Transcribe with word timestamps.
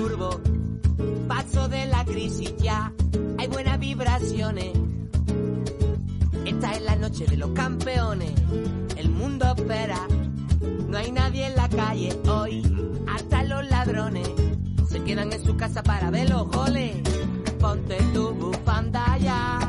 Furbo, 0.00 0.40
paso 1.28 1.68
de 1.68 1.84
la 1.84 2.04
crisis 2.06 2.54
ya, 2.56 2.90
hay 3.36 3.48
buenas 3.48 3.78
vibraciones. 3.78 4.72
Esta 6.46 6.72
es 6.72 6.82
la 6.82 6.96
noche 6.96 7.26
de 7.26 7.36
los 7.36 7.50
campeones, 7.50 8.32
el 8.96 9.10
mundo 9.10 9.44
espera, 9.54 10.06
no 10.88 10.96
hay 10.96 11.12
nadie 11.12 11.48
en 11.48 11.54
la 11.54 11.68
calle 11.68 12.18
hoy, 12.26 12.62
hasta 13.14 13.42
los 13.44 13.68
ladrones 13.68 14.28
se 14.88 15.04
quedan 15.04 15.34
en 15.34 15.44
su 15.44 15.56
casa 15.58 15.82
para 15.82 16.10
ver 16.10 16.30
los 16.30 16.48
goles. 16.48 16.96
Ponte 17.60 17.98
tu 18.14 18.30
bufanda 18.30 19.18
ya, 19.18 19.59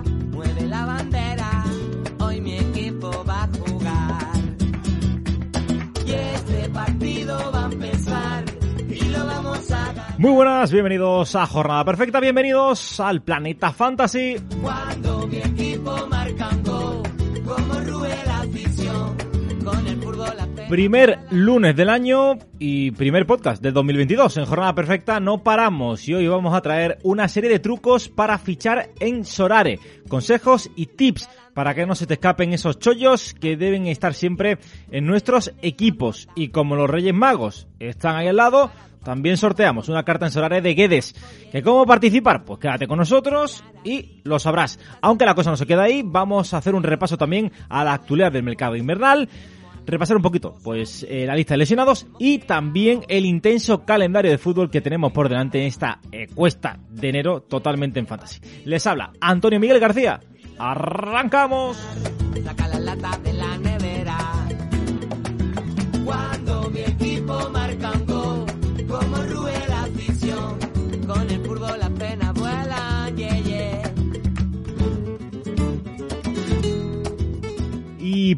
Muy 10.21 10.33
buenas, 10.33 10.71
bienvenidos 10.71 11.35
a 11.35 11.47
Jornada 11.47 11.83
Perfecta, 11.83 12.19
bienvenidos 12.19 12.99
al 12.99 13.23
Planeta 13.23 13.73
Fantasy. 13.73 14.35
Cuando 14.61 15.25
mi 15.25 15.37
equipo 15.37 16.07
marca 16.11 16.49
un 16.49 16.61
gol, 16.61 17.01
como 17.43 17.79
rue 17.79 18.09
la 18.27 18.41
afición, 18.41 19.17
con 19.65 19.87
el 19.87 19.99
fútbol 19.99 20.29
la 20.37 20.45
pena. 20.45 20.69
Primer 20.69 21.19
lunes 21.31 21.75
del 21.75 21.89
año 21.89 22.37
y 22.59 22.91
primer 22.91 23.25
podcast 23.25 23.63
del 23.63 23.73
2022. 23.73 24.37
En 24.37 24.45
Jornada 24.45 24.75
Perfecta 24.75 25.19
no 25.19 25.41
paramos 25.41 26.07
y 26.07 26.13
hoy 26.13 26.27
vamos 26.27 26.53
a 26.53 26.61
traer 26.61 26.99
una 27.01 27.27
serie 27.27 27.49
de 27.49 27.57
trucos 27.57 28.07
para 28.07 28.37
fichar 28.37 28.91
en 28.99 29.25
Sorare. 29.25 29.79
Consejos 30.07 30.69
y 30.75 30.85
tips 30.85 31.29
para 31.55 31.73
que 31.73 31.87
no 31.87 31.95
se 31.95 32.05
te 32.05 32.13
escapen 32.13 32.53
esos 32.53 32.77
chollos 32.77 33.33
que 33.33 33.57
deben 33.57 33.87
estar 33.87 34.13
siempre 34.13 34.59
en 34.91 35.07
nuestros 35.07 35.51
equipos. 35.63 36.29
Y 36.35 36.49
como 36.49 36.75
los 36.75 36.91
Reyes 36.91 37.15
Magos 37.15 37.67
están 37.79 38.17
ahí 38.17 38.27
al 38.27 38.37
lado, 38.37 38.71
también 39.03 39.37
sorteamos 39.37 39.89
una 39.89 40.03
carta 40.03 40.25
en 40.25 40.31
Solare 40.31 40.61
de 40.61 40.73
Guedes. 40.73 41.15
¿Que 41.51 41.61
cómo 41.61 41.85
participar? 41.85 42.43
Pues 42.43 42.59
quédate 42.59 42.87
con 42.87 42.97
nosotros 42.97 43.63
y 43.83 44.21
lo 44.23 44.39
sabrás. 44.39 44.79
Aunque 45.01 45.25
la 45.25 45.35
cosa 45.35 45.49
no 45.49 45.57
se 45.57 45.65
queda 45.65 45.83
ahí, 45.83 46.03
vamos 46.05 46.53
a 46.53 46.57
hacer 46.57 46.75
un 46.75 46.83
repaso 46.83 47.17
también 47.17 47.51
a 47.69 47.83
la 47.83 47.93
actualidad 47.93 48.31
del 48.31 48.43
mercado 48.43 48.75
invernal. 48.75 49.27
Repasar 49.85 50.15
un 50.15 50.21
poquito, 50.21 50.55
pues, 50.63 51.05
eh, 51.09 51.25
la 51.25 51.35
lista 51.35 51.55
de 51.55 51.59
lesionados 51.59 52.05
y 52.19 52.37
también 52.39 53.01
el 53.07 53.25
intenso 53.25 53.83
calendario 53.83 54.29
de 54.29 54.37
fútbol 54.37 54.69
que 54.69 54.79
tenemos 54.79 55.11
por 55.11 55.27
delante 55.27 55.59
en 55.59 55.65
esta 55.65 55.99
cuesta 56.35 56.77
de 56.89 57.09
enero 57.09 57.41
totalmente 57.41 57.99
en 57.99 58.05
fantasy. 58.05 58.39
Les 58.65 58.85
habla 58.85 59.11
Antonio 59.19 59.59
Miguel 59.59 59.79
García. 59.79 60.19
¡Arrancamos! 60.59 61.77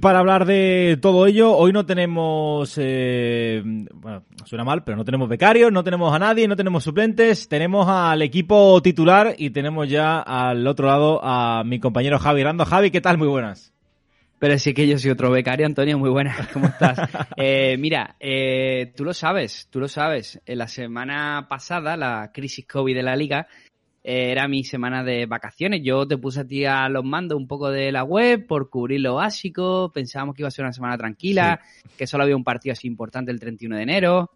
Para 0.03 0.19
hablar 0.19 0.46
de 0.46 1.00
todo 1.02 1.25
ello, 1.28 1.56
hoy 1.56 1.72
no 1.72 1.86
tenemos, 1.86 2.78
eh, 2.78 3.62
bueno, 3.94 4.25
suena 4.44 4.66
mal, 4.66 4.84
pero 4.84 4.97
no 4.97 5.06
tenemos 5.06 5.30
becarios, 5.30 5.72
no 5.72 5.81
tenemos 5.81 6.14
a 6.14 6.19
nadie, 6.19 6.46
no 6.46 6.58
tenemos 6.58 6.84
suplentes, 6.84 7.47
tenemos 7.47 7.88
al 7.88 8.22
equipo 8.22 8.81
titular 8.81 9.34
y 9.38 9.52
tenemos 9.52 9.88
ya 9.88 10.19
al 10.19 10.68
otro 10.68 10.88
lado 10.88 11.22
a 11.24 11.63
mi 11.63 11.80
compañero 11.80 12.19
Javi 12.19 12.44
Rando. 12.44 12.66
Javi, 12.66 12.92
¿qué 12.92 13.00
tal? 13.00 13.18
Muy 13.18 13.30
buenas. 13.30 13.74
Pero 14.40 14.59
sí 14.59 14.74
que 14.74 14.86
yo 14.86 15.00
soy 15.00 15.12
otro 15.12 15.31
becario, 15.31 15.66
Antonio, 15.66 15.97
muy 15.97 16.09
buenas, 16.09 16.47
¿cómo 16.52 16.68
estás? 16.68 17.00
Eh, 17.38 17.78
mira, 17.80 18.18
eh, 18.19 18.92
tú 18.97 19.06
lo 19.06 19.13
sabes, 19.13 19.69
tú 19.72 19.80
lo 19.80 19.88
sabes. 19.88 20.42
En 20.46 20.58
la 20.58 20.68
semana 20.68 21.47
pasada, 21.47 21.96
la 21.96 22.30
crisis 22.34 22.68
COVID 22.68 22.94
de 22.94 23.03
la 23.03 23.16
liga, 23.16 23.47
eh, 24.03 24.31
era 24.31 24.47
mi 24.47 24.64
semana 24.64 25.03
de 25.03 25.25
vacaciones. 25.25 25.81
Yo 25.84 26.08
te 26.08 26.18
puse 26.18 26.41
a 26.41 26.46
ti 26.46 26.66
a 26.66 26.90
los 26.90 27.06
mandos 27.06 27.38
un 27.38 27.47
poco 27.47 27.69
de 27.69 27.91
la 27.91 28.03
web 28.03 28.46
por 28.46 28.69
cubrir 28.69 29.02
lo 29.02 29.16
básico. 29.16 29.91
Pensábamos 29.94 30.36
que 30.36 30.41
iba 30.41 30.47
a 30.47 30.52
ser 30.52 30.66
una 30.66 30.74
semana 30.74 30.97
tranquila, 30.97 31.62
que 31.97 32.08
solo 32.08 32.24
había 32.24 32.36
un 32.36 32.44
partido 32.44 32.74
así 32.74 32.88
importante 32.88 33.31
el 33.31 33.40
31 33.40 33.78
de 33.78 33.84
enero. 33.84 34.31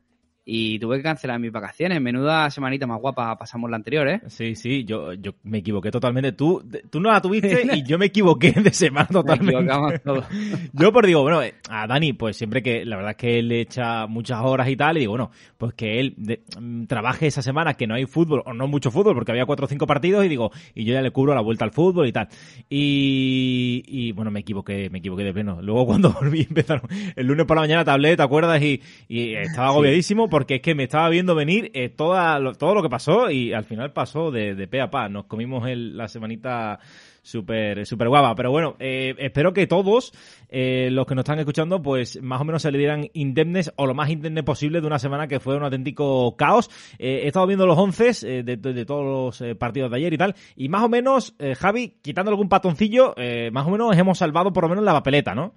Y 0.49 0.79
tuve 0.79 0.95
que 0.97 1.03
cancelar 1.03 1.41
mis 1.41 1.51
vacaciones. 1.51 1.99
Menuda 1.99 2.49
semanita 2.49 2.87
más 2.87 3.01
guapa 3.01 3.37
pasamos 3.37 3.69
la 3.69 3.75
anterior, 3.75 4.07
¿eh? 4.07 4.21
Sí, 4.27 4.55
sí, 4.55 4.85
yo, 4.85 5.11
yo 5.13 5.33
me 5.43 5.57
equivoqué 5.57 5.91
totalmente. 5.91 6.31
Tú, 6.31 6.63
tú 6.89 7.01
no 7.01 7.11
la 7.11 7.21
tuviste 7.21 7.67
y 7.75 7.83
yo 7.83 7.97
me 7.97 8.05
equivoqué 8.05 8.51
de 8.53 8.71
semana 8.71 9.07
totalmente. 9.07 9.67
Yo 10.71 10.93
por 10.93 11.05
digo, 11.05 11.21
bueno, 11.21 11.41
eh, 11.43 11.55
a 11.69 11.85
Dani, 11.85 12.13
pues 12.13 12.37
siempre 12.37 12.63
que, 12.63 12.85
la 12.85 12.95
verdad 12.95 13.11
es 13.11 13.17
que 13.17 13.39
él 13.39 13.49
le 13.49 13.59
echa 13.61 14.07
muchas 14.07 14.39
horas 14.41 14.69
y 14.69 14.77
tal, 14.77 14.95
y 14.95 15.01
digo, 15.01 15.11
bueno, 15.11 15.31
pues 15.57 15.73
que 15.73 15.99
él 15.99 16.13
de- 16.15 16.41
mm, 16.59 16.85
trabaje 16.85 17.27
esa 17.27 17.41
semana 17.41 17.73
que 17.73 17.85
no 17.87 17.95
hay 17.95 18.05
fútbol, 18.05 18.41
o 18.45 18.53
no 18.53 18.67
mucho 18.67 18.89
fútbol, 18.89 19.15
porque 19.15 19.31
había 19.33 19.45
cuatro 19.45 19.65
o 19.65 19.69
cinco 19.69 19.85
partidos, 19.85 20.23
y 20.25 20.29
digo, 20.29 20.51
y 20.73 20.85
yo 20.85 20.93
ya 20.93 21.01
le 21.01 21.11
cubro 21.11 21.35
la 21.35 21.41
vuelta 21.41 21.65
al 21.65 21.71
fútbol 21.71 22.07
y 22.07 22.13
tal. 22.13 22.29
Y, 22.69 23.83
y 23.87 24.11
bueno, 24.13 24.31
me 24.31 24.39
equivoqué, 24.41 24.89
me 24.89 24.99
equivoqué 24.99 25.23
de 25.23 25.33
pleno. 25.33 25.61
Luego 25.61 25.85
cuando 25.85 26.11
volví 26.21 26.41
empezaron, 26.41 26.83
el 27.15 27.27
lunes 27.27 27.45
por 27.45 27.57
la 27.57 27.61
mañana 27.63 27.83
tablé, 27.83 28.15
¿te 28.15 28.23
acuerdas? 28.23 28.61
Y, 28.61 28.81
y 29.09 29.33
estaba 29.33 29.67
agobiadísimo 29.69 30.29
porque 30.37 30.57
es 30.57 30.61
que 30.61 30.75
me 30.75 30.83
estaba 30.83 31.09
viendo 31.09 31.33
venir 31.33 31.71
eh, 31.73 31.89
toda, 31.89 32.37
lo- 32.37 32.53
todo 32.53 32.75
lo 32.75 32.83
que 32.83 32.89
pasó 32.89 33.31
y 33.31 33.53
al 33.53 33.63
final 33.65 33.91
pasó 33.91 34.29
de, 34.29 34.53
de 34.53 34.67
pe 34.67 34.81
a 34.81 34.91
pa. 34.91 35.09
Nos 35.09 35.25
comimos 35.25 35.67
el- 35.67 35.97
la 35.97 36.07
semanita 36.07 36.77
súper 37.23 37.87
súper 37.87 38.07
guapa. 38.07 38.35
Pero 38.35 38.51
bueno, 38.51 38.75
eh, 38.77 39.15
espero 39.17 39.51
que 39.51 39.65
todos 39.65 40.13
eh, 40.49 40.89
los 40.91 41.07
que 41.07 41.15
nos 41.15 41.23
están 41.23 41.39
escuchando, 41.39 41.81
pues 41.81 42.21
más 42.21 42.39
o 42.39 42.45
menos 42.45 42.61
se 42.61 42.71
le 42.71 42.77
dieran 42.77 43.09
indemnes 43.13 43.73
o 43.77 43.87
lo 43.87 43.95
más 43.95 44.11
indemne 44.11 44.43
posible 44.43 44.79
de 44.79 44.85
una 44.85 44.99
semana 44.99 45.27
que 45.27 45.39
fue 45.39 45.57
un 45.57 45.63
auténtico 45.63 46.35
caos. 46.37 46.69
Eh, 46.99 47.21
he 47.23 47.27
estado 47.27 47.47
viendo 47.47 47.65
los 47.65 47.79
once 47.79 48.11
eh, 48.21 48.43
de, 48.43 48.57
de- 48.57 48.85
todos 48.85 49.41
los 49.41 49.57
partidos 49.57 49.89
de 49.89 49.97
ayer 49.97 50.13
y 50.13 50.17
tal, 50.19 50.35
y 50.55 50.69
más 50.69 50.83
o 50.83 50.89
menos, 50.89 51.35
Javi, 51.57 51.95
quitando 52.03 52.29
algún 52.29 52.47
patoncillo, 52.47 53.15
más 53.51 53.65
o 53.65 53.71
menos 53.71 53.97
hemos 53.97 54.19
salvado 54.19 54.53
por 54.53 54.63
lo 54.65 54.69
menos 54.69 54.83
la 54.85 54.93
papeleta, 54.93 55.33
¿no? 55.33 55.55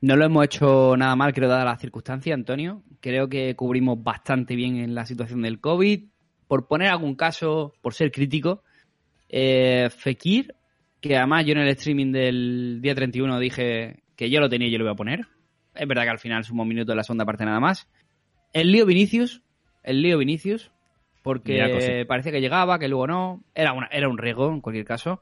No 0.00 0.16
lo 0.16 0.26
hemos 0.26 0.44
hecho 0.44 0.96
nada 0.96 1.16
mal, 1.16 1.32
creo, 1.32 1.48
dadas 1.48 1.64
las 1.64 1.80
circunstancias, 1.80 2.34
Antonio. 2.34 2.82
Creo 3.00 3.28
que 3.28 3.54
cubrimos 3.56 4.02
bastante 4.02 4.54
bien 4.54 4.76
en 4.76 4.94
la 4.94 5.06
situación 5.06 5.42
del 5.42 5.60
COVID. 5.60 6.04
Por 6.46 6.68
poner 6.68 6.88
algún 6.88 7.16
caso, 7.16 7.74
por 7.80 7.94
ser 7.94 8.12
crítico, 8.12 8.62
eh, 9.28 9.88
Fekir, 9.90 10.54
que 11.00 11.16
además 11.16 11.44
yo 11.44 11.52
en 11.52 11.58
el 11.58 11.68
streaming 11.68 12.12
del 12.12 12.78
día 12.80 12.94
31 12.94 13.38
dije 13.40 14.02
que 14.14 14.30
yo 14.30 14.40
lo 14.40 14.48
tenía 14.48 14.68
y 14.68 14.70
yo 14.70 14.78
lo 14.78 14.84
iba 14.84 14.92
a 14.92 14.96
poner. 14.96 15.26
Es 15.74 15.88
verdad 15.88 16.04
que 16.04 16.10
al 16.10 16.18
final 16.18 16.44
sumó 16.44 16.62
un 16.62 16.68
minuto 16.68 16.92
en 16.92 16.98
la 16.98 17.04
segunda 17.04 17.24
parte 17.24 17.44
nada 17.44 17.60
más. 17.60 17.88
El 18.52 18.70
lío 18.70 18.86
Vinicius, 18.86 19.42
el 19.82 20.02
lío 20.02 20.18
Vinicius, 20.18 20.70
porque 21.22 22.04
parecía 22.06 22.32
que 22.32 22.40
llegaba, 22.40 22.78
que 22.78 22.88
luego 22.88 23.06
no. 23.06 23.44
Era, 23.54 23.72
una, 23.72 23.88
era 23.90 24.08
un 24.08 24.18
riesgo 24.18 24.48
en 24.52 24.60
cualquier 24.60 24.84
caso. 24.84 25.20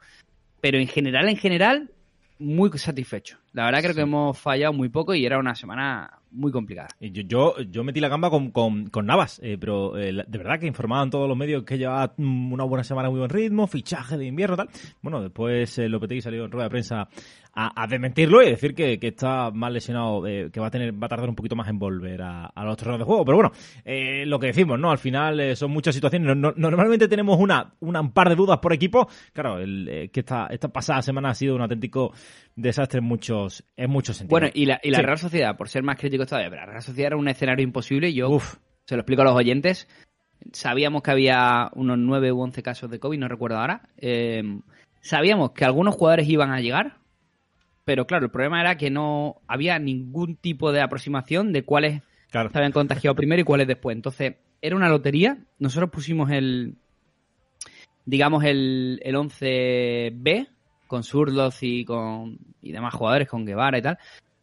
Pero 0.61 0.79
en 0.79 0.87
general, 0.87 1.29
en 1.29 1.37
general, 1.37 1.91
muy 2.39 2.71
satisfecho. 2.79 3.39
La 3.53 3.67
verdad 3.67 3.83
creo 3.83 3.95
que 3.95 4.01
hemos 4.03 4.39
fallado 4.39 4.73
muy 4.73 4.89
poco 4.89 5.15
y 5.15 5.25
era 5.25 5.39
una 5.39 5.55
semana 5.55 6.19
muy 6.35 6.53
complicada. 6.53 6.89
Y 7.01 7.11
Yo, 7.13 7.23
yo, 7.23 7.61
yo 7.71 7.85
metí 7.85 8.01
la 8.01 8.09
gamba 8.09 8.29
con, 8.31 8.51
con, 8.51 8.89
con 8.91 9.07
Navas, 9.07 9.41
eh, 9.43 9.57
pero 9.59 9.97
eh, 9.97 10.13
de 10.13 10.39
verdad 10.39 10.59
que 10.61 10.67
informaban 10.67 11.11
todos 11.11 11.29
los 11.29 11.37
medios 11.37 11.65
que 11.65 11.79
llevaba 11.79 12.13
mm, 12.17 12.53
una 12.53 12.65
buena 12.65 12.85
semana, 12.85 13.09
muy 13.11 13.19
buen 13.21 13.31
ritmo, 13.31 13.67
fichaje 13.67 14.19
de 14.19 14.27
invierno 14.27 14.57
tal. 14.57 14.69
Bueno, 15.03 15.23
después 15.23 15.79
eh, 15.79 15.89
Lopetegui 15.89 16.21
salió 16.21 16.45
en 16.45 16.51
rueda 16.51 16.65
de 16.65 16.71
prensa 16.71 17.09
a, 17.57 17.83
a 17.83 17.87
desmentirlo 17.87 18.43
y 18.43 18.51
decir 18.51 18.75
que, 18.75 18.99
que 18.99 19.09
está 19.09 19.51
más 19.53 19.71
lesionado, 19.73 20.27
eh, 20.27 20.51
que 20.53 20.59
va 20.59 20.67
a 20.67 20.71
tener 20.71 20.93
va 21.01 21.07
a 21.07 21.09
tardar 21.09 21.29
un 21.29 21.37
poquito 21.37 21.55
más 21.55 21.69
en 21.69 21.79
volver 21.79 22.21
a, 22.23 22.53
los 22.65 22.77
terrenos 22.77 22.99
de 22.99 23.05
juego. 23.05 23.25
Pero 23.25 23.37
bueno, 23.37 23.53
eh, 23.85 24.27
lo 24.27 24.41
que 24.41 24.49
decimos, 24.49 24.79
¿no? 24.79 24.91
Al 24.91 24.99
final 24.99 25.39
eh, 25.39 25.55
son 25.55 25.71
muchas 25.71 25.95
situaciones. 25.95 26.27
No- 26.37 26.53
no- 26.53 26.55
normalmente 26.57 27.07
tenemos 27.07 27.39
una, 27.39 27.75
una 27.81 28.01
un 28.01 28.11
par 28.11 28.29
de 28.29 28.35
dudas 28.35 28.59
por 28.59 28.73
equipo. 28.73 29.09
Claro, 29.33 29.59
el, 29.59 29.89
eh, 29.89 30.09
que 30.09 30.21
esta, 30.21 30.47
esta 30.49 30.69
pasada 30.69 31.01
semana 31.03 31.31
ha 31.31 31.35
sido 31.35 31.55
un 31.55 31.63
auténtico 31.63 32.13
desastre 32.57 32.99
en 32.99 33.05
muchos, 33.05 33.65
en 33.77 33.91
muchos 33.91 34.17
sentidos. 34.17 34.31
Bueno, 34.41 34.49
y 34.55 34.67
la, 34.67 34.81
y 34.83 34.91
la 34.91 34.99
Sí. 34.99 35.05
Real 35.05 35.19
Sociedad, 35.19 35.57
por 35.57 35.69
ser 35.69 35.83
más 35.83 35.99
críticos 35.99 36.27
todavía, 36.29 36.51
pero 36.51 36.63
la 36.63 36.67
Real 36.73 36.83
Sociedad 36.83 37.09
era 37.09 37.17
un 37.17 37.29
escenario 37.29 37.65
imposible. 37.65 38.13
Yo 38.13 38.31
Uf. 38.31 38.57
se 38.87 38.95
lo 38.97 39.01
explico 39.03 39.23
a 39.23 39.27
los 39.27 39.35
oyentes. 39.35 39.89
Sabíamos 40.53 41.03
que 41.03 41.11
había 41.11 41.71
unos 41.75 41.99
9 41.99 42.33
u 42.33 42.41
11 42.43 42.63
casos 42.63 42.91
de 42.91 42.99
COVID, 43.01 43.19
no 43.19 43.29
recuerdo 43.29 43.59
ahora. 43.59 43.89
Eh, 43.97 44.43
sabíamos 45.01 45.53
que 45.53 45.65
algunos 45.65 45.95
jugadores 45.95 46.29
iban 46.29 46.51
a 46.53 46.61
llegar, 46.61 46.99
pero 47.85 48.07
claro, 48.07 48.27
el 48.27 48.31
problema 48.31 48.61
era 48.61 48.77
que 48.77 48.91
no 48.91 49.41
había 49.47 49.79
ningún 49.79 50.37
tipo 50.37 50.71
de 50.73 50.81
aproximación 50.83 51.53
de 51.53 51.65
cuáles 51.65 52.03
Claro. 52.31 52.51
se 52.51 52.59
habían 52.59 52.73
contagiado 52.73 53.15
primero 53.15 53.41
y 53.43 53.45
cuáles 53.45 53.67
después. 53.69 53.95
Entonces, 53.97 54.35
era 54.61 54.75
una 54.77 54.89
lotería. 54.89 55.39
Nosotros 55.59 55.91
pusimos 55.91 56.31
el, 56.31 56.77
digamos, 58.05 58.45
el, 58.45 59.01
el 59.05 59.15
11B 59.15 60.49
con 60.87 61.03
Surloz 61.03 61.63
y 61.63 61.85
con 61.85 62.39
y 62.63 62.73
demás 62.73 62.95
jugadores, 62.95 63.29
con 63.29 63.45
Guevara 63.45 63.79
y 63.79 63.83
tal. 63.83 63.99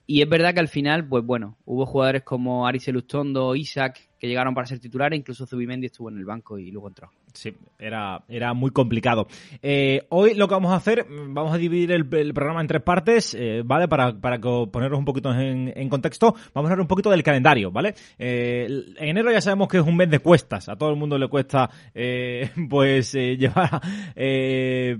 Y 0.05 0.21
es 0.21 0.29
verdad 0.29 0.53
que 0.53 0.59
al 0.59 0.67
final, 0.67 1.07
pues 1.07 1.25
bueno, 1.25 1.57
hubo 1.65 1.85
jugadores 1.85 2.23
como 2.23 2.67
Aris 2.67 2.87
Elustondo, 2.87 3.55
Isaac, 3.55 4.09
que 4.21 4.27
llegaron 4.27 4.53
para 4.53 4.67
ser 4.67 4.77
titulares, 4.77 5.17
incluso 5.17 5.47
Zubimendi 5.47 5.87
estuvo 5.87 6.07
en 6.07 6.17
el 6.19 6.25
banco 6.25 6.59
y 6.59 6.69
luego 6.69 6.89
entró. 6.89 7.09
Sí, 7.33 7.55
era, 7.79 8.23
era 8.29 8.53
muy 8.53 8.69
complicado. 8.69 9.25
Eh, 9.63 10.05
hoy 10.09 10.35
lo 10.35 10.47
que 10.47 10.53
vamos 10.53 10.71
a 10.71 10.75
hacer, 10.75 11.09
mm, 11.09 11.33
vamos 11.33 11.51
a 11.53 11.57
dividir 11.57 11.91
el, 11.91 12.05
programa 12.05 12.61
en 12.61 12.67
tres 12.67 12.83
partes, 12.83 13.33
eh, 13.33 13.63
¿vale? 13.65 13.87
Para, 13.87 14.13
para 14.13 14.39
ponernos 14.39 14.99
un 14.99 15.05
poquito 15.05 15.33
en, 15.33 15.89
contexto, 15.89 16.35
vamos 16.53 16.69
a 16.69 16.73
hablar 16.73 16.81
un 16.81 16.87
poquito 16.87 17.09
del 17.09 17.23
calendario, 17.23 17.71
¿vale? 17.71 17.95
Eh, 18.19 18.67
en 18.97 19.09
enero 19.09 19.31
ya 19.31 19.41
sabemos 19.41 19.67
que 19.67 19.77
es 19.77 19.83
un 19.83 19.97
mes 19.97 20.11
de 20.11 20.19
cuestas, 20.19 20.69
a 20.69 20.75
todo 20.75 20.91
el 20.91 20.97
mundo 20.97 21.17
le 21.17 21.27
cuesta, 21.27 21.71
pues, 22.69 23.13
llevar, 23.13 23.81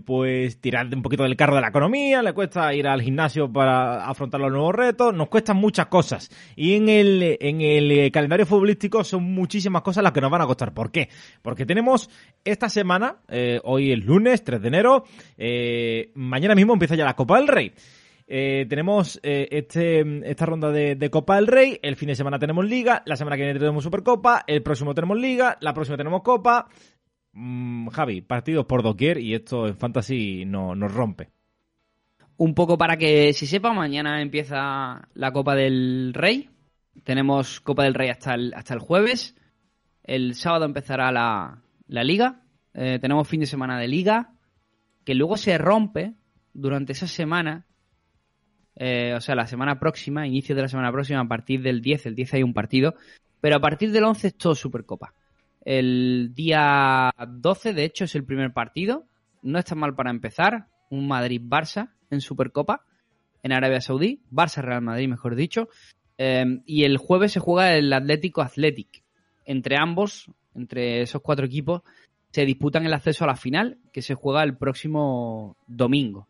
pues, 0.03 0.59
tirar 0.59 0.88
un 0.91 1.03
poquito 1.03 1.24
del 1.24 1.35
carro 1.35 1.56
de 1.56 1.62
la 1.62 1.67
economía, 1.67 2.24
le 2.24 2.33
cuesta 2.33 2.74
ir 2.74 2.88
al 2.88 3.03
gimnasio 3.03 3.51
para 3.51 4.07
afrontar 4.07 4.41
los 4.41 4.51
nuevos 4.51 4.74
retos, 4.74 5.13
nos 5.13 5.27
cuestan 5.27 5.57
muchas 5.57 5.85
cosas. 5.88 6.31
Y 6.56 6.74
en 6.74 6.89
el, 6.89 7.38
en 7.39 7.62
el 7.62 8.12
calendario 8.12 8.47
futbolístico 8.47 9.03
son 9.11 9.23
muchísimas 9.23 9.81
cosas 9.83 10.03
las 10.03 10.11
que 10.11 10.21
nos 10.21 10.31
van 10.31 10.41
a 10.41 10.47
costar. 10.47 10.73
¿Por 10.73 10.91
qué? 10.91 11.09
Porque 11.41 11.65
tenemos 11.65 12.09
esta 12.43 12.69
semana, 12.69 13.17
eh, 13.27 13.59
hoy 13.63 13.91
es 13.91 14.03
lunes, 14.03 14.43
3 14.43 14.61
de 14.61 14.67
enero, 14.67 15.05
eh, 15.37 16.11
mañana 16.15 16.55
mismo 16.55 16.73
empieza 16.73 16.95
ya 16.95 17.05
la 17.05 17.15
Copa 17.15 17.37
del 17.37 17.47
Rey. 17.47 17.73
Eh, 18.33 18.65
tenemos 18.69 19.19
este, 19.23 20.29
esta 20.29 20.45
ronda 20.45 20.71
de, 20.71 20.95
de 20.95 21.09
Copa 21.09 21.35
del 21.35 21.47
Rey, 21.47 21.79
el 21.83 21.97
fin 21.97 22.07
de 22.07 22.15
semana 22.15 22.39
tenemos 22.39 22.65
Liga, 22.65 23.03
la 23.05 23.17
semana 23.17 23.35
que 23.35 23.43
viene 23.43 23.59
tenemos 23.59 23.83
Supercopa, 23.83 24.43
el 24.47 24.63
próximo 24.63 24.95
tenemos 24.95 25.17
Liga, 25.17 25.57
la 25.59 25.73
próxima 25.73 25.97
tenemos 25.97 26.21
Copa. 26.21 26.67
Mm, 27.33 27.87
Javi, 27.89 28.21
partidos 28.21 28.65
por 28.65 28.83
doquier 28.83 29.17
y 29.17 29.33
esto 29.33 29.67
en 29.67 29.77
Fantasy 29.77 30.45
no, 30.45 30.75
nos 30.75 30.93
rompe. 30.93 31.29
Un 32.37 32.53
poco 32.55 32.77
para 32.77 32.97
que 32.97 33.33
si 33.33 33.45
sepa, 33.45 33.73
mañana 33.73 34.21
empieza 34.21 35.07
la 35.13 35.31
Copa 35.31 35.55
del 35.55 36.13
Rey. 36.13 36.49
Tenemos 37.03 37.59
Copa 37.59 37.83
del 37.83 37.93
Rey 37.93 38.09
hasta 38.09 38.33
el, 38.35 38.53
hasta 38.53 38.73
el 38.73 38.79
jueves. 38.79 39.35
El 40.03 40.35
sábado 40.35 40.65
empezará 40.65 41.11
la, 41.11 41.61
liga. 41.88 42.43
Eh, 42.73 42.99
tenemos 42.99 43.27
fin 43.27 43.39
de 43.39 43.45
semana 43.45 43.79
de 43.79 43.88
liga. 43.88 44.33
Que 45.05 45.15
luego 45.15 45.38
se 45.38 45.57
rompe 45.57 46.13
durante 46.53 46.93
esa 46.93 47.07
semana. 47.07 47.65
eh, 48.75 49.13
o 49.15 49.21
sea, 49.21 49.35
la 49.35 49.47
semana 49.47 49.79
próxima, 49.79 50.27
inicio 50.27 50.55
de 50.55 50.61
la 50.61 50.67
semana 50.67 50.91
próxima, 50.91 51.21
a 51.21 51.27
partir 51.27 51.61
del 51.61 51.81
10. 51.81 52.07
El 52.07 52.15
10 52.15 52.35
hay 52.35 52.43
un 52.43 52.53
partido. 52.53 52.95
Pero 53.39 53.55
a 53.55 53.59
partir 53.59 53.91
del 53.91 54.03
11 54.03 54.27
es 54.27 54.38
todo 54.38 54.55
Supercopa. 54.55 55.13
El 55.63 56.31
día 56.33 57.11
12, 57.27 57.73
de 57.73 57.83
hecho, 57.83 58.05
es 58.05 58.15
el 58.15 58.25
primer 58.25 58.53
partido. 58.53 59.05
No 59.41 59.59
está 59.59 59.75
mal 59.75 59.95
para 59.95 60.11
empezar. 60.11 60.67
Un 60.89 61.07
Madrid-Barça 61.07 61.91
en 62.09 62.21
Supercopa 62.21 62.85
en 63.43 63.53
Arabia 63.53 63.81
Saudí. 63.81 64.21
Barça-Real 64.31 64.81
Madrid, 64.81 65.07
mejor 65.07 65.35
dicho. 65.35 65.69
Eh, 66.23 66.62
y 66.68 66.83
el 66.83 66.97
jueves 66.97 67.31
se 67.31 67.39
juega 67.39 67.75
el 67.75 67.91
Atlético 67.91 68.44
Athletic. 68.44 69.01
Entre 69.44 69.75
ambos, 69.75 70.29
entre 70.53 71.01
esos 71.01 71.19
cuatro 71.23 71.47
equipos, 71.47 71.81
se 72.29 72.45
disputan 72.45 72.85
el 72.85 72.94
acceso 72.94 73.23
a 73.23 73.27
la 73.27 73.35
final, 73.35 73.79
que 73.91 74.03
se 74.03 74.13
juega 74.13 74.44
el 74.44 74.56
próximo 74.56 75.57
domingo. 75.65 76.27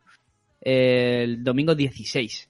El 0.62 1.44
domingo 1.44 1.76
16. 1.76 2.50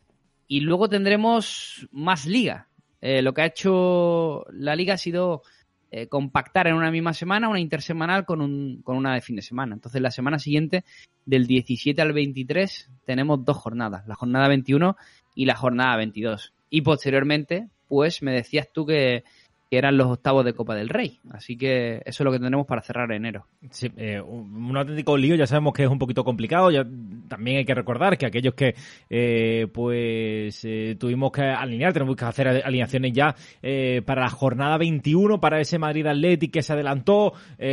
Y 0.50 0.60
luego 0.60 0.88
tendremos 0.88 1.88
más 1.92 2.28
liga. 2.28 2.68
Eh, 3.02 3.24
lo 3.24 3.34
que 3.34 3.42
ha 3.42 3.48
hecho 3.48 4.46
la 4.52 4.76
liga 4.76 4.94
ha 4.94 4.98
sido 4.98 5.42
eh, 5.90 6.06
compactar 6.06 6.68
en 6.68 6.76
una 6.76 6.92
misma 6.92 7.16
semana 7.16 7.50
una 7.50 7.60
intersemanal 7.60 8.24
con, 8.24 8.42
un, 8.42 8.84
con 8.84 8.98
una 8.98 9.16
de 9.16 9.22
fin 9.22 9.38
de 9.38 9.42
semana. 9.42 9.74
Entonces 9.74 10.00
la 10.00 10.12
semana 10.12 10.38
siguiente, 10.38 10.84
del 11.26 11.48
17 11.48 12.00
al 12.04 12.14
23, 12.14 12.92
tenemos 13.04 13.44
dos 13.44 13.58
jornadas, 13.58 14.08
la 14.08 14.14
jornada 14.14 14.48
21 14.48 14.96
y 15.34 15.46
la 15.46 15.56
jornada 15.56 15.98
22. 15.98 16.54
Y 16.72 16.82
posteriormente, 16.82 17.70
pues 17.88 18.24
me 18.24 18.32
decías 18.32 18.70
tú 18.74 18.86
que, 18.86 19.26
que 19.72 19.78
eran 19.78 19.96
los 19.96 20.08
octavos 20.08 20.44
de 20.44 20.54
Copa 20.54 20.76
del 20.76 20.90
Rey. 20.90 21.22
Así 21.32 21.58
que 21.58 22.02
eso 22.04 22.24
es 22.24 22.26
lo 22.26 22.32
que 22.32 22.40
tendremos 22.40 22.68
para 22.68 22.82
cerrar 22.82 23.10
enero. 23.14 23.48
Sí, 23.70 23.90
eh, 23.96 24.20
un 24.20 24.76
auténtico 24.76 25.16
lío, 25.16 25.36
ya 25.36 25.48
sabemos 25.48 25.72
que 25.72 25.84
es 25.84 25.90
un 25.90 25.98
poquito 25.98 26.26
complicado, 26.26 26.70
ya 26.72 26.86
también 27.30 27.60
hay 27.60 27.66
que 27.66 27.74
recordar 27.74 28.18
que 28.18 28.26
aquellos 28.26 28.54
que 28.54 28.76
eh, 29.10 29.68
pues 29.72 30.66
eh, 30.66 30.98
tuvimos 31.00 31.32
que 31.32 31.44
alinear, 31.44 31.94
tenemos 31.94 32.18
que 32.18 32.26
hacer 32.26 32.50
alineaciones 32.50 33.14
ya 33.14 33.34
eh, 33.62 34.02
para 34.06 34.24
la 34.24 34.30
jornada 34.30 34.78
21, 34.78 35.40
para 35.40 35.62
ese 35.62 35.80
Madrid 35.80 36.06
Athletic 36.06 36.52
que 36.52 36.62
se 36.62 36.74
adelantó 36.74 37.32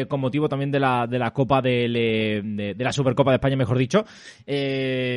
con 0.09 0.21
motivo 0.21 0.49
también 0.49 0.71
de 0.71 0.79
la, 0.79 1.07
de 1.09 1.19
la 1.19 1.33
Copa 1.33 1.61
del, 1.61 1.95
de, 1.95 2.77
la 2.79 2.93
Supercopa 2.93 3.33
de 3.33 3.37
España, 3.37 3.57
mejor 3.57 3.79
dicho. 3.79 4.05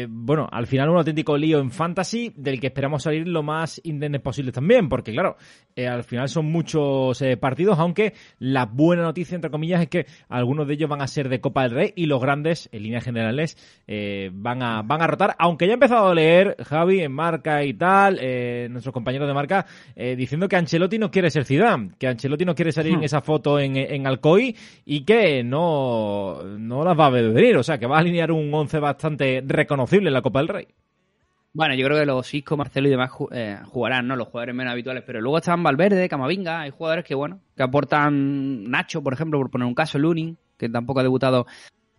Bueno, 0.10 0.48
al 0.52 0.66
final 0.66 0.90
un 0.90 0.98
auténtico 0.98 1.38
lío 1.38 1.60
en 1.60 1.70
Fantasy 1.70 2.34
del 2.36 2.60
que 2.60 2.68
esperamos 2.68 3.04
salir 3.04 3.28
lo 3.28 3.44
más 3.44 3.80
indemnes 3.84 4.22
posible 4.22 4.52
también, 4.52 4.90
porque 4.90 5.12
claro, 5.12 5.36
al 5.78 6.04
final 6.04 6.30
son 6.30 6.46
muchos 6.46 6.71
eh, 6.76 7.38
partidos, 7.38 7.80
aunque 7.80 8.14
la 8.40 8.66
buena 8.66 9.04
noticia, 9.04 9.36
entre 9.36 9.52
comillas, 9.52 9.82
es 9.82 9.90
que 9.90 10.06
algunos 10.30 10.68
de 10.68 10.76
ellos 10.76 10.90
van 10.90 11.02
a 11.02 11.08
ser 11.08 11.30
de 11.30 11.42
Copa 11.42 11.64
del 11.64 11.72
Rey 11.72 11.94
y 11.96 12.06
los 12.06 12.22
grandes, 12.22 12.70
en 12.72 12.84
líneas 12.84 13.04
generales, 13.04 13.58
eh, 13.88 14.30
van, 14.34 14.64
a, 14.64 14.82
van 14.82 15.02
a 15.02 15.08
rotar, 15.08 15.36
aunque 15.40 15.66
ya 15.66 15.72
he 15.72 15.74
empezado 15.74 16.10
a 16.10 16.16
leer, 16.16 16.56
Javi, 16.64 17.02
en 17.02 17.12
marca 17.12 17.64
y 17.64 17.74
tal, 17.74 18.18
eh, 18.22 18.68
nuestros 18.70 18.94
compañeros 18.94 19.28
de 19.28 19.34
marca, 19.34 19.66
eh, 19.96 20.16
diciendo 20.16 20.48
que 20.48 20.56
Ancelotti 20.56 20.98
no 20.98 21.12
quiere 21.12 21.30
ser 21.30 21.46
Zidane, 21.46 21.92
que 21.98 22.08
Ancelotti 22.08 22.46
no 22.46 22.56
quiere 22.56 22.72
salir 22.72 22.94
en 22.94 23.04
esa 23.04 23.22
foto 23.22 23.60
en, 23.60 23.76
en 23.76 24.08
Alcoy 24.08 24.56
y 24.86 25.04
que 25.04 25.44
no, 25.44 26.42
no 26.44 26.84
las 26.84 26.98
va 26.98 27.08
a 27.08 27.10
venir, 27.10 27.58
o 27.58 27.64
sea, 27.64 27.78
que 27.78 27.88
va 27.88 27.98
a 27.98 28.00
alinear 28.00 28.32
un 28.32 28.54
once 28.54 28.80
bastante 28.80 29.44
reconocible 29.46 30.08
en 30.10 30.14
la 30.14 30.22
Copa 30.22 30.40
del 30.40 30.48
Rey. 30.48 30.68
Bueno, 31.54 31.76
yo 31.76 31.86
creo 31.86 32.00
que 32.00 32.06
los 32.06 32.34
Isco, 32.34 32.56
Marcelo 32.56 32.88
y 32.88 32.92
demás 32.92 33.12
eh, 33.32 33.60
jugarán, 33.66 34.08
¿no? 34.08 34.16
Los 34.16 34.30
jugadores 34.30 34.56
menos 34.56 34.72
habituales. 34.72 35.04
Pero 35.06 35.20
luego 35.20 35.38
están 35.38 35.62
Valverde, 35.64 36.08
Camavinga, 36.08 36.62
hay 36.62 36.70
jugadores 36.70 37.04
que, 37.04 37.14
bueno, 37.14 37.42
que 37.56 37.64
aportan 37.64 38.64
Nacho, 38.70 39.04
por 39.04 39.14
ejemplo, 39.14 39.38
por 39.38 39.52
poner 39.52 39.68
un 39.68 39.76
caso, 39.76 40.00
Lunin, 40.00 40.38
que 40.58 40.70
tampoco 40.70 41.02
ha 41.02 41.04
debutado 41.04 41.46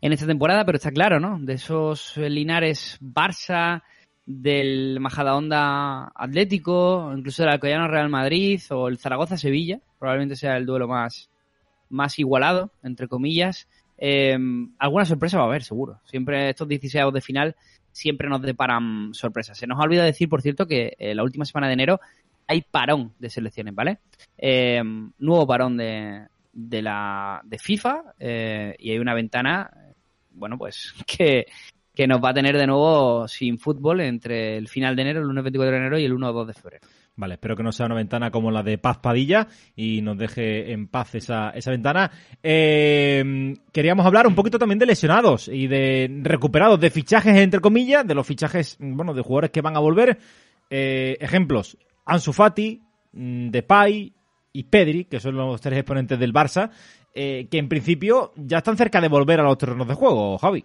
en 0.00 0.12
esta 0.12 0.26
temporada, 0.26 0.64
pero 0.64 0.76
está 0.76 0.90
claro, 0.90 1.20
¿no? 1.20 1.38
De 1.38 1.54
esos 1.54 2.16
Linares 2.16 2.98
Barça, 3.00 3.82
del 4.24 5.00
Majadahonda 5.00 6.12
Atlético, 6.14 7.12
incluso 7.16 7.42
del 7.42 7.52
Alcoyano 7.52 7.88
Real 7.88 8.08
Madrid 8.08 8.60
o 8.70 8.88
el 8.88 8.98
Zaragoza 8.98 9.36
Sevilla, 9.36 9.80
probablemente 9.98 10.36
sea 10.36 10.56
el 10.56 10.66
duelo 10.66 10.88
más, 10.88 11.30
más 11.90 12.18
igualado, 12.18 12.70
entre 12.82 13.08
comillas. 13.08 13.68
Eh, 13.98 14.36
alguna 14.78 15.04
sorpresa 15.04 15.38
va 15.38 15.44
a 15.44 15.46
haber, 15.46 15.62
seguro. 15.62 16.00
Siempre 16.04 16.50
estos 16.50 16.68
16 16.68 17.12
de 17.12 17.20
final 17.20 17.56
siempre 17.92 18.28
nos 18.28 18.42
deparan 18.42 19.14
sorpresas. 19.14 19.56
Se 19.56 19.66
nos 19.66 19.78
ha 19.78 19.82
olvidado 19.82 20.06
decir, 20.06 20.28
por 20.28 20.42
cierto, 20.42 20.66
que 20.66 20.94
eh, 20.98 21.14
la 21.14 21.22
última 21.22 21.44
semana 21.44 21.68
de 21.68 21.74
enero 21.74 22.00
hay 22.46 22.62
parón 22.62 23.12
de 23.18 23.30
selecciones, 23.30 23.74
¿vale? 23.74 23.98
Eh, 24.36 24.82
nuevo 25.18 25.46
parón 25.46 25.76
de, 25.76 26.26
de 26.52 26.82
la 26.82 27.40
de 27.44 27.58
FIFA 27.58 28.14
eh, 28.18 28.74
y 28.78 28.90
hay 28.90 28.98
una 28.98 29.14
ventana, 29.14 29.70
bueno, 30.32 30.58
pues 30.58 30.92
que, 31.06 31.46
que 31.94 32.06
nos 32.06 32.22
va 32.22 32.30
a 32.30 32.34
tener 32.34 32.56
de 32.56 32.66
nuevo 32.66 33.28
sin 33.28 33.58
fútbol 33.58 34.00
entre 34.00 34.56
el 34.56 34.68
final 34.68 34.96
de 34.96 35.02
enero, 35.02 35.20
el 35.20 35.26
lunes 35.26 35.44
24 35.44 35.70
de 35.70 35.78
enero 35.78 35.98
y 35.98 36.04
el 36.04 36.12
1 36.12 36.28
o 36.28 36.32
2 36.32 36.46
de 36.48 36.54
febrero. 36.54 36.86
Vale, 37.14 37.34
espero 37.34 37.54
que 37.56 37.62
no 37.62 37.72
sea 37.72 37.86
una 37.86 37.94
ventana 37.94 38.30
como 38.30 38.50
la 38.50 38.62
de 38.62 38.78
Paz 38.78 38.98
Padilla 38.98 39.46
y 39.76 40.00
nos 40.00 40.16
deje 40.16 40.72
en 40.72 40.88
paz 40.88 41.14
esa, 41.14 41.50
esa 41.50 41.70
ventana. 41.70 42.10
Eh, 42.42 43.54
queríamos 43.70 44.06
hablar 44.06 44.26
un 44.26 44.34
poquito 44.34 44.58
también 44.58 44.78
de 44.78 44.86
lesionados 44.86 45.48
y 45.48 45.66
de 45.66 46.10
recuperados, 46.22 46.80
de 46.80 46.90
fichajes 46.90 47.36
entre 47.36 47.60
comillas, 47.60 48.06
de 48.06 48.14
los 48.14 48.26
fichajes, 48.26 48.78
bueno, 48.80 49.12
de 49.12 49.22
jugadores 49.22 49.50
que 49.50 49.60
van 49.60 49.76
a 49.76 49.80
volver. 49.80 50.18
Eh, 50.70 51.18
ejemplos, 51.20 51.76
Ansu 52.06 52.32
Fati, 52.32 52.80
mm, 53.12 53.50
Depay 53.50 54.14
y 54.54 54.62
Pedri, 54.64 55.04
que 55.04 55.20
son 55.20 55.36
los 55.36 55.60
tres 55.60 55.78
exponentes 55.78 56.18
del 56.18 56.32
Barça, 56.32 56.70
eh, 57.14 57.46
que 57.50 57.58
en 57.58 57.68
principio 57.68 58.32
ya 58.36 58.58
están 58.58 58.78
cerca 58.78 59.02
de 59.02 59.08
volver 59.08 59.38
a 59.38 59.44
los 59.44 59.58
terrenos 59.58 59.86
de 59.86 59.94
juego, 59.94 60.38
Javi. 60.38 60.64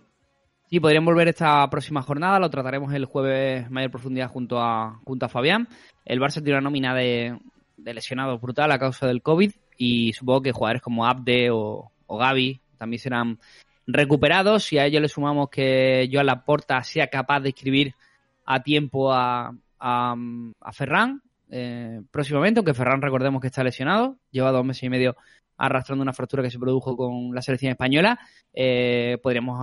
Sí, 0.69 0.81
podrían 0.81 1.05
volver 1.05 1.29
esta 1.29 1.69
próxima 1.69 2.01
jornada, 2.01 2.39
lo 2.39 2.49
trataremos 2.49 2.93
el 2.93 3.05
jueves 3.05 3.69
mayor 3.71 3.89
profundidad 3.89 4.29
junto 4.29 4.59
a, 4.61 4.99
junto 5.05 5.25
a 5.25 5.29
Fabián. 5.29 5.69
El 6.03 6.19
Barça 6.19 6.43
tiene 6.43 6.59
una 6.59 6.61
nómina 6.61 6.93
de, 6.93 7.39
lesionados 7.77 8.41
brutal 8.41 8.71
a 8.73 8.79
causa 8.79 9.07
del 9.07 9.21
COVID 9.21 9.51
y 9.77 10.11
supongo 10.11 10.41
que 10.41 10.51
jugadores 10.51 10.81
como 10.81 11.05
Abde 11.05 11.51
o, 11.51 11.89
o 12.05 12.17
Gaby 12.17 12.59
también 12.77 12.99
serán 12.99 13.39
recuperados. 13.85 14.65
Si 14.65 14.77
a 14.77 14.85
ello 14.85 14.99
le 14.99 15.07
sumamos 15.07 15.49
que 15.49 16.09
Joan 16.11 16.25
Laporta 16.25 16.83
sea 16.83 17.07
capaz 17.07 17.39
de 17.39 17.49
escribir 17.49 17.95
a 18.43 18.61
tiempo 18.61 19.13
a, 19.13 19.53
a 19.79 20.73
Ferran 20.73 21.21
eh, 21.49 22.01
próximamente, 22.11 22.59
aunque 22.59 22.73
Ferran 22.73 23.01
recordemos 23.01 23.41
que 23.41 23.47
está 23.47 23.63
lesionado, 23.63 24.17
lleva 24.31 24.51
dos 24.51 24.65
meses 24.65 24.83
y 24.83 24.89
medio 24.89 25.15
arrastrando 25.57 26.03
una 26.03 26.13
fractura 26.13 26.43
que 26.43 26.51
se 26.51 26.59
produjo 26.59 26.95
con 26.95 27.33
la 27.33 27.41
selección 27.41 27.71
española, 27.71 28.19
eh, 28.53 29.17
podríamos 29.23 29.59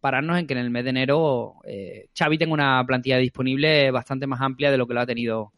pararnos 0.00 0.38
en 0.38 0.46
que 0.46 0.54
en 0.54 0.58
el 0.58 0.70
mes 0.70 0.84
de 0.84 0.90
enero 0.90 1.54
eh, 1.64 2.08
Xavi 2.18 2.36
tenga 2.36 2.52
una 2.52 2.84
plantilla 2.84 3.18
disponible 3.18 3.92
bastante 3.92 4.26
más 4.26 4.40
amplia 4.40 4.72
de 4.72 4.78
lo 4.78 4.86
que 4.86 4.94
lo 4.94 5.00
ha 5.00 5.06
tenido 5.06 5.52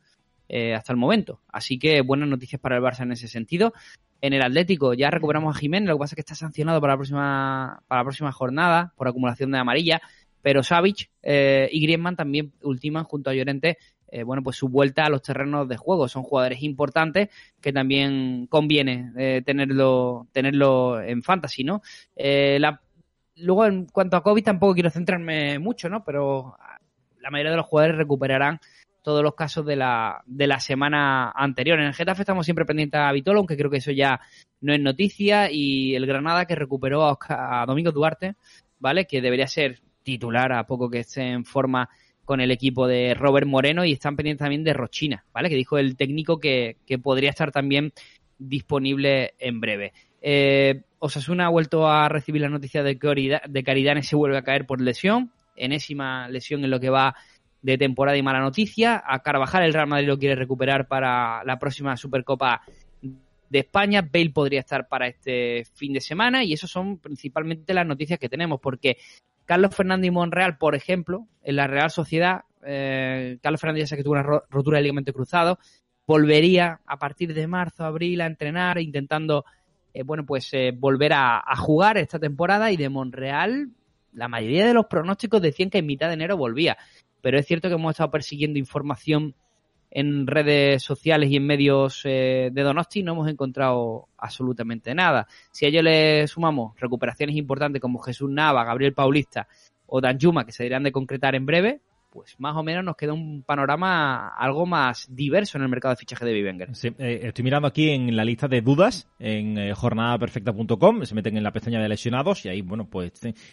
hasta 0.49 0.93
el 0.93 0.97
momento. 0.97 1.41
Así 1.49 1.77
que 1.77 2.03
buenas 2.03 2.29
noticias 2.29 2.61
para 2.61 2.77
el 2.77 2.83
Barça 2.83 3.03
en 3.03 3.11
ese 3.11 3.27
sentido. 3.27 3.73
En 4.21 4.33
el 4.33 4.43
Atlético 4.43 4.95
ya 4.95 5.11
recuperamos 5.11 5.57
a 5.57 5.59
Jiménez, 5.59 5.89
lo 5.89 5.97
que 5.97 6.01
pasa 6.01 6.13
es 6.13 6.17
que 6.17 6.21
está 6.21 6.37
sancionado 6.37 6.81
para 6.81 6.93
la 6.93 6.97
próxima, 6.99 7.83
para 7.89 8.01
la 8.01 8.05
próxima 8.05 8.31
jornada 8.31 8.93
por 8.97 9.09
acumulación 9.09 9.51
de 9.51 9.59
amarilla, 9.59 10.01
pero 10.47 10.63
Savic 10.63 11.11
eh, 11.25 11.69
y 11.73 11.81
Griezmann 11.81 12.15
también 12.15 12.53
ultiman 12.63 13.03
junto 13.03 13.31
a 13.31 13.35
Llorente 13.35 13.79
eh, 14.07 14.23
bueno, 14.23 14.45
pues 14.45 14.57
su 14.57 14.69
vuelta 14.69 15.05
a 15.05 15.11
los 15.11 15.21
terrenos 15.21 15.69
de 15.69 15.77
juego. 15.77 16.07
Son 16.07 16.23
jugadores 16.23 16.63
importantes 16.63 17.31
que 17.61 17.73
también 17.73 18.47
conviene 18.47 19.11
eh, 19.17 19.43
tenerlo, 19.45 20.29
tenerlo 20.31 21.03
en 21.03 21.25
fantasy, 21.25 21.65
¿no? 21.65 21.83
Luego, 23.35 23.67
en 23.67 23.87
cuanto 23.87 24.17
a 24.17 24.23
COVID, 24.23 24.45
tampoco 24.45 24.75
quiero 24.75 24.89
centrarme 24.89 25.59
mucho, 25.59 25.89
¿no? 25.89 26.05
Pero 26.05 26.57
la 27.19 27.31
mayoría 27.31 27.51
de 27.51 27.57
los 27.57 27.67
jugadores 27.67 27.97
recuperarán 27.97 28.61
todos 29.03 29.25
los 29.25 29.35
casos 29.35 29.67
de 29.67 29.75
la, 29.75 30.23
de 30.27 30.47
la 30.47 30.61
semana 30.61 31.33
anterior. 31.33 31.81
En 31.81 31.87
el 31.87 31.95
Getafe 31.95 32.23
estamos 32.23 32.47
siempre 32.47 32.67
pendientes 32.67 33.01
a 33.01 33.11
Vitolo, 33.11 33.41
aunque 33.41 33.57
creo 33.57 33.69
que 33.69 33.79
eso 33.79 33.91
ya 33.91 34.21
no 34.61 34.73
es 34.73 34.81
noticia, 34.81 35.51
y 35.51 35.97
el 35.97 36.07
Granada 36.07 36.47
que 36.47 36.55
recuperó 36.55 37.03
a, 37.03 37.11
Oscar, 37.11 37.37
a 37.53 37.67
Domingo 37.67 37.91
Duarte, 37.91 38.37
¿vale? 38.79 39.07
Que 39.07 39.21
debería 39.21 39.49
ser 39.49 39.81
titular 40.07 40.53
a 40.53 40.65
poco 40.67 40.89
que 40.89 41.01
esté 41.01 41.33
en 41.33 41.45
forma 41.45 41.91
con 42.25 42.41
el 42.41 42.53
equipo 42.53 42.87
de 42.87 43.13
Robert 43.15 43.47
Moreno 43.47 43.85
y 43.85 43.93
están 43.93 44.17
pendientes 44.17 44.45
también 44.45 44.65
de 44.65 44.73
Rochina, 44.73 45.25
¿vale? 45.33 45.49
Que 45.49 45.57
dijo 45.57 45.79
el 45.79 45.97
técnico 45.97 46.39
que, 46.39 46.77
que 46.87 46.99
podría 46.99 47.31
estar 47.31 47.51
también 47.51 47.93
disponible 48.39 49.35
en 49.39 49.61
breve. 49.61 49.93
Eh, 50.23 50.83
Osasuna 51.01 51.47
ha 51.47 51.51
vuelto 51.51 51.89
a 51.89 52.09
recibir 52.09 52.43
la 52.43 52.49
noticia 52.49 52.83
de 52.83 52.99
que 52.99 53.41
de 53.49 53.63
Caridane 53.65 54.03
se 54.03 54.17
vuelve 54.17 54.39
a 54.39 54.43
caer 54.43 54.65
por 54.65 54.81
lesión, 54.81 55.33
enésima 55.57 56.29
lesión 56.29 56.65
en 56.65 56.71
lo 56.71 56.81
que 56.81 56.91
va 56.91 57.17
de 57.63 57.79
temporada 57.79 58.17
y 58.17 58.23
mala 58.23 58.41
noticia. 58.41 59.03
A 59.05 59.21
Carvajal 59.23 59.65
el 59.65 59.75
Real 59.75 59.89
Madrid 59.89 60.07
lo 60.07 60.19
quiere 60.19 60.37
recuperar 60.37 60.87
para 60.87 61.43
la 61.45 61.59
próxima 61.59 61.97
Supercopa 61.97 62.63
de 63.01 63.59
España. 63.59 64.03
Bale 64.03 64.31
podría 64.31 64.61
estar 64.61 64.89
para 64.89 65.09
este 65.09 65.65
fin 65.75 65.93
de 65.93 66.01
semana 66.01 66.45
y 66.45 66.53
eso 66.53 66.67
son 66.67 66.99
principalmente 66.99 67.75
las 67.75 67.87
noticias 67.87 68.19
que 68.19 68.29
tenemos 68.29 68.61
porque 68.61 68.99
Carlos 69.47 69.75
Fernández 69.75 70.09
y 70.09 70.11
Monreal, 70.11 70.59
por 70.59 70.75
ejemplo, 70.75 71.27
en 71.43 71.57
la 71.57 71.67
Real 71.67 71.91
Sociedad, 71.91 72.43
eh, 72.65 73.39
Carlos 73.41 73.61
Fernández 73.61 73.85
ya 73.85 73.87
sabe 73.87 74.01
que 74.01 74.05
tuvo 74.05 74.15
una 74.15 74.43
rotura 74.51 74.79
de 74.79 74.83
ligamento 74.83 75.13
cruzado, 75.13 75.59
volvería 76.07 76.81
a 76.85 76.99
partir 76.99 77.33
de 77.33 77.47
marzo, 77.47 77.85
abril 77.85 78.21
a 78.21 78.27
entrenar, 78.27 78.79
intentando, 78.79 79.45
eh, 79.95 80.03
bueno, 80.03 80.27
pues 80.27 80.53
eh, 80.53 80.73
volver 80.77 81.13
a, 81.13 81.39
a, 81.39 81.57
jugar 81.57 81.97
esta 81.97 82.19
temporada 82.19 82.71
y 82.73 82.77
de 82.77 82.89
Monreal, 82.89 83.71
la 84.13 84.29
mayoría 84.29 84.67
de 84.67 84.75
los 84.75 84.87
pronósticos 84.87 85.41
decían 85.41 85.71
que 85.71 85.79
en 85.79 85.87
mitad 85.87 86.09
de 86.09 86.15
enero 86.15 86.37
volvía, 86.37 86.77
pero 87.23 87.39
es 87.39 87.47
cierto 87.47 87.69
que 87.69 87.75
hemos 87.75 87.93
estado 87.93 88.11
persiguiendo 88.11 88.59
información 88.59 89.35
en 89.99 90.27
redes 90.27 90.83
sociales 90.83 91.31
y 91.31 91.37
en 91.37 91.47
medios 91.47 92.03
eh, 92.05 92.51
de 92.53 92.63
Donosti 92.63 93.03
no 93.03 93.13
hemos 93.13 93.31
encontrado 93.31 94.09
absolutamente 94.19 94.95
nada. 94.95 95.27
Si 95.51 95.65
a 95.65 95.69
ello 95.69 95.81
le 95.81 96.29
sumamos 96.29 96.79
recuperaciones 96.79 97.35
importantes 97.35 97.81
como 97.81 97.99
Jesús 98.01 98.31
Nava, 98.31 98.63
Gabriel 98.65 98.93
Paulista 98.93 99.49
o 99.87 100.03
Dan 100.03 100.19
Yuma, 100.19 100.45
que 100.45 100.53
se 100.53 100.65
dirán 100.65 100.83
de 100.83 100.93
concretar 100.93 101.35
en 101.35 101.47
breve, 101.47 101.81
pues 102.17 102.35
más 102.39 102.57
o 102.57 102.63
menos 102.63 102.83
nos 102.83 102.97
queda 102.97 103.13
un 103.13 103.43
panorama 103.43 104.29
algo 104.29 104.65
más 104.65 105.07
diverso 105.15 105.59
en 105.59 105.65
el 105.65 105.69
mercado 105.69 105.93
de 105.93 105.99
fichaje 105.99 106.25
de 106.25 106.33
Vivenger. 106.33 106.75
Sí, 106.75 106.89
eh, 106.99 107.21
estoy 107.25 107.45
mirando 107.45 107.69
aquí 107.69 107.91
en 107.91 108.17
la 108.17 108.25
lista 108.25 108.49
de 108.49 108.63
dudas 108.63 109.07
en 109.19 109.59
eh, 109.59 109.75
jornadaperfecta.com, 109.75 111.05
se 111.05 111.15
meten 111.15 111.37
en 111.37 111.43
la 111.43 111.53
pestaña 111.53 111.79
de 111.79 111.91
lesionados 111.91 112.47
y 112.47 112.49
ahí, 112.49 112.63
bueno, 112.63 112.89
pues 112.89 113.13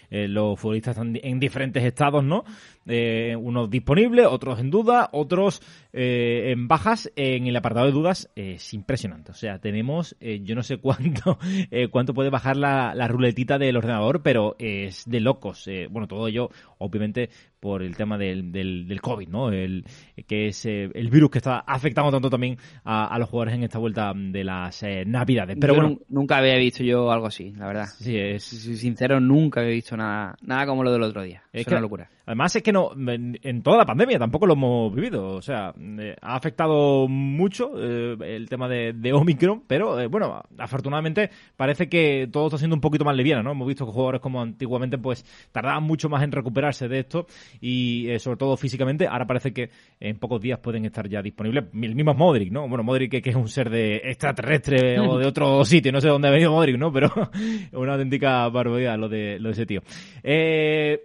eh, 0.10 0.30
los 0.30 0.58
futbolistas 0.58 0.96
están 0.96 1.20
en 1.22 1.40
diferentes 1.42 1.84
estados, 1.84 2.24
¿no? 2.24 2.46
Eh, 2.86 3.36
unos 3.38 3.70
disponibles, 3.70 4.28
otros 4.28 4.60
en 4.60 4.70
duda, 4.70 5.10
otros 5.12 5.62
en 5.92 6.68
bajas. 6.68 7.12
En 7.16 7.48
el 7.48 7.56
apartado 7.56 7.86
de 7.86 7.92
dudas 7.92 8.30
es 8.36 8.74
impresionante. 8.74 9.32
O 9.32 9.36
sea, 9.36 9.60
tenemos, 9.60 10.16
yo 10.20 10.56
no 10.56 10.64
sé 10.64 10.78
cuánto 10.78 11.38
cuánto 11.92 12.14
puede 12.14 12.30
bajar 12.30 12.58
la, 12.58 12.94
la, 12.96 13.08
ruletita 13.08 13.58
del 13.58 13.78
ordenador, 13.78 14.22
pero 14.22 14.56
es 14.60 15.04
de 15.06 15.20
locos. 15.20 15.70
bueno, 15.90 16.08
todo 16.08 16.28
ello, 16.28 16.50
obviamente, 16.78 17.30
por 17.64 17.82
el 17.82 17.96
tema 17.96 18.18
del, 18.18 18.52
del, 18.52 18.86
del 18.90 19.00
COVID, 19.00 19.30
¿no? 19.30 19.50
El, 19.50 19.86
que 20.28 20.48
es 20.48 20.66
el 20.66 21.10
virus 21.10 21.32
que 21.32 21.38
está 21.38 21.60
afectando 21.60 22.12
tanto 22.12 22.30
también 22.30 22.58
a, 22.84 23.08
a 23.08 23.18
los 23.18 23.30
jugadores 23.30 23.56
en 23.56 23.64
esta 23.64 23.80
vuelta 23.80 24.12
de 24.14 24.44
las 24.44 24.84
Navidades. 25.06 25.56
Pero 25.62 25.74
yo 25.74 25.82
bueno, 25.82 26.00
nunca 26.10 26.38
había 26.40 26.58
visto 26.58 26.84
yo 26.84 27.10
algo 27.10 27.28
así, 27.28 27.52
la 27.52 27.68
verdad. 27.68 27.86
Sí, 27.86 28.18
es... 28.18 28.44
Sincero, 28.44 29.22
nunca 29.22 29.62
había 29.62 29.72
visto 29.72 29.96
nada, 29.96 30.36
nada 30.42 30.66
como 30.66 30.84
lo 30.84 30.92
del 30.92 31.04
otro 31.04 31.24
día. 31.24 31.44
Es, 31.54 31.62
es 31.62 31.68
que, 31.68 31.74
una 31.74 31.80
locura. 31.82 32.10
Además 32.26 32.56
es 32.56 32.64
que 32.64 32.72
no, 32.72 32.92
en, 32.94 33.38
en, 33.42 33.62
toda 33.62 33.78
la 33.78 33.86
pandemia 33.86 34.18
tampoco 34.18 34.48
lo 34.48 34.54
hemos 34.54 34.96
vivido. 34.96 35.28
O 35.36 35.42
sea, 35.42 35.74
eh, 36.00 36.16
ha 36.22 36.36
afectado 36.36 37.08
mucho 37.10 37.72
eh, 37.78 38.16
el 38.22 38.48
tema 38.48 38.70
de, 38.70 38.94
de 38.94 39.12
Omicron, 39.12 39.64
pero 39.68 40.00
eh, 40.00 40.08
bueno, 40.08 40.42
afortunadamente 40.58 41.30
parece 41.58 41.90
que 41.90 42.30
todo 42.32 42.48
está 42.48 42.58
siendo 42.58 42.76
un 42.76 42.82
poquito 42.82 43.04
más 43.04 43.16
liviano, 43.16 43.44
¿no? 43.44 43.52
Hemos 43.52 43.68
visto 43.68 43.86
que 43.86 43.92
jugadores 43.92 44.22
como 44.22 44.42
antiguamente 44.42 44.98
pues 44.98 45.26
tardaban 45.52 45.84
mucho 45.84 46.08
más 46.08 46.24
en 46.24 46.32
recuperarse 46.32 46.88
de 46.88 47.00
esto 47.00 47.28
y 47.60 48.08
sobre 48.20 48.38
todo 48.38 48.56
físicamente. 48.56 49.06
Ahora 49.06 49.28
parece 49.28 49.52
que 49.52 49.70
en 50.00 50.18
pocos 50.18 50.40
días 50.42 50.60
pueden 50.60 50.86
estar 50.86 51.08
ya 51.10 51.22
disponibles. 51.22 51.66
El 51.74 51.96
mismo 51.96 52.14
Modric, 52.14 52.52
¿no? 52.52 52.70
Bueno, 52.70 52.84
Modric 52.84 53.12
que, 53.12 53.22
que 53.22 53.32
es 53.32 53.36
un 53.36 53.50
ser 53.50 53.70
de 53.70 53.98
extraterrestre 53.98 54.98
o 55.00 55.18
de 55.20 55.28
otro 55.28 55.66
sitio, 55.66 55.92
no 55.92 56.00
sé 56.00 56.08
dónde 56.08 56.30
ha 56.30 56.32
venido 56.32 56.52
Modric, 56.52 56.78
¿no? 56.78 56.94
Pero 56.94 57.12
una 57.74 57.94
auténtica 57.94 58.48
barbaridad 58.48 58.98
lo 58.98 59.10
de, 59.10 59.40
lo 59.40 59.50
de 59.50 59.52
ese 59.52 59.66
tío. 59.66 59.82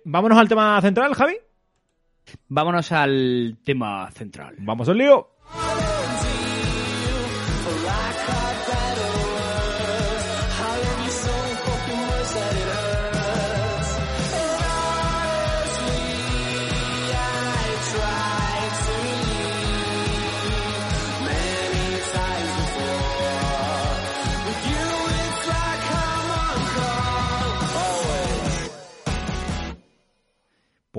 vámonos 0.04 0.38
al 0.38 0.48
tema 0.48 0.80
central. 0.80 1.07
Javi? 1.14 1.36
Vámonos 2.48 2.92
al 2.92 3.58
tema 3.64 4.10
central. 4.10 4.56
Vamos 4.58 4.88
al 4.88 4.98
lío. 4.98 5.28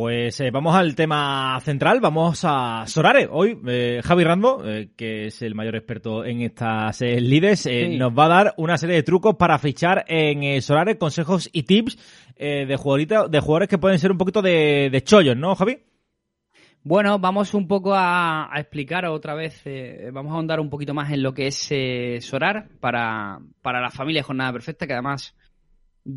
Pues 0.10 0.39
eh, 0.39 0.50
vamos 0.50 0.75
al 0.75 0.96
tema 0.96 1.60
central, 1.62 2.00
vamos 2.01 2.42
a 2.44 2.84
Sorare. 2.88 3.28
Hoy 3.32 3.62
eh, 3.68 4.01
Javi 4.04 4.24
Rando, 4.24 4.68
eh, 4.68 4.89
que 4.98 5.28
es 5.28 5.44
el 5.44 5.54
mayor 5.54 5.75
experto 5.75 6.25
en 6.25 6.42
estas 6.42 7.04
eh, 7.04 7.22
lides, 7.22 7.60
sí. 7.60 7.96
nos 7.96 8.12
va 8.18 8.25
a 8.25 8.30
dar 8.30 8.54
una 8.58 8.75
serie 8.80 8.96
de 8.96 9.04
trucos 9.04 9.36
para 9.36 9.60
fichar 9.60 10.06
en 10.08 10.60
Sorare, 10.63 10.98
consejos 10.98 11.48
y 11.54 11.62
tips 11.62 12.00
de, 12.36 12.66
de 12.66 13.39
jugadores 13.39 13.70
que 13.70 13.78
pueden 13.78 14.00
ser 14.00 14.12
un 14.12 14.18
poquito 14.18 14.42
de, 14.42 14.89
de 14.92 15.04
chollos, 15.04 15.38
¿no, 15.38 15.54
Javi? 15.54 15.78
Bueno, 16.82 17.20
vamos 17.20 17.54
un 17.54 17.68
poco 17.68 17.94
a, 17.94 18.51
a 18.51 18.60
explicar 18.60 19.06
otra 19.06 19.36
vez, 19.36 19.62
eh, 19.66 20.10
vamos 20.13 20.32
a 20.32 20.36
ahondar 20.36 20.62
un 20.62 20.70
poquito 20.70 20.94
más 20.94 21.12
en 21.12 21.22
lo 21.22 21.34
que 21.34 21.48
es 21.48 21.68
eh, 21.72 22.20
Sorar 22.22 22.70
para, 22.80 23.39
para 23.62 23.82
la 23.82 23.92
familia 23.92 24.24
Jornada 24.24 24.54
Perfecta, 24.54 24.88
que 24.88 24.94
además 24.94 25.36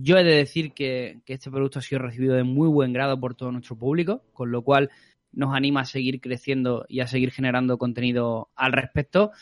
yo 0.00 0.16
he 0.16 0.24
de 0.24 0.36
decir 0.36 0.72
que, 0.72 1.20
este 1.26 1.50
producto 1.50 1.78
ha 1.78 1.82
sido 1.82 2.00
recibido 2.00 2.34
de 2.34 2.44
muy 2.44 2.68
buen 2.68 2.92
grado 2.92 3.18
por 3.20 3.34
todo 3.34 3.52
nuestro 3.52 3.76
público, 3.76 4.22
con 4.32 4.50
lo 4.50 4.62
cual 4.62 4.90
nos 5.32 5.54
anima 5.54 5.80
a 5.80 5.84
seguir 5.84 6.20
creciendo 6.20 6.84
y 6.88 7.00
a 7.00 7.06
seguir 7.06 7.30
generando 7.30 7.78
contenido 7.78 8.50
al 8.54 8.72
respecto. 8.72 9.32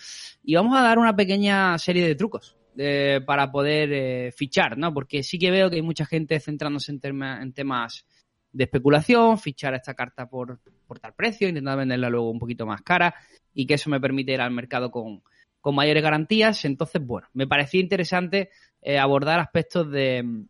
Y 0.43 0.55
vamos 0.55 0.77
a 0.77 0.83
dar 0.83 0.99
una 0.99 1.15
pequeña 1.15 1.77
serie 1.79 2.07
de 2.07 2.15
trucos 2.15 2.57
eh, 2.77 3.21
para 3.25 3.51
poder 3.51 3.93
eh, 3.93 4.33
fichar, 4.33 4.79
¿no? 4.79 4.93
Porque 4.93 5.23
sí 5.23 5.39
que 5.39 5.51
veo 5.51 5.71
que 5.71 5.77
hay 5.77 5.83
mucha 5.83 6.07
gente 6.07 6.39
centrándose 6.41 6.93
en 6.93 7.53
temas 7.53 8.05
de 8.53 8.65
especulación, 8.65 9.39
fichar 9.39 9.75
esta 9.75 9.95
carta 9.95 10.29
por, 10.29 10.61
por 10.87 10.99
tal 10.99 11.15
precio, 11.15 11.49
intentar 11.49 11.79
venderla 11.79 12.09
luego 12.09 12.31
un 12.31 12.39
poquito 12.39 12.67
más 12.67 12.83
cara 12.83 13.15
y 13.55 13.67
que 13.67 13.75
eso 13.75 13.91
me 13.91 14.01
permite 14.01 14.33
ir 14.33 14.41
al 14.41 14.51
mercado 14.51 14.91
con, 14.91 15.23
con 15.61 15.75
mayores 15.75 16.03
garantías. 16.03 16.65
Entonces, 16.65 17.05
bueno, 17.05 17.29
me 17.35 17.47
parecía 17.47 17.81
interesante 17.81 18.51
eh, 18.83 18.99
abordar 18.99 19.41
aspectos 19.41 19.91
de, 19.91 20.45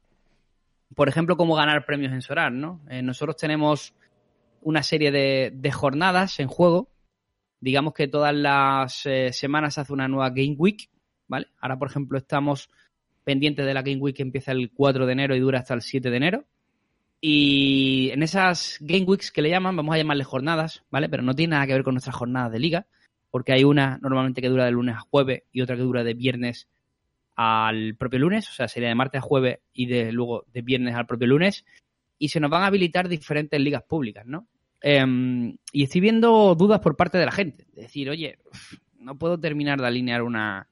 por 0.95 1.09
ejemplo, 1.09 1.37
cómo 1.37 1.55
ganar 1.55 1.85
premios 1.85 2.13
en 2.13 2.23
Sorar, 2.23 2.53
¿no? 2.53 2.81
Eh, 2.89 3.03
nosotros 3.03 3.37
tenemos 3.37 3.95
una 4.63 4.83
serie 4.83 5.11
de, 5.11 5.53
de, 5.55 5.73
jornadas 5.73 6.41
en 6.41 6.49
juego. 6.49 6.89
Digamos 7.61 7.95
que 7.95 8.09
todas 8.09 8.35
las 8.35 9.07
eh, 9.07 9.33
semanas 9.33 9.75
se 9.75 9.81
hace 9.83 9.93
una 9.93 10.09
nueva 10.09 10.31
Game 10.31 10.57
Week, 10.59 10.91
¿vale? 11.29 11.49
Ahora, 11.61 11.79
por 11.79 11.89
ejemplo, 11.89 12.19
estamos 12.19 12.71
pendientes 13.25 13.67
de 13.67 13.75
la 13.75 13.83
Game 13.83 13.99
Week 13.99 14.17
que 14.17 14.23
empieza 14.23 14.53
el 14.53 14.71
4 14.73 15.07
de 15.07 15.13
enero 15.13 15.37
y 15.37 15.41
dura 15.41 15.61
hasta 15.61 15.75
el 15.75 15.83
7 15.83 16.11
de 16.11 16.17
enero. 16.17 16.45
Y 17.21 18.11
en 18.13 18.23
esas 18.23 18.79
Game 18.81 19.05
Weeks 19.05 19.31
que 19.31 19.43
le 19.43 19.51
llaman, 19.51 19.77
vamos 19.77 19.95
a 19.95 19.99
llamarle 19.99 20.25
jornadas, 20.25 20.85
¿vale? 20.91 21.09
Pero 21.09 21.23
no 21.23 21.35
tiene 21.35 21.53
nada 21.53 21.67
que 21.67 21.75
ver 21.75 21.85
con 21.85 21.95
nuestras 21.95 22.17
jornadas 22.17 22.51
de 22.51 22.59
liga, 22.59 22.87
porque 23.31 23.53
hay 23.53 23.65
una 23.65 23.99
normalmente 24.03 24.41
que 24.41 24.49
dura 24.49 24.65
de 24.65 24.71
lunes 24.73 24.97
a 24.97 25.01
jueves 25.01 25.43
y 25.53 25.61
otra 25.61 25.77
que 25.77 25.83
dura 25.83 26.05
de 26.05 26.15
viernes 26.15 26.69
al 27.37 27.95
propio 27.97 28.19
lunes, 28.19 28.49
o 28.51 28.53
sea, 28.53 28.69
sería 28.69 28.89
de 28.89 28.95
martes 28.95 29.19
a 29.21 29.23
jueves 29.23 29.61
y 29.73 29.87
de 29.87 30.13
luego 30.13 30.45
de 30.53 30.63
viernes 30.63 30.95
al 30.95 31.07
propio 31.07 31.27
lunes. 31.29 31.65
Y 32.19 32.29
se 32.29 32.39
nos 32.41 32.51
van 32.51 32.63
a 32.63 32.67
habilitar 32.67 33.09
diferentes 33.09 33.59
ligas 33.59 33.83
públicas, 33.83 34.27
¿no? 34.27 34.47
Em, 34.83 35.57
y 35.73 35.85
estoy 35.85 36.01
viendo 36.03 36.55
dudas 36.55 36.81
por 36.81 36.97
parte 36.97 37.17
de 37.19 37.25
la 37.25 37.33
gente. 37.33 37.67
Decir, 37.73 38.11
oye, 38.11 38.39
no 38.99 39.17
puedo 39.17 39.39
terminar 39.41 39.81
de 39.81 39.87
alinear 39.87 40.23
una. 40.23 40.69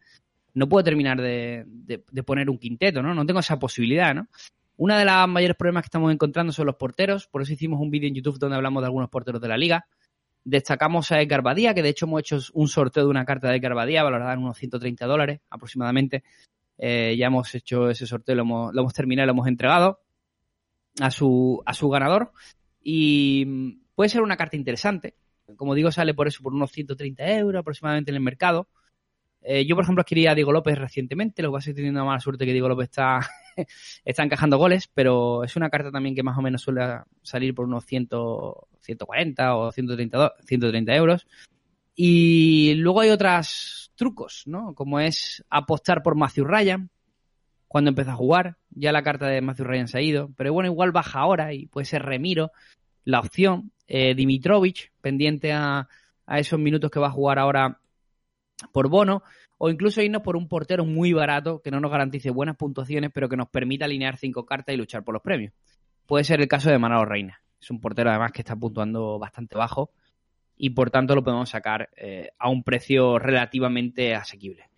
No 0.54 0.68
puedo 0.68 0.84
terminar 0.84 1.20
de, 1.20 1.64
de- 1.66 2.22
poner 2.22 2.50
un 2.50 2.58
quinteto, 2.58 3.02
¿no? 3.02 3.14
No 3.14 3.24
tengo 3.24 3.40
esa 3.40 3.58
posibilidad, 3.58 4.14
¿no? 4.14 4.26
Una 4.76 4.98
de 4.98 5.04
las 5.04 5.26
mayores 5.28 5.56
problemas 5.56 5.82
que 5.84 5.86
estamos 5.86 6.12
encontrando 6.12 6.52
son 6.52 6.66
los 6.66 6.76
porteros. 6.76 7.26
Por 7.28 7.42
eso 7.42 7.52
hicimos 7.52 7.80
un 7.80 7.90
vídeo 7.90 8.08
en 8.08 8.14
YouTube 8.14 8.38
donde 8.38 8.56
hablamos 8.56 8.82
de 8.82 8.86
algunos 8.86 9.08
porteros 9.08 9.40
de 9.40 9.48
la 9.48 9.56
liga. 9.56 9.86
Destacamos 10.50 11.12
a 11.12 11.20
Edgar 11.20 11.42
Badía, 11.42 11.74
que 11.74 11.82
de 11.82 11.90
hecho 11.90 12.06
hemos 12.06 12.20
hecho 12.20 12.38
un 12.54 12.68
sorteo 12.68 13.04
de 13.04 13.10
una 13.10 13.26
carta 13.26 13.50
de 13.50 13.58
Edgar 13.58 13.74
Badía, 13.74 14.02
valorada 14.02 14.32
en 14.32 14.38
unos 14.38 14.56
130 14.56 15.04
dólares 15.04 15.40
aproximadamente. 15.50 16.24
Eh, 16.78 17.16
ya 17.18 17.26
hemos 17.26 17.54
hecho 17.54 17.90
ese 17.90 18.06
sorteo, 18.06 18.34
lo 18.34 18.42
hemos, 18.42 18.74
lo 18.74 18.80
hemos 18.80 18.94
terminado, 18.94 19.26
lo 19.26 19.32
hemos 19.32 19.46
entregado 19.46 20.00
a 21.00 21.10
su, 21.10 21.62
a 21.66 21.74
su 21.74 21.90
ganador. 21.90 22.32
Y 22.82 23.76
puede 23.94 24.08
ser 24.08 24.22
una 24.22 24.38
carta 24.38 24.56
interesante. 24.56 25.16
Como 25.54 25.74
digo, 25.74 25.92
sale 25.92 26.14
por 26.14 26.28
eso 26.28 26.42
por 26.42 26.54
unos 26.54 26.72
130 26.72 27.30
euros 27.32 27.60
aproximadamente 27.60 28.10
en 28.10 28.16
el 28.16 28.22
mercado. 28.22 28.68
Eh, 29.42 29.66
yo, 29.66 29.74
por 29.76 29.84
ejemplo, 29.84 30.00
adquirí 30.00 30.28
a 30.28 30.34
Diego 30.34 30.52
López 30.52 30.78
recientemente. 30.78 31.42
Lo 31.42 31.50
que 31.50 31.58
pasa 31.58 31.70
es 31.70 31.74
que 31.74 31.80
teniendo 31.80 32.00
la 32.00 32.06
mala 32.06 32.20
suerte 32.20 32.46
que 32.46 32.52
Diego 32.52 32.70
López 32.70 32.84
está, 32.84 33.20
está 34.04 34.22
encajando 34.22 34.58
goles, 34.58 34.88
pero 34.92 35.44
es 35.44 35.56
una 35.56 35.70
carta 35.70 35.90
también 35.90 36.14
que 36.14 36.22
más 36.22 36.38
o 36.38 36.42
menos 36.42 36.62
suele 36.62 37.00
salir 37.22 37.54
por 37.54 37.66
unos 37.66 37.84
100, 37.84 38.08
140 38.80 39.56
o 39.56 39.72
130, 39.72 40.18
do- 40.18 40.32
130 40.44 40.94
euros. 40.94 41.26
Y 41.94 42.74
luego 42.74 43.00
hay 43.00 43.10
otros 43.10 43.92
trucos, 43.96 44.44
¿no? 44.46 44.74
Como 44.74 45.00
es 45.00 45.44
apostar 45.50 46.02
por 46.02 46.14
Matthew 46.14 46.44
Ryan 46.44 46.90
cuando 47.66 47.90
empieza 47.90 48.12
a 48.12 48.16
jugar. 48.16 48.56
Ya 48.70 48.92
la 48.92 49.02
carta 49.02 49.26
de 49.26 49.40
Matthew 49.40 49.66
Ryan 49.66 49.88
se 49.88 49.98
ha 49.98 50.02
ido, 50.02 50.30
pero 50.36 50.52
bueno, 50.52 50.70
igual 50.70 50.92
baja 50.92 51.20
ahora 51.20 51.52
y 51.52 51.66
puede 51.66 51.84
ser 51.84 52.02
Remiro 52.02 52.52
la 53.04 53.20
opción. 53.20 53.72
Eh, 53.88 54.14
Dimitrovic, 54.14 54.92
pendiente 55.00 55.52
a, 55.52 55.88
a 56.26 56.38
esos 56.38 56.58
minutos 56.60 56.90
que 56.90 57.00
va 57.00 57.08
a 57.08 57.12
jugar 57.12 57.38
ahora 57.38 57.80
por 58.72 58.88
bono. 58.88 59.22
O 59.58 59.70
incluso 59.70 60.00
irnos 60.00 60.22
por 60.22 60.36
un 60.36 60.48
portero 60.48 60.84
muy 60.84 61.12
barato 61.12 61.60
que 61.60 61.70
no 61.70 61.80
nos 61.80 61.90
garantice 61.90 62.30
buenas 62.30 62.56
puntuaciones, 62.56 63.10
pero 63.12 63.28
que 63.28 63.36
nos 63.36 63.48
permita 63.48 63.84
alinear 63.84 64.16
cinco 64.16 64.46
cartas 64.46 64.74
y 64.74 64.78
luchar 64.78 65.04
por 65.04 65.14
los 65.14 65.22
premios. 65.22 65.52
Puede 66.06 66.24
ser 66.24 66.40
el 66.40 66.48
caso 66.48 66.70
de 66.70 66.78
Manolo 66.78 67.04
Reina. 67.04 67.42
Es 67.60 67.70
un 67.70 67.80
portero 67.80 68.10
además 68.10 68.32
que 68.32 68.40
está 68.40 68.56
puntuando 68.56 69.18
bastante 69.18 69.56
bajo 69.56 69.90
y 70.56 70.70
por 70.70 70.90
tanto 70.90 71.14
lo 71.14 71.22
podemos 71.22 71.50
sacar 71.50 71.90
eh, 71.96 72.30
a 72.38 72.48
un 72.48 72.62
precio 72.62 73.18
relativamente 73.18 74.14
asequible. 74.14 74.68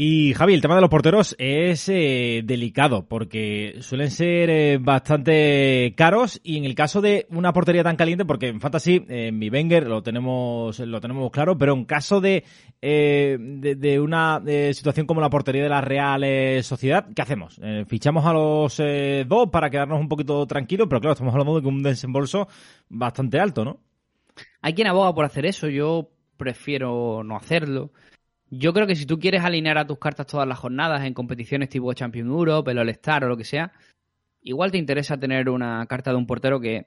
Y 0.00 0.32
Javi, 0.34 0.54
el 0.54 0.60
tema 0.60 0.76
de 0.76 0.80
los 0.80 0.90
porteros 0.90 1.34
es 1.40 1.88
eh, 1.88 2.42
delicado 2.44 3.08
porque 3.08 3.78
suelen 3.80 4.12
ser 4.12 4.48
eh, 4.48 4.78
bastante 4.80 5.92
caros 5.96 6.40
y 6.44 6.56
en 6.56 6.64
el 6.64 6.76
caso 6.76 7.00
de 7.00 7.26
una 7.30 7.52
portería 7.52 7.82
tan 7.82 7.96
caliente, 7.96 8.24
porque 8.24 8.46
en 8.46 8.60
Fantasy, 8.60 9.04
eh, 9.08 9.26
en 9.26 9.38
mi 9.40 9.50
Wenger 9.50 9.88
lo 9.88 10.00
tenemos, 10.00 10.78
lo 10.78 11.00
tenemos 11.00 11.32
claro, 11.32 11.58
pero 11.58 11.72
en 11.72 11.84
caso 11.84 12.20
de, 12.20 12.44
eh, 12.80 13.38
de, 13.40 13.74
de 13.74 13.98
una 13.98 14.40
situación 14.72 15.04
como 15.04 15.20
la 15.20 15.30
portería 15.30 15.64
de 15.64 15.68
la 15.68 15.80
Real 15.80 16.62
Sociedad, 16.62 17.08
¿qué 17.12 17.22
hacemos? 17.22 17.60
¿Fichamos 17.88 18.24
a 18.24 18.32
los 18.32 18.80
dos 19.26 19.50
para 19.50 19.68
quedarnos 19.68 19.98
un 19.98 20.08
poquito 20.08 20.46
tranquilos? 20.46 20.86
Pero 20.88 21.00
claro, 21.00 21.14
estamos 21.14 21.34
hablando 21.34 21.60
de 21.60 21.66
un 21.66 21.82
desembolso 21.82 22.46
bastante 22.88 23.40
alto, 23.40 23.64
¿no? 23.64 23.80
Hay 24.62 24.74
quien 24.74 24.86
aboga 24.86 25.12
por 25.12 25.24
hacer 25.24 25.44
eso, 25.44 25.66
yo 25.66 26.08
prefiero 26.36 27.24
no 27.24 27.34
hacerlo. 27.34 27.90
Yo 28.50 28.72
creo 28.72 28.86
que 28.86 28.96
si 28.96 29.04
tú 29.04 29.18
quieres 29.18 29.44
alinear 29.44 29.76
a 29.78 29.86
tus 29.86 29.98
cartas 29.98 30.26
todas 30.26 30.48
las 30.48 30.58
jornadas 30.58 31.04
en 31.04 31.12
competiciones 31.12 31.68
tipo 31.68 31.92
Champion 31.92 32.28
Europe, 32.28 32.70
el 32.70 32.78
All-Star 32.78 33.24
o 33.24 33.28
lo 33.28 33.36
que 33.36 33.44
sea, 33.44 33.72
igual 34.42 34.70
te 34.70 34.78
interesa 34.78 35.18
tener 35.18 35.50
una 35.50 35.84
carta 35.86 36.10
de 36.10 36.16
un 36.16 36.26
portero 36.26 36.58
que, 36.60 36.86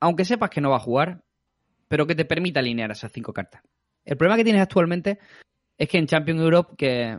aunque 0.00 0.24
sepas 0.24 0.50
que 0.50 0.60
no 0.60 0.70
va 0.70 0.76
a 0.76 0.80
jugar, 0.80 1.22
pero 1.88 2.06
que 2.06 2.14
te 2.14 2.24
permita 2.24 2.60
alinear 2.60 2.90
esas 2.90 3.12
cinco 3.12 3.32
cartas. 3.32 3.62
El 4.04 4.16
problema 4.16 4.38
que 4.38 4.44
tienes 4.44 4.62
actualmente 4.62 5.18
es 5.76 5.88
que 5.88 5.98
en 5.98 6.06
Champion 6.06 6.38
Europe, 6.38 6.74
que, 6.78 7.18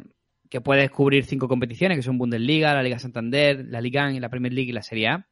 que 0.49 0.61
puedes 0.61 0.89
cubrir 0.89 1.25
cinco 1.25 1.47
competiciones, 1.47 1.97
que 1.97 2.03
son 2.03 2.17
Bundesliga, 2.17 2.73
la 2.73 2.83
Liga 2.83 2.97
Santander, 2.99 3.65
la 3.67 3.81
Liga 3.81 4.07
1 4.07 4.17
y 4.17 4.19
la 4.19 4.29
Premier 4.29 4.53
League 4.53 4.69
y 4.69 4.73
la 4.73 4.81
Serie 4.81 5.07
A, 5.09 5.27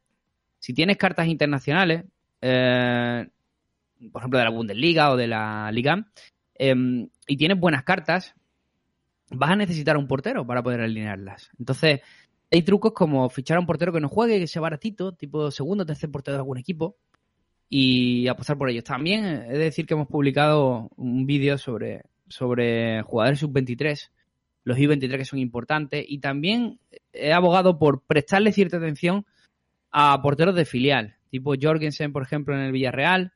si 0.58 0.72
tienes 0.72 0.96
cartas 0.96 1.26
internacionales, 1.26 2.04
eh, 2.40 3.26
por 4.12 4.22
ejemplo 4.22 4.38
de 4.38 4.44
la 4.44 4.50
Bundesliga 4.50 5.10
o 5.10 5.16
de 5.16 5.26
la 5.26 5.70
Liga, 5.72 6.06
eh, 6.62 7.08
y 7.26 7.36
tienes 7.38 7.58
buenas 7.58 7.84
cartas, 7.84 8.34
vas 9.30 9.50
a 9.50 9.56
necesitar 9.56 9.96
un 9.96 10.06
portero 10.06 10.46
para 10.46 10.62
poder 10.62 10.82
alinearlas. 10.82 11.50
Entonces, 11.58 12.02
hay 12.50 12.62
trucos 12.62 12.92
como 12.92 13.30
fichar 13.30 13.56
a 13.56 13.60
un 13.60 13.66
portero 13.66 13.94
que 13.94 14.00
no 14.00 14.10
juegue, 14.10 14.38
que 14.38 14.46
sea 14.46 14.60
baratito, 14.60 15.12
tipo 15.12 15.50
segundo 15.50 15.84
o 15.84 15.86
tercer 15.86 16.10
portero 16.10 16.34
de 16.34 16.40
algún 16.40 16.58
equipo, 16.58 16.98
y 17.70 18.28
apostar 18.28 18.58
por 18.58 18.68
ellos. 18.68 18.84
También 18.84 19.24
he 19.24 19.52
de 19.52 19.58
decir 19.58 19.86
que 19.86 19.94
hemos 19.94 20.08
publicado 20.08 20.90
un 20.96 21.24
vídeo 21.24 21.56
sobre, 21.56 22.02
sobre 22.28 23.00
jugadores 23.04 23.38
sub-23, 23.38 24.10
los 24.64 24.78
I-23 24.78 25.16
que 25.16 25.24
son 25.24 25.38
importantes, 25.38 26.04
y 26.06 26.18
también 26.18 26.78
he 27.14 27.32
abogado 27.32 27.78
por 27.78 28.04
prestarle 28.04 28.52
cierta 28.52 28.76
atención 28.76 29.24
a 29.92 30.20
porteros 30.20 30.54
de 30.54 30.66
filial, 30.66 31.16
tipo 31.30 31.54
Jorgensen, 31.58 32.12
por 32.12 32.22
ejemplo, 32.22 32.54
en 32.54 32.60
el 32.60 32.72
Villarreal, 32.72 33.32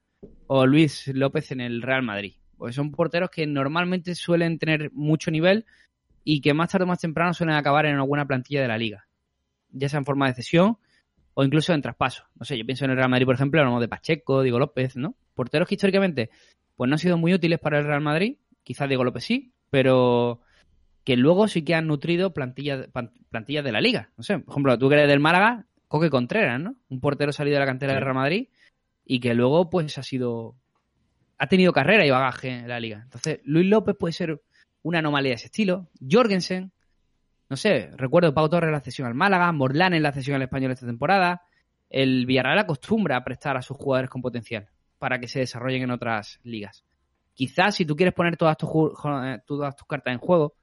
o 0.47 0.67
Luis 0.67 1.09
López 1.09 1.53
en 1.53 1.63
el 1.63 1.81
Real 1.81 2.03
Madrid. 2.03 2.35
Pues 2.65 2.77
son 2.77 2.93
porteros 2.93 3.29
que 3.29 3.47
normalmente 3.47 4.15
suelen 4.15 4.59
tener 4.59 4.91
mucho 4.95 5.31
nivel 5.31 5.67
y 6.25 6.41
que 6.41 6.55
más 6.55 6.71
tarde 6.71 6.85
o 6.85 6.87
más 6.87 6.99
temprano 6.99 7.35
suelen 7.35 7.57
acabar 7.57 7.85
en 7.85 7.97
alguna 7.97 8.27
plantilla 8.27 8.63
de 8.63 8.69
la 8.69 8.79
liga. 8.79 9.07
Ya 9.69 9.91
sea 9.91 9.99
en 9.99 10.07
forma 10.07 10.29
de 10.29 10.33
cesión 10.33 10.79
o 11.35 11.45
incluso 11.45 11.75
en 11.75 11.83
traspaso. 11.83 12.25
No 12.37 12.47
sé, 12.47 12.57
yo 12.57 12.65
pienso 12.65 12.87
en 12.87 12.93
el 12.93 12.97
Real 12.97 13.11
Madrid, 13.11 13.27
por 13.27 13.35
ejemplo, 13.35 13.61
hablamos 13.61 13.83
de 13.83 13.89
Pacheco, 13.89 14.41
Diego 14.41 14.59
López, 14.59 14.97
¿no? 14.97 15.15
Porteros 15.35 15.69
que 15.69 15.75
históricamente 15.75 16.31
pues 16.75 16.89
no 16.89 16.95
han 16.95 16.99
sido 16.99 17.19
muy 17.19 17.35
útiles 17.35 17.59
para 17.59 17.81
el 17.81 17.85
Real 17.85 18.01
Madrid, 18.01 18.39
quizás 18.63 18.89
Diego 18.89 19.05
López 19.05 19.25
sí, 19.25 19.53
pero 19.69 20.41
que 21.05 21.19
luego 21.19 21.49
sí 21.49 21.67
que 21.67 21.75
han 21.75 21.87
nutrido 21.87 22.33
plantillas 22.33 22.89
plantillas 23.29 23.63
de 23.63 23.73
la 23.73 23.83
liga. 23.83 24.09
No 24.17 24.25
sé, 24.25 24.39
por 24.39 24.55
ejemplo, 24.55 24.79
tú 24.79 24.89
que 24.89 24.95
eres 24.95 25.09
del 25.09 25.21
Málaga, 25.21 25.67
Coque 25.87 26.09
Contreras, 26.09 26.59
¿no? 26.63 26.77
Un 26.89 27.01
portero 27.01 27.31
salido 27.31 27.57
de 27.57 27.61
la 27.61 27.67
cantera 27.67 27.93
Sí. 27.93 27.97
del 27.97 28.05
Real 28.05 28.17
Madrid 28.17 28.49
y 29.05 29.21
que 29.21 29.35
luego 29.35 29.69
pues 29.69 29.99
ha 29.99 30.03
sido 30.03 30.57
ha 31.45 31.49
tenido 31.49 31.73
carrera 31.73 32.07
y 32.07 32.11
bagaje 32.11 32.49
en 32.49 32.69
la 32.69 32.81
liga. 32.81 33.01
Entonces, 33.03 33.41
Luis 33.45 33.67
López 33.67 33.95
puede 33.99 34.13
ser 34.13 34.41
una 34.83 34.99
anomalía 34.99 35.31
de 35.31 35.37
ese 35.37 35.47
estilo. 35.47 35.89
Jorgensen, 36.11 36.73
no 37.49 37.57
sé, 37.57 37.91
recuerdo 37.97 38.33
Pau 38.33 38.49
Torres 38.49 38.69
en 38.69 38.73
la 38.73 38.81
cesión 38.81 39.07
al 39.07 39.15
Málaga, 39.15 39.53
Morlán 39.53 39.95
en 39.95 40.03
la 40.03 40.13
cesión 40.13 40.37
al 40.37 40.43
Español 40.43 40.73
esta 40.73 40.87
temporada. 40.87 41.43
El 41.91 42.27
Villarreal 42.27 42.59
acostumbra 42.59 43.17
a 43.17 43.25
prestar 43.25 43.57
a 43.57 43.63
sus 43.63 43.77
jugadores 43.77 44.11
con 44.11 44.23
potencial 44.23 44.69
para 44.99 45.21
que 45.21 45.29
se 45.29 45.41
desarrollen 45.41 45.83
en 45.83 45.91
otras 45.91 46.41
ligas. 46.43 46.85
Quizás 47.35 47.75
si 47.75 47.85
tú 47.85 47.95
quieres 47.95 48.15
poner 48.15 48.37
todas 48.37 48.57
tus, 48.57 48.71
eh, 48.71 49.41
cartas 49.89 50.13
en 50.13 50.19
juego, 50.19 50.55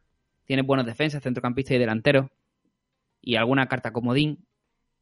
tienes 0.45 0.65
buenas 0.65 0.85
defensas, 0.85 1.21
centrocampistas 1.21 1.75
y 1.75 1.79
delanteros, 1.79 2.27
y 3.21 3.35
alguna 3.35 3.67
carta 3.67 3.91
comodín, 3.91 4.45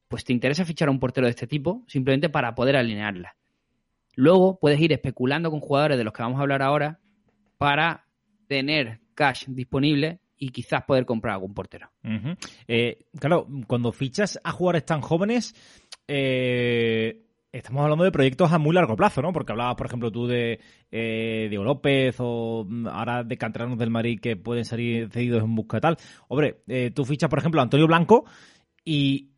pues 0.09 0.25
te 0.25 0.33
interesa 0.33 0.65
fichar 0.65 0.89
a 0.89 0.91
un 0.91 0.99
portero 0.99 1.25
de 1.25 1.31
este 1.31 1.47
tipo 1.47 1.85
simplemente 1.87 2.29
para 2.29 2.53
poder 2.53 2.75
alinearla. 2.75 3.35
Luego 4.19 4.59
puedes 4.59 4.81
ir 4.81 4.91
especulando 4.91 5.49
con 5.49 5.61
jugadores 5.61 5.97
de 5.97 6.03
los 6.03 6.11
que 6.11 6.21
vamos 6.21 6.39
a 6.39 6.41
hablar 6.41 6.61
ahora 6.61 6.99
para 7.57 8.05
tener 8.49 8.99
cash 9.15 9.45
disponible 9.47 10.19
y 10.37 10.49
quizás 10.49 10.83
poder 10.83 11.05
comprar 11.05 11.35
algún 11.35 11.53
portero. 11.53 11.89
Eh, 12.67 13.05
claro, 13.17 13.47
cuando 13.65 13.93
fichas 13.93 14.37
a 14.43 14.51
jugadores 14.51 14.83
tan 14.85 14.99
jóvenes, 14.99 15.55
eh, 16.05 17.21
estamos 17.53 17.81
hablando 17.81 18.03
de 18.03 18.11
proyectos 18.11 18.51
a 18.51 18.57
muy 18.57 18.75
largo 18.75 18.97
plazo, 18.97 19.21
¿no? 19.21 19.31
Porque 19.31 19.53
hablabas, 19.53 19.75
por 19.75 19.87
ejemplo, 19.87 20.11
tú 20.11 20.27
de 20.27 20.59
eh, 20.91 21.47
Diego 21.49 21.63
López 21.63 22.17
o 22.19 22.65
mm, 22.67 22.87
ahora 22.87 23.23
de 23.23 23.37
canteranos 23.37 23.79
del 23.79 23.89
Madrid 23.89 24.19
que 24.21 24.35
pueden 24.35 24.65
salir 24.65 25.09
cedidos 25.09 25.45
en 25.45 25.55
busca 25.55 25.79
tal. 25.79 25.95
Hombre, 26.27 26.57
eh, 26.67 26.91
tú 26.93 27.05
fichas, 27.05 27.29
por 27.29 27.39
ejemplo, 27.39 27.61
a 27.61 27.63
Antonio 27.63 27.87
Blanco 27.87 28.25
y 28.83 29.28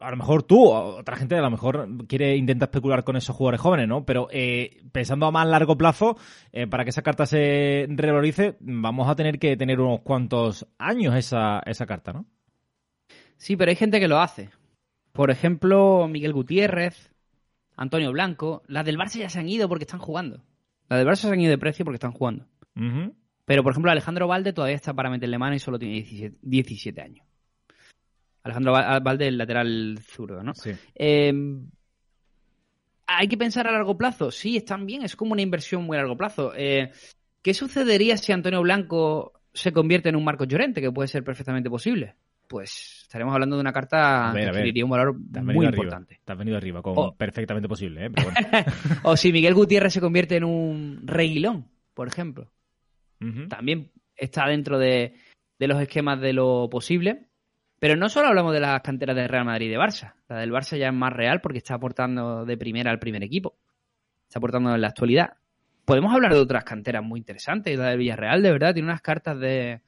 a 0.00 0.10
lo 0.10 0.16
mejor 0.16 0.42
tú 0.42 0.70
otra 0.70 1.16
gente 1.16 1.36
a 1.36 1.40
lo 1.40 1.50
mejor 1.50 2.06
quiere 2.06 2.36
intentar 2.36 2.68
especular 2.68 3.04
con 3.04 3.16
esos 3.16 3.34
jugadores 3.34 3.60
jóvenes, 3.60 3.88
¿no? 3.88 4.04
Pero 4.04 4.28
eh, 4.30 4.82
pensando 4.92 5.26
a 5.26 5.30
más 5.30 5.46
largo 5.46 5.76
plazo, 5.76 6.16
eh, 6.52 6.66
para 6.66 6.84
que 6.84 6.90
esa 6.90 7.02
carta 7.02 7.26
se 7.26 7.86
revalorice, 7.88 8.56
vamos 8.60 9.08
a 9.08 9.16
tener 9.16 9.38
que 9.38 9.56
tener 9.56 9.80
unos 9.80 10.00
cuantos 10.00 10.66
años 10.78 11.14
esa, 11.16 11.60
esa 11.66 11.86
carta, 11.86 12.12
¿no? 12.12 12.26
Sí, 13.36 13.56
pero 13.56 13.70
hay 13.70 13.76
gente 13.76 14.00
que 14.00 14.08
lo 14.08 14.20
hace. 14.20 14.50
Por 15.12 15.30
ejemplo, 15.30 16.08
Miguel 16.08 16.32
Gutiérrez, 16.32 17.14
Antonio 17.76 18.12
Blanco. 18.12 18.62
Las 18.66 18.84
del 18.84 18.98
Barça 18.98 19.18
ya 19.18 19.28
se 19.28 19.38
han 19.38 19.48
ido 19.48 19.68
porque 19.68 19.84
están 19.84 20.00
jugando. 20.00 20.42
Las 20.88 20.98
del 20.98 21.08
Barça 21.08 21.16
se 21.16 21.28
han 21.28 21.40
ido 21.40 21.50
de 21.50 21.58
precio 21.58 21.84
porque 21.84 21.96
están 21.96 22.12
jugando. 22.12 22.46
Pero, 23.44 23.62
por 23.62 23.72
ejemplo, 23.72 23.90
Alejandro 23.90 24.26
Valde 24.26 24.52
todavía 24.52 24.76
está 24.76 24.94
para 24.94 25.10
meterle 25.10 25.38
mano 25.38 25.54
y 25.54 25.58
solo 25.58 25.78
tiene 25.78 25.94
17, 25.94 26.38
17 26.42 27.00
años. 27.00 27.26
Alejandro 28.44 28.72
Val- 28.72 29.00
Valde, 29.02 29.26
el 29.28 29.38
lateral 29.38 29.98
zurdo, 30.02 30.42
¿no? 30.42 30.54
Sí. 30.54 30.70
Eh, 30.94 31.32
¿Hay 33.06 33.28
que 33.28 33.36
pensar 33.36 33.66
a 33.66 33.72
largo 33.72 33.96
plazo? 33.98 34.30
Sí, 34.30 34.56
están 34.56 34.86
bien, 34.86 35.02
es 35.02 35.14
como 35.16 35.32
una 35.32 35.42
inversión 35.42 35.82
muy 35.84 35.96
a 35.96 36.00
largo 36.00 36.16
plazo. 36.16 36.52
Eh, 36.56 36.90
¿Qué 37.42 37.52
sucedería 37.52 38.16
si 38.16 38.32
Antonio 38.32 38.62
Blanco 38.62 39.32
se 39.52 39.72
convierte 39.72 40.08
en 40.08 40.16
un 40.16 40.24
Marcos 40.24 40.48
Llorente, 40.48 40.80
que 40.80 40.90
puede 40.90 41.08
ser 41.08 41.22
perfectamente 41.22 41.68
posible? 41.68 42.14
Pues 42.48 43.00
estaremos 43.02 43.32
hablando 43.34 43.56
de 43.56 43.60
una 43.60 43.72
carta 43.72 44.32
ver, 44.32 44.44
que 44.44 44.50
adquiriría 44.50 44.84
un 44.84 44.90
valor 44.90 45.16
muy 45.42 45.66
importante. 45.66 46.20
Te 46.24 46.32
has 46.32 46.38
venido 46.38 46.56
arriba, 46.56 46.80
con 46.82 46.94
Oh. 46.96 47.14
perfectamente 47.14 47.68
posible, 47.68 48.06
¿eh? 48.06 48.10
Pero 48.10 48.30
bueno. 48.30 48.48
O 49.04 49.16
si 49.16 49.32
Miguel 49.32 49.54
Gutiérrez 49.54 49.92
se 49.92 50.00
convierte 50.00 50.36
en 50.36 50.44
un 50.44 51.02
Reguilón, 51.06 51.68
por 51.94 52.08
ejemplo. 52.08 52.50
También 53.48 53.90
está 54.16 54.46
dentro 54.46 54.78
de, 54.78 55.14
de 55.58 55.68
los 55.68 55.80
esquemas 55.80 56.20
de 56.20 56.34
lo 56.34 56.68
posible. 56.70 57.28
Pero 57.84 57.96
no 57.96 58.08
solo 58.08 58.28
hablamos 58.28 58.54
de 58.54 58.60
las 58.60 58.80
canteras 58.80 59.14
de 59.14 59.28
Real 59.28 59.44
Madrid 59.44 59.66
y 59.66 59.68
de 59.68 59.76
Barça. 59.76 60.14
La 60.30 60.38
del 60.38 60.50
Barça 60.50 60.78
ya 60.78 60.86
es 60.86 60.94
más 60.94 61.12
real 61.12 61.42
porque 61.42 61.58
está 61.58 61.74
aportando 61.74 62.46
de 62.46 62.56
primera 62.56 62.90
al 62.90 62.98
primer 62.98 63.22
equipo. 63.22 63.58
Está 64.26 64.38
aportando 64.38 64.74
en 64.74 64.80
la 64.80 64.88
actualidad. 64.88 65.34
Podemos 65.84 66.14
hablar 66.14 66.32
de 66.32 66.40
otras 66.40 66.64
canteras 66.64 67.04
muy 67.04 67.20
interesantes. 67.20 67.76
La 67.76 67.90
del 67.90 67.98
Villarreal, 67.98 68.42
de 68.42 68.52
verdad, 68.52 68.72
tiene 68.72 68.88
unas 68.88 69.02
cartas 69.02 69.38
de, 69.38 69.82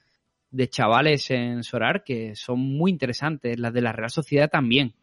de 0.50 0.68
chavales 0.68 1.30
en 1.30 1.62
Sorar 1.62 2.04
que 2.04 2.36
son 2.36 2.58
muy 2.60 2.90
interesantes. 2.90 3.58
Las 3.58 3.72
de 3.72 3.80
la 3.80 3.92
Real 3.92 4.10
Sociedad 4.10 4.50
también. 4.50 4.94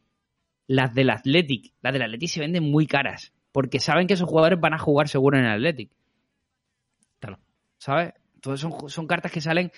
Las 0.67 0.93
del 0.93 1.09
Athletic. 1.09 1.73
Las 1.81 1.93
del 1.93 2.03
Athletic 2.03 2.29
se 2.29 2.41
venden 2.41 2.61
muy 2.61 2.85
caras. 2.85 3.33
Porque 3.51 3.79
saben 3.79 4.05
que 4.05 4.13
esos 4.13 4.29
jugadores 4.29 4.59
van 4.59 4.75
a 4.75 4.77
jugar 4.77 5.07
seguro 5.07 5.39
en 5.39 5.45
el 5.45 5.51
Athletic. 5.53 5.89
¿Sabes? 7.79 8.13
Entonces 8.35 8.61
son, 8.61 8.87
son 8.87 9.07
cartas 9.07 9.31
que 9.31 9.41
salen 9.41 9.71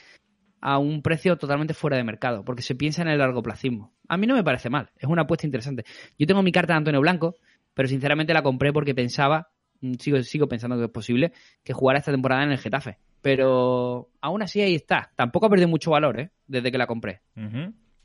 a 0.68 0.80
un 0.80 1.04
precio 1.04 1.38
totalmente 1.38 1.76
fuera 1.76 1.96
de 1.96 2.04
mercado, 2.04 2.44
porque 2.44 2.64
se 2.64 2.74
piensa 2.74 3.04
en 3.04 3.08
el 3.10 3.20
largoplacismo. 3.20 3.94
A 4.08 4.18
mí 4.18 4.26
no 4.26 4.34
me 4.34 4.44
parece 4.44 4.68
mal, 4.72 4.90
es 4.98 5.08
una 5.08 5.22
apuesta 5.22 5.46
interesante. 5.46 5.86
Yo 6.18 6.26
tengo 6.26 6.42
mi 6.42 6.52
carta 6.52 6.74
de 6.74 6.78
Antonio 6.78 7.02
Blanco, 7.02 7.36
pero 7.76 7.88
sinceramente 7.88 8.34
la 8.34 8.42
compré 8.42 8.74
porque 8.74 8.96
pensaba, 8.96 9.50
mm, 9.82 9.94
sigo, 10.00 10.24
sigo 10.24 10.48
pensando 10.48 10.76
que 10.78 10.86
es 10.86 10.90
posible, 10.90 11.34
que 11.64 11.74
jugara 11.74 12.00
esta 12.00 12.12
temporada 12.12 12.44
en 12.46 12.52
el 12.52 12.58
Getafe. 12.58 12.98
Pero 13.22 14.10
aún 14.22 14.42
así 14.42 14.60
ahí 14.60 14.74
está. 14.74 15.12
Tampoco 15.16 15.46
ha 15.46 15.50
perdido 15.50 15.68
mucho 15.70 15.92
valor, 15.92 16.20
¿eh? 16.20 16.32
Desde 16.48 16.72
que 16.72 16.80
la 16.80 16.88
compré. 16.88 17.22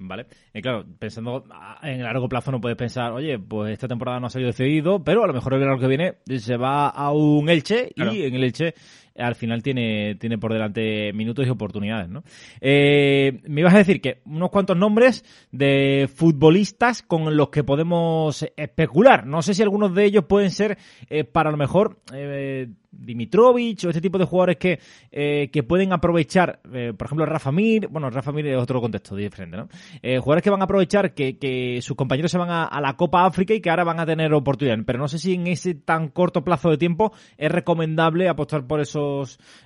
Vale. 0.03 0.27
Y 0.53 0.61
claro, 0.61 0.85
pensando 0.99 1.45
ah, 1.51 1.79
en 1.83 2.01
el 2.01 2.03
largo 2.05 2.29
plazo 2.29 2.51
no 2.51 2.61
puedes 2.61 2.77
pensar, 2.77 3.13
oye, 3.13 3.39
pues 3.39 3.73
esta 3.73 3.89
temporada 3.89 4.21
no 4.21 4.27
ha 4.27 4.31
salido 4.31 4.53
cedido, 4.53 5.03
pero 5.03 5.25
a 5.25 5.27
lo 5.27 5.33
mejor 5.35 5.55
el 5.55 5.61
verano 5.61 5.79
que 5.79 5.87
viene 5.87 6.15
se 6.39 6.57
va 6.57 6.89
a 6.89 7.11
un 7.13 7.49
Elche 7.49 7.91
Claro. 7.95 8.13
y 8.13 8.25
en 8.25 8.35
el 8.35 8.45
Elche 8.45 8.75
al 9.17 9.35
final 9.35 9.63
tiene, 9.63 10.17
tiene 10.17 10.39
por 10.39 10.53
delante 10.53 11.13
minutos 11.13 11.47
y 11.47 11.51
oportunidades, 11.51 12.09
¿no? 12.09 12.23
Eh, 12.61 13.41
me 13.49 13.61
ibas 13.61 13.75
a 13.75 13.79
decir 13.79 14.01
que 14.01 14.21
unos 14.25 14.51
cuantos 14.51 14.77
nombres 14.77 15.25
de 15.51 16.09
futbolistas 16.15 17.03
con 17.03 17.37
los 17.37 17.51
que 17.51 17.65
podemos 17.65 18.45
especular. 18.57 19.27
No 19.27 19.43
sé 19.43 19.55
si 19.55 19.63
algunos 19.63 19.95
de 19.95 20.05
ellos 20.05 20.25
pueden 20.25 20.51
ser 20.51 20.79
eh, 21.09 21.25
para 21.25 21.51
lo 21.51 21.57
mejor 21.57 22.01
eh, 22.13 22.69
Dimitrovic 22.93 23.85
o 23.85 23.89
este 23.89 24.01
tipo 24.01 24.19
de 24.19 24.25
jugadores 24.25 24.57
que, 24.57 24.81
eh, 25.13 25.49
que 25.53 25.63
pueden 25.63 25.93
aprovechar, 25.93 26.61
por 26.63 27.07
ejemplo, 27.07 27.25
Rafa 27.25 27.53
Mir, 27.53 27.87
bueno, 27.89 28.11
Rafa 28.11 28.33
Mir 28.33 28.49
es 28.49 28.59
otro 28.59 28.81
contexto 28.81 29.15
diferente, 29.15 29.57
¿no? 29.57 29.69
Jugadores 30.03 30.43
que 30.43 30.51
van 30.51 30.61
a 30.61 30.65
aprovechar 30.65 31.15
que, 31.15 31.39
que 31.39 31.81
sus 31.83 31.97
compañeros 31.97 32.33
se 32.33 32.39
van 32.39 32.51
a, 32.51 32.65
a 32.65 32.81
la 32.81 32.97
Copa 32.97 33.25
África 33.25 33.55
y 33.55 33.61
que 33.61 33.71
ahora 33.71 33.85
van 33.85 34.01
a 34.01 34.07
tener 34.07 34.35
oportunidad. 34.35 34.79
Pero 34.85 34.99
no 34.99 35.07
sé 35.07 35.21
si 35.21 35.35
en 35.35 35.47
ese 35.47 35.75
tan 35.75 36.09
corto 36.09 36.43
plazo 36.43 36.69
de 36.71 36.79
tiempo 36.79 37.13
es 37.39 37.53
recomendable 37.53 38.29
apostar 38.29 38.67
por 38.67 38.81
esos 38.81 39.10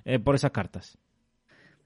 eh, 0.04 0.18
por 0.18 0.35
esas 0.35 0.50
cartas. 0.50 0.98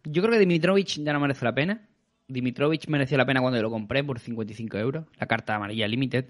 Yo 0.05 0.23
creo 0.23 0.35
que 0.35 0.41
Dimitrovic 0.41 1.03
ya 1.03 1.13
no 1.13 1.21
merece 1.21 1.45
la 1.45 1.55
pena. 1.55 1.89
Dimitrovic 2.29 2.89
mereció 2.89 3.17
la 3.17 3.27
pena 3.27 3.41
cuando 3.41 3.61
lo 3.61 3.71
compré 3.71 4.05
por 4.05 4.19
55 4.19 4.79
euros, 4.79 5.07
la 5.19 5.27
carta 5.27 5.55
amarilla 5.55 5.89
Limited 5.89 6.27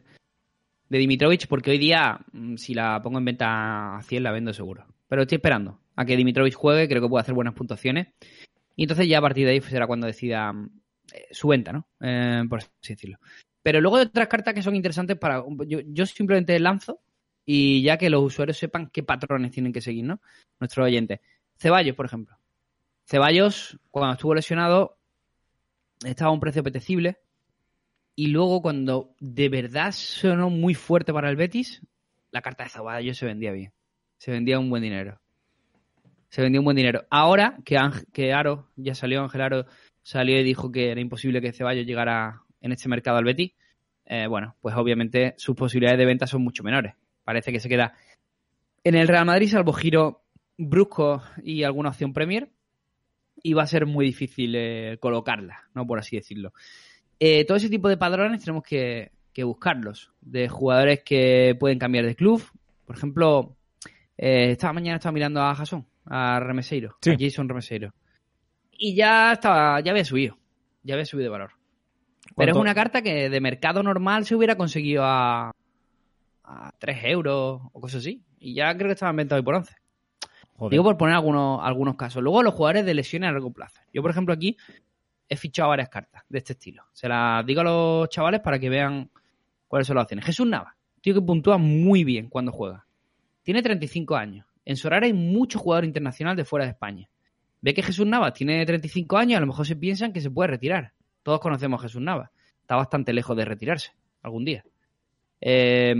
de 0.88 0.98
Dimitrovic, 0.98 1.46
porque 1.48 1.70
hoy 1.70 1.78
día, 1.78 2.18
mm, 2.32 2.56
si 2.56 2.74
la 2.74 3.00
pongo 3.02 3.18
en 3.18 3.24
venta 3.24 3.96
a 3.96 4.02
100, 4.02 4.22
la 4.22 4.32
vendo 4.32 4.52
seguro. 4.52 4.86
Pero 5.08 5.22
estoy 5.22 5.36
esperando 5.36 5.80
a 5.96 6.04
que 6.04 6.16
Dimitrovic 6.16 6.54
juegue, 6.54 6.88
creo 6.88 7.02
que 7.02 7.08
puede 7.08 7.22
hacer 7.22 7.34
buenas 7.34 7.54
puntuaciones. 7.54 8.08
Y 8.76 8.84
entonces 8.84 9.08
ya 9.08 9.18
a 9.18 9.22
partir 9.22 9.44
de 9.46 9.52
ahí 9.52 9.60
será 9.60 9.86
cuando 9.86 10.06
decida 10.06 10.52
mm, 10.52 10.70
eh, 11.12 11.26
su 11.30 11.48
venta, 11.48 11.72
¿no? 11.72 11.86
Eh, 12.00 12.44
por 12.48 12.60
así 12.60 12.70
decirlo. 12.94 13.18
Pero 13.62 13.80
luego 13.80 13.96
hay 13.96 14.06
otras 14.06 14.28
cartas 14.28 14.54
que 14.54 14.62
son 14.62 14.76
interesantes 14.76 15.18
para... 15.18 15.42
Yo, 15.66 15.80
yo 15.84 16.06
simplemente 16.06 16.58
lanzo 16.58 17.00
y 17.50 17.80
ya 17.80 17.96
que 17.96 18.10
los 18.10 18.22
usuarios 18.22 18.58
sepan 18.58 18.90
qué 18.90 19.02
patrones 19.02 19.52
tienen 19.52 19.72
que 19.72 19.80
seguir, 19.80 20.04
¿no? 20.04 20.20
Nuestros 20.60 20.84
oyentes. 20.84 21.20
Ceballos, 21.56 21.96
por 21.96 22.04
ejemplo. 22.04 22.36
Ceballos, 23.06 23.80
cuando 23.90 24.12
estuvo 24.12 24.34
lesionado, 24.34 24.98
estaba 26.04 26.28
a 26.28 26.34
un 26.34 26.40
precio 26.40 26.60
apetecible. 26.60 27.16
Y 28.14 28.26
luego, 28.26 28.60
cuando 28.60 29.14
de 29.18 29.48
verdad 29.48 29.92
sonó 29.92 30.50
muy 30.50 30.74
fuerte 30.74 31.10
para 31.10 31.30
el 31.30 31.36
Betis, 31.36 31.80
la 32.32 32.42
carta 32.42 32.64
de 32.64 32.68
Ceballos 32.68 33.16
se 33.16 33.24
vendía 33.24 33.52
bien. 33.52 33.72
Se 34.18 34.30
vendía 34.30 34.58
un 34.58 34.68
buen 34.68 34.82
dinero. 34.82 35.18
Se 36.28 36.42
vendía 36.42 36.60
un 36.60 36.66
buen 36.66 36.76
dinero. 36.76 37.06
Ahora 37.08 37.56
que, 37.64 37.78
que 38.12 38.34
Aro 38.34 38.68
ya 38.76 38.94
salió, 38.94 39.22
Ángel 39.22 39.40
Aro 39.40 39.64
salió 40.02 40.38
y 40.38 40.44
dijo 40.44 40.70
que 40.70 40.90
era 40.90 41.00
imposible 41.00 41.40
que 41.40 41.54
Ceballos 41.54 41.86
llegara 41.86 42.42
en 42.60 42.72
este 42.72 42.90
mercado 42.90 43.16
al 43.16 43.24
Betis, 43.24 43.52
eh, 44.04 44.26
bueno, 44.26 44.54
pues 44.60 44.74
obviamente 44.76 45.32
sus 45.38 45.56
posibilidades 45.56 45.98
de 45.98 46.04
venta 46.04 46.26
son 46.26 46.42
mucho 46.42 46.62
menores. 46.62 46.92
Parece 47.28 47.52
que 47.52 47.60
se 47.60 47.68
queda 47.68 47.92
en 48.82 48.94
el 48.94 49.06
Real 49.06 49.26
Madrid, 49.26 49.50
salvo 49.50 49.74
giro 49.74 50.22
brusco 50.56 51.22
y 51.42 51.62
alguna 51.62 51.90
opción 51.90 52.14
Premier, 52.14 52.48
y 53.42 53.52
va 53.52 53.64
a 53.64 53.66
ser 53.66 53.84
muy 53.84 54.06
difícil 54.06 54.54
eh, 54.56 54.96
colocarla, 54.98 55.68
¿no? 55.74 55.86
Por 55.86 55.98
así 55.98 56.16
decirlo. 56.16 56.54
Eh, 57.20 57.44
todo 57.44 57.58
ese 57.58 57.68
tipo 57.68 57.90
de 57.90 57.98
padrones 57.98 58.42
tenemos 58.42 58.64
que, 58.64 59.12
que 59.34 59.44
buscarlos, 59.44 60.10
de 60.22 60.48
jugadores 60.48 61.02
que 61.04 61.54
pueden 61.60 61.78
cambiar 61.78 62.06
de 62.06 62.16
club. 62.16 62.42
Por 62.86 62.96
ejemplo, 62.96 63.58
eh, 64.16 64.52
esta 64.52 64.72
mañana 64.72 64.96
estaba 64.96 65.12
mirando 65.12 65.42
a 65.42 65.54
Jason, 65.54 65.86
a 66.06 66.40
Remeseiro, 66.40 66.96
Sí. 67.02 67.10
a 67.10 67.16
Jason 67.18 67.46
Remeseiro. 67.46 67.92
Y 68.72 68.94
ya 68.94 69.32
estaba, 69.32 69.78
ya 69.82 69.90
había 69.90 70.06
subido, 70.06 70.38
ya 70.82 70.94
había 70.94 71.04
subido 71.04 71.24
de 71.24 71.32
valor. 71.32 71.50
Pero 72.34 72.52
es 72.52 72.56
una 72.56 72.74
carta 72.74 73.02
que 73.02 73.28
de 73.28 73.40
mercado 73.42 73.82
normal 73.82 74.24
se 74.24 74.34
hubiera 74.34 74.56
conseguido 74.56 75.02
a, 75.04 75.52
a 76.48 76.72
3 76.78 76.98
euros 77.04 77.60
o 77.72 77.80
cosas 77.80 78.00
así. 78.00 78.22
Y 78.38 78.54
ya 78.54 78.74
creo 78.74 78.88
que 78.88 78.94
estaba 78.94 79.10
en 79.10 79.16
venta 79.16 79.36
hoy 79.36 79.42
por 79.42 79.54
11. 79.54 79.74
Joder. 80.56 80.70
Digo 80.70 80.84
por 80.84 80.96
poner 80.96 81.14
algunos, 81.14 81.60
algunos 81.62 81.96
casos. 81.96 82.22
Luego 82.22 82.42
los 82.42 82.54
jugadores 82.54 82.84
de 82.84 82.94
lesiones 82.94 83.28
a 83.28 83.32
largo 83.32 83.52
plazo. 83.52 83.80
Yo, 83.92 84.02
por 84.02 84.10
ejemplo, 84.10 84.34
aquí 84.34 84.56
he 85.28 85.36
fichado 85.36 85.68
varias 85.68 85.88
cartas 85.88 86.22
de 86.28 86.38
este 86.38 86.54
estilo. 86.54 86.84
Se 86.92 87.08
las 87.08 87.44
digo 87.46 87.60
a 87.60 87.64
los 87.64 88.08
chavales 88.08 88.40
para 88.40 88.58
que 88.58 88.68
vean 88.68 89.10
cuáles 89.68 89.86
son 89.86 89.96
las 89.96 90.04
opciones. 90.04 90.24
Jesús 90.24 90.46
Nava, 90.46 90.76
tío 91.00 91.14
que 91.14 91.20
puntúa 91.20 91.58
muy 91.58 92.02
bien 92.02 92.28
cuando 92.28 92.50
juega. 92.50 92.86
Tiene 93.42 93.62
35 93.62 94.16
años. 94.16 94.46
En 94.64 94.76
Sorar 94.76 95.04
hay 95.04 95.12
mucho 95.12 95.58
jugador 95.58 95.84
internacional 95.84 96.36
de 96.36 96.44
fuera 96.44 96.64
de 96.64 96.72
España. 96.72 97.08
Ve 97.60 97.74
que 97.74 97.82
Jesús 97.82 98.06
Nava 98.06 98.32
tiene 98.32 98.64
35 98.64 99.16
años, 99.16 99.36
a 99.38 99.40
lo 99.40 99.46
mejor 99.46 99.66
se 99.66 99.76
piensan 99.76 100.12
que 100.12 100.20
se 100.20 100.30
puede 100.30 100.48
retirar. 100.48 100.92
Todos 101.22 101.40
conocemos 101.40 101.80
a 101.80 101.82
Jesús 101.84 102.00
Nava. 102.00 102.30
Está 102.60 102.76
bastante 102.76 103.12
lejos 103.12 103.36
de 103.36 103.44
retirarse 103.44 103.92
algún 104.22 104.44
día. 104.44 104.64
Eh, 105.40 105.94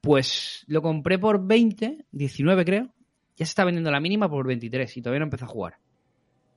pues 0.00 0.64
lo 0.66 0.82
compré 0.82 1.18
por 1.18 1.46
20, 1.46 2.06
19 2.10 2.64
creo. 2.64 2.94
Ya 3.36 3.46
se 3.46 3.50
está 3.50 3.64
vendiendo 3.64 3.90
la 3.90 4.00
mínima 4.00 4.28
por 4.28 4.46
23 4.46 4.96
y 4.96 5.02
todavía 5.02 5.20
no 5.20 5.26
empezó 5.26 5.44
a 5.44 5.48
jugar. 5.48 5.78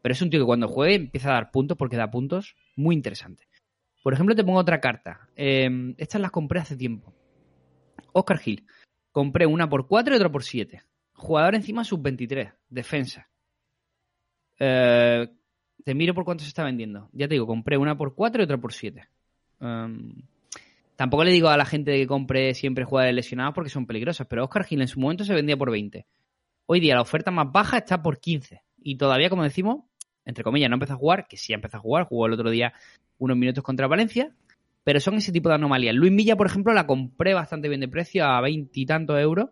Pero 0.02 0.14
es 0.14 0.22
un 0.22 0.30
tío 0.30 0.40
que 0.40 0.46
cuando 0.46 0.68
juegue 0.68 0.96
empieza 0.96 1.30
a 1.30 1.34
dar 1.34 1.52
puntos 1.52 1.78
porque 1.78 1.98
da 1.98 2.10
puntos 2.10 2.56
muy 2.76 2.96
interesantes. 2.96 3.48
Por 4.04 4.14
ejemplo, 4.14 4.36
te 4.36 4.44
pongo 4.44 4.60
otra 4.60 4.82
carta. 4.82 5.30
Eh, 5.36 5.94
estas 5.98 6.22
las 6.22 6.32
compré 6.32 6.60
hace 6.60 6.76
tiempo. 6.76 7.14
Oscar 8.14 8.40
Gil. 8.40 8.66
Compré 9.12 9.46
una 9.46 9.70
por 9.70 9.88
4 9.88 10.14
y 10.14 10.18
otra 10.18 10.32
por 10.32 10.44
7. 10.44 10.82
Jugador 11.14 11.56
encima 11.56 11.84
sub-23. 11.84 12.54
Defensa. 12.70 13.30
Eh, 14.58 15.28
te 15.84 15.96
miro 15.96 16.14
por 16.14 16.24
cuánto 16.24 16.44
se 16.44 16.50
está 16.50 16.64
vendiendo. 16.64 17.10
Ya 17.12 17.28
te 17.28 17.36
digo, 17.36 17.48
compré 17.48 17.78
una 17.78 17.98
por 17.98 18.16
4 18.16 18.42
y 18.42 18.46
otra 18.46 18.58
por 18.58 18.74
7. 18.74 19.08
Um, 19.60 20.14
tampoco 21.02 21.24
le 21.24 21.32
digo 21.32 21.50
a 21.50 21.58
la 21.58 21.66
gente 21.66 21.98
que 21.98 22.06
compre 22.06 22.54
siempre 22.54 22.86
jugadores 22.86 23.16
lesionados 23.16 23.56
porque 23.56 23.72
son 23.72 23.88
peligrosas, 23.88 24.28
pero 24.28 24.44
Oscar 24.44 24.64
Gil 24.66 24.82
en 24.82 24.88
su 24.88 25.00
momento 25.00 25.24
se 25.24 25.34
vendía 25.34 25.58
por 25.58 25.72
20. 25.72 26.06
Hoy 26.68 26.80
día 26.80 26.94
la 26.94 27.02
oferta 27.02 27.32
más 27.32 27.52
baja 27.52 27.80
está 27.80 28.04
por 28.04 28.20
15. 28.20 28.62
Y 28.84 28.98
todavía, 28.98 29.28
como 29.28 29.42
decimos, 29.42 29.80
entre 30.26 30.44
comillas, 30.44 30.70
no 30.70 30.76
empezó 30.76 30.94
a 30.94 30.98
jugar, 30.98 31.28
que 31.28 31.38
sí 31.38 31.54
empezó 31.54 31.78
a 31.78 31.80
jugar, 31.80 32.06
jugó 32.06 32.28
el 32.28 32.34
otro 32.34 32.52
día 32.52 32.74
unos 33.18 33.36
minutos 33.36 33.64
contra 33.64 33.88
Valencia, 33.88 34.32
pero 34.84 35.00
son 35.00 35.16
ese 35.16 35.32
tipo 35.32 35.50
de 35.50 35.56
anomalías. 35.56 35.96
Luis 35.96 36.16
Villa, 36.16 36.36
por 36.36 36.46
ejemplo, 36.46 36.72
la 36.72 36.86
compré 36.86 37.34
bastante 37.34 37.68
bien 37.68 37.82
de 37.82 37.88
precio, 37.88 38.24
a 38.24 38.40
veintitantos 38.40 39.20
euros, 39.20 39.50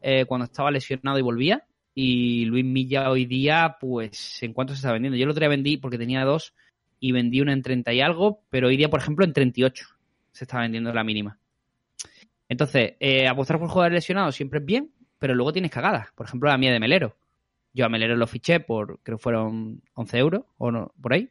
eh, 0.00 0.24
cuando 0.24 0.46
estaba 0.46 0.70
lesionado 0.70 1.18
y 1.18 1.22
volvía. 1.22 1.66
Y 1.94 2.46
Luis 2.46 2.64
Milla 2.64 3.10
hoy 3.10 3.26
día, 3.26 3.76
pues, 3.78 4.42
¿en 4.42 4.54
cuánto 4.54 4.72
se 4.72 4.78
está 4.78 4.92
vendiendo? 4.92 5.18
Yo 5.18 5.24
el 5.24 5.30
otro 5.30 5.40
día 5.40 5.50
vendí, 5.50 5.76
porque 5.76 5.98
tenía 5.98 6.24
dos, 6.24 6.54
y 6.98 7.12
vendí 7.12 7.42
una 7.42 7.52
en 7.52 7.60
30 7.60 7.92
y 7.92 8.00
algo, 8.00 8.40
pero 8.48 8.68
hoy 8.68 8.78
día, 8.78 8.88
por 8.88 9.00
ejemplo, 9.00 9.26
en 9.26 9.34
38 9.34 9.86
se 10.32 10.44
está 10.44 10.60
vendiendo 10.60 10.92
la 10.92 11.04
mínima. 11.04 11.38
Entonces, 12.48 12.94
eh, 13.00 13.28
apostar 13.28 13.58
por 13.58 13.68
jugadores 13.68 13.96
lesionados 13.96 14.34
siempre 14.34 14.58
es 14.58 14.64
bien, 14.64 14.92
pero 15.18 15.34
luego 15.34 15.52
tienes 15.52 15.70
cagadas. 15.70 16.08
Por 16.14 16.26
ejemplo, 16.26 16.50
la 16.50 16.58
mía 16.58 16.72
de 16.72 16.80
Melero. 16.80 17.16
Yo 17.72 17.86
a 17.86 17.88
Melero 17.88 18.16
lo 18.16 18.26
fiché 18.26 18.60
por, 18.60 19.00
creo 19.02 19.16
que 19.16 19.22
fueron 19.22 19.82
11 19.94 20.18
euros, 20.18 20.42
o 20.58 20.70
no, 20.70 20.92
por 21.00 21.14
ahí. 21.14 21.30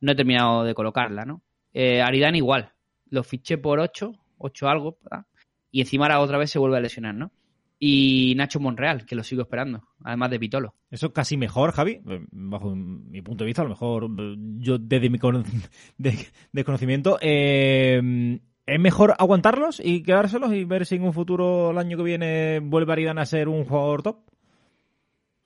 No 0.00 0.12
he 0.12 0.14
terminado 0.14 0.64
de 0.64 0.74
colocarla, 0.74 1.24
¿no? 1.24 1.42
Eh, 1.72 2.00
Aridane 2.00 2.38
igual. 2.38 2.72
Lo 3.10 3.22
fiché 3.22 3.58
por 3.58 3.80
8, 3.80 4.12
8 4.38 4.68
algo, 4.68 4.98
¿verdad? 5.02 5.26
y 5.74 5.80
encima 5.80 6.04
ahora 6.04 6.20
otra 6.20 6.38
vez 6.38 6.52
se 6.52 6.60
vuelve 6.60 6.76
a 6.76 6.80
lesionar, 6.80 7.16
¿no? 7.16 7.32
Y 7.78 8.34
Nacho 8.36 8.60
Monreal, 8.60 9.04
que 9.04 9.16
lo 9.16 9.24
sigo 9.24 9.42
esperando, 9.42 9.82
además 10.02 10.30
de 10.30 10.38
Pitolo. 10.38 10.74
Eso 10.90 11.06
es 11.06 11.12
casi 11.12 11.36
mejor, 11.36 11.72
Javi, 11.72 12.00
eh, 12.08 12.24
bajo 12.30 12.74
mi 12.74 13.20
punto 13.20 13.44
de 13.44 13.46
vista, 13.46 13.62
a 13.62 13.64
lo 13.64 13.70
mejor 13.70 14.08
eh, 14.18 14.34
yo 14.58 14.78
desde 14.78 15.10
mi 15.10 15.18
de- 15.98 16.26
desconocimiento, 16.52 17.18
eh, 17.20 18.40
¿es 18.66 18.80
mejor 18.80 19.14
aguantarlos 19.18 19.80
y 19.84 20.02
quedárselos 20.02 20.52
y 20.54 20.64
ver 20.64 20.86
si 20.86 20.94
en 20.96 21.04
un 21.04 21.12
futuro, 21.12 21.72
el 21.72 21.78
año 21.78 21.96
que 21.96 22.04
viene, 22.04 22.60
vuelve 22.60 22.92
Aridane 22.92 23.20
a 23.20 23.26
ser 23.26 23.48
un 23.48 23.64
jugador 23.64 24.02
top? 24.02 24.18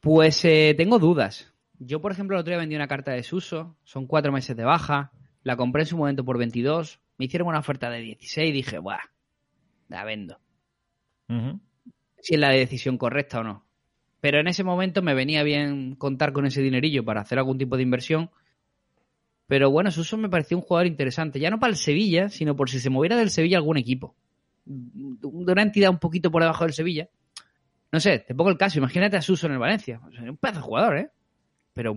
Pues 0.01 0.45
eh, 0.45 0.75
tengo 0.77 0.99
dudas. 0.99 1.53
Yo, 1.81 2.01
por 2.01 2.13
ejemplo, 2.13 2.37
el 2.37 2.41
otro 2.41 2.51
día 2.51 2.59
vendí 2.59 2.77
una 2.77 2.89
carta 2.89 3.13
de 3.13 3.23
Suso, 3.23 3.77
son 3.85 4.07
cuatro 4.07 4.33
meses 4.33 4.57
de 4.57 4.65
baja, 4.65 5.13
la 5.43 5.57
compré 5.57 5.83
en 5.83 5.87
su 5.87 5.97
momento 5.97 6.25
por 6.25 6.39
22, 6.39 7.01
me 7.17 7.25
hicieron 7.27 7.49
una 7.49 7.61
oferta 7.61 7.89
de 7.91 8.01
16 8.01 8.51
y 8.51 8.53
dije, 8.53 8.79
¡buah! 8.79 8.99
La 9.89 10.05
vendo. 10.05 10.41
Si 12.21 12.35
es 12.35 12.41
la 12.41 12.51
decisión 12.51 12.99
correcta 12.99 13.41
o 13.41 13.45
no. 13.45 13.65
Pero 14.21 14.41
en 14.41 14.49
ese 14.49 14.65
momento 14.65 15.03
me 15.03 15.15
venía 15.15 15.43
bien 15.43 15.95
contar 15.95 16.33
con 16.33 16.47
ese 16.47 16.61
dinerillo 16.61 17.05
para 17.05 17.21
hacer 17.21 17.39
algún 17.39 17.59
tipo 17.59 17.77
de 17.77 17.83
inversión. 17.85 18.31
Pero 19.47 19.71
bueno, 19.71 19.91
Suso 19.91 20.17
me 20.19 20.29
pareció 20.29 20.57
un 20.57 20.63
jugador 20.63 20.87
interesante. 20.87 21.41
Ya 21.41 21.51
no 21.51 21.59
para 21.59 21.71
el 21.71 21.77
Sevilla, 21.77 22.29
sino 22.29 22.57
por 22.57 22.69
si 22.69 22.81
se 22.81 22.91
moviera 22.91 23.17
del 23.17 23.31
Sevilla 23.31 23.57
algún 23.57 23.79
equipo. 23.79 24.15
De 24.65 25.27
una 25.27 25.63
entidad 25.63 25.91
un 25.91 25.99
poquito 25.99 26.31
por 26.31 26.43
debajo 26.43 26.65
del 26.65 26.75
Sevilla. 26.75 27.09
No 27.91 28.01
sé, 28.01 28.19
te 28.19 28.35
pongo 28.35 28.51
el 28.51 28.59
caso. 28.59 28.79
Imagínate 28.79 29.17
a 29.17 29.23
Suso 29.23 29.47
en 29.47 29.53
el 29.55 29.59
Valencia. 29.59 30.01
Sería 30.13 30.31
un 30.31 30.37
pedazo 30.37 30.61
de 30.61 30.67
jugador, 30.67 30.99
¿eh? 30.99 31.11
Pero 31.73 31.97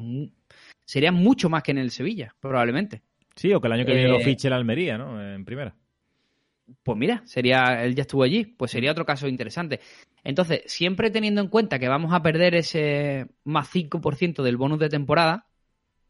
sería 0.86 1.12
mucho 1.12 1.50
más 1.50 1.64
que 1.64 1.72
en 1.72 1.80
el 1.80 1.92
Sevilla, 1.92 2.34
probablemente. 2.40 3.02
Sí, 3.36 3.54
o 3.54 3.60
que 3.60 3.68
el 3.68 3.74
año 3.74 3.86
que 3.86 3.94
viene 3.94 4.10
Eh, 4.10 4.12
lo 4.12 4.20
fiche 4.20 4.48
el 4.48 4.54
Almería, 4.54 4.98
¿no? 4.98 5.22
En 5.22 5.44
primera. 5.44 5.76
Pues 6.84 6.98
mira, 6.98 7.22
sería, 7.26 7.84
él 7.84 7.96
ya 7.96 8.02
estuvo 8.02 8.24
allí, 8.24 8.46
pues 8.46 8.72
sería 8.72 8.92
otro 8.92 9.06
caso 9.06 9.28
interesante. 9.28 9.80
Entonces, 10.24 10.64
siempre 10.66 11.12
teniendo 11.12 11.42
en 11.42 11.48
cuenta 11.48 11.80
que 11.80 11.88
vamos 11.88 12.14
a 12.14 12.22
perder 12.22 12.56
ese 12.56 13.28
más 13.44 13.68
5% 13.70 14.44
del 14.44 14.58
bonus 14.58 14.80
de 14.80 14.90
temporada, 14.90 15.48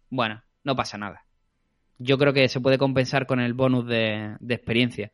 bueno, 0.10 0.44
no 0.64 0.76
pasa 0.76 0.98
nada. 0.98 1.26
Yo 1.98 2.18
creo 2.18 2.34
que 2.34 2.50
se 2.50 2.60
puede 2.60 2.78
compensar 2.78 3.26
con 3.26 3.40
el 3.40 3.54
bonus 3.54 3.86
de, 3.86 4.36
de 4.40 4.54
experiencia. 4.54 5.12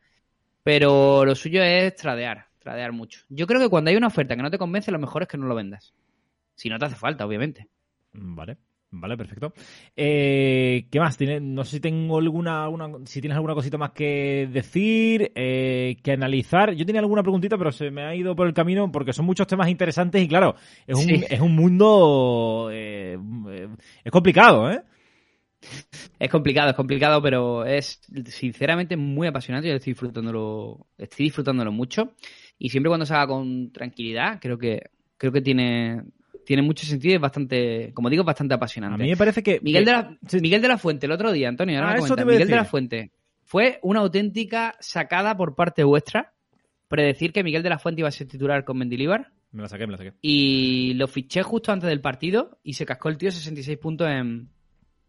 Pero 0.64 1.26
lo 1.26 1.36
suyo 1.36 1.64
es 1.64 1.96
tradear, 1.96 2.48
tradear 2.60 2.92
mucho. 2.92 3.22
Yo 3.30 3.48
creo 3.48 3.62
que 3.62 3.70
cuando 3.70 3.90
hay 3.90 3.96
una 3.96 4.08
oferta 4.08 4.36
que 4.36 4.42
no 4.42 4.52
te 4.52 4.58
convence, 4.58 4.92
lo 4.92 5.00
mejor 5.00 5.24
es 5.24 5.28
que 5.28 5.38
no 5.38 5.46
lo 5.46 5.56
vendas. 5.56 5.94
Si 6.56 6.70
no 6.70 6.78
te 6.78 6.86
hace 6.86 6.96
falta, 6.96 7.26
obviamente. 7.26 7.68
Vale, 8.14 8.58
vale, 8.92 9.18
perfecto. 9.18 9.54
Eh, 9.96 10.88
¿Qué 10.90 11.00
más? 11.00 11.18
¿Tiene- 11.18 11.40
no 11.40 11.64
sé 11.64 11.78
si 11.78 11.80
tengo 11.80 12.18
alguna, 12.18 12.64
alguna, 12.64 12.90
si 13.06 13.20
tienes 13.22 13.36
alguna 13.36 13.54
cosita 13.54 13.78
más 13.78 13.92
que 13.92 14.50
decir, 14.52 15.32
eh, 15.36 15.98
que 16.04 16.12
analizar. 16.14 16.74
Yo 16.74 16.86
tenía 16.86 17.02
alguna 17.02 17.22
preguntita, 17.24 17.58
pero 17.58 17.72
se 17.72 17.92
me 17.92 18.04
ha 18.04 18.16
ido 18.16 18.36
por 18.36 18.48
el 18.48 18.54
camino 18.54 18.92
porque 18.92 19.14
son 19.14 19.26
muchos 19.26 19.48
temas 19.48 19.70
interesantes 19.70 20.22
y 20.22 20.28
claro, 20.28 20.56
es 20.86 20.96
un, 20.98 21.04
Sí. 21.06 21.26
es 21.30 21.40
un 21.42 21.56
mundo, 21.56 22.70
eh, 22.72 23.18
eh, 23.50 23.68
es 24.04 24.12
complicado, 24.12 24.72
¿eh? 24.72 24.82
Es 26.20 26.30
complicado, 26.30 26.70
es 26.70 26.76
complicado, 26.76 27.22
pero 27.22 27.66
es 27.66 28.02
sinceramente 28.26 28.96
muy 28.98 29.28
apasionante. 29.28 29.70
Yo 29.70 29.76
estoy 29.76 29.94
disfrutándolo, 29.94 30.88
estoy 30.98 31.26
disfrutándolo 31.26 31.72
mucho. 31.72 32.14
Y 32.58 32.70
siempre 32.70 32.90
cuando 32.90 33.06
se 33.06 33.14
haga 33.14 33.28
con 33.28 33.72
tranquilidad, 33.72 34.40
creo 34.42 34.58
que, 34.58 34.82
creo 35.18 35.32
que 35.32 35.42
tiene, 35.42 36.04
tiene 36.48 36.62
mucho 36.62 36.86
sentido 36.86 37.12
y 37.12 37.16
es 37.16 37.22
bastante, 37.22 37.92
como 37.94 38.10
digo, 38.10 38.24
bastante 38.24 38.54
apasionante. 38.54 38.96
A 38.96 39.04
mí 39.04 39.10
me 39.10 39.18
parece 39.18 39.44
que... 39.44 39.60
Miguel, 39.62 39.84
que- 39.84 39.92
de 39.92 39.98
la. 39.98 40.18
Miguel 40.42 40.62
de 40.62 40.68
la 40.70 40.78
Fuente, 40.78 41.06
el 41.06 41.12
otro 41.12 41.34
día, 41.34 41.50
Antonio, 41.50 41.76
ahora 41.78 41.90
Ah, 41.92 41.94
me 41.98 42.00
eso 42.06 42.16
te 42.16 42.24
Miguel 42.24 42.48
de 42.48 42.56
la. 42.56 42.64
Fuente 42.64 43.12
fue 43.44 43.80
una 43.84 44.00
auténtica 44.00 44.76
sacada 44.80 45.36
por 45.36 45.56
parte 45.56 45.84
vuestra 45.84 46.34
predecir 46.88 47.34
que 47.34 47.44
Miguel 47.44 47.64
de 47.64 47.70
la 47.70 47.78
Fuente 47.80 48.00
iba 48.00 48.08
a 48.08 48.12
ser 48.14 48.28
titular 48.30 48.64
con 48.64 48.78
Mendilibar 48.78 49.34
Me 49.52 49.62
la 49.62 49.68
saqué, 49.68 49.86
me 49.88 49.92
la 49.92 49.98
saqué. 49.98 50.14
y 50.22 50.94
lo 50.94 51.08
fiché 51.10 51.44
justo 51.44 51.74
antes 51.74 51.90
del 51.90 52.00
partido 52.00 52.60
y 52.64 52.74
se 52.74 52.86
cascó 52.86 53.10
el 53.10 53.18
tío 53.18 53.30
66 53.30 53.78
puntos 53.78 54.08
en 54.10 54.48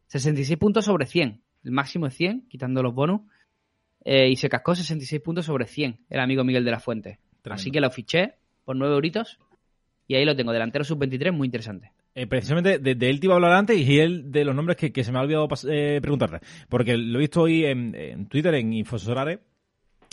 66 0.09 0.59
puntos 0.59 0.85
sobre 0.87 1.07
100 1.07 1.41
el 1.65 1.71
máximo 1.71 2.07
es 2.09 2.15
100 2.15 2.47
quitando 2.49 2.83
los 2.83 2.95
bonus 2.95 3.21
eh, 4.05 4.29
y 4.29 4.35
se 4.37 4.49
cascó 4.49 4.75
66 4.75 5.21
puntos 5.23 5.47
sobre 5.47 5.67
100 5.67 6.01
el 6.11 6.21
amigo 6.21 6.43
Miguel 6.43 6.65
de 6.65 6.71
la 6.73 6.81
Fuente 6.81 7.21
Tremendo. 7.43 7.61
así 7.61 7.71
que 7.71 7.81
lo 7.81 7.91
fiché 7.91 8.35
por 8.65 8.75
9 8.77 8.95
euritos 8.95 9.39
y 10.09 10.17
ahí 10.17 10.25
lo 10.25 10.35
tengo 10.35 10.53
delantero 10.53 10.85
sub-23 10.85 11.33
muy 11.33 11.47
interesante 11.47 11.93
Eh, 12.15 12.27
precisamente 12.27 12.79
de, 12.79 13.11
él 13.11 13.21
te 13.21 13.27
iba 13.27 13.35
a 13.35 13.37
hablar 13.37 13.53
antes 13.53 13.79
y 13.79 14.01
él 14.01 14.33
de 14.33 14.45
los 14.45 14.57
nombres 14.57 14.77
que, 14.77 15.05
se 15.05 15.13
me 15.13 15.19
ha 15.19 15.23
olvidado 15.23 15.47
eh, 15.71 16.01
preguntarte. 16.03 16.41
Porque 16.69 16.97
lo 16.97 17.19
he 17.19 17.21
visto 17.21 17.43
hoy 17.43 17.65
en, 17.65 17.95
en 17.95 18.27
Twitter, 18.27 18.55
en 18.55 18.73
Infosorare. 18.73 19.39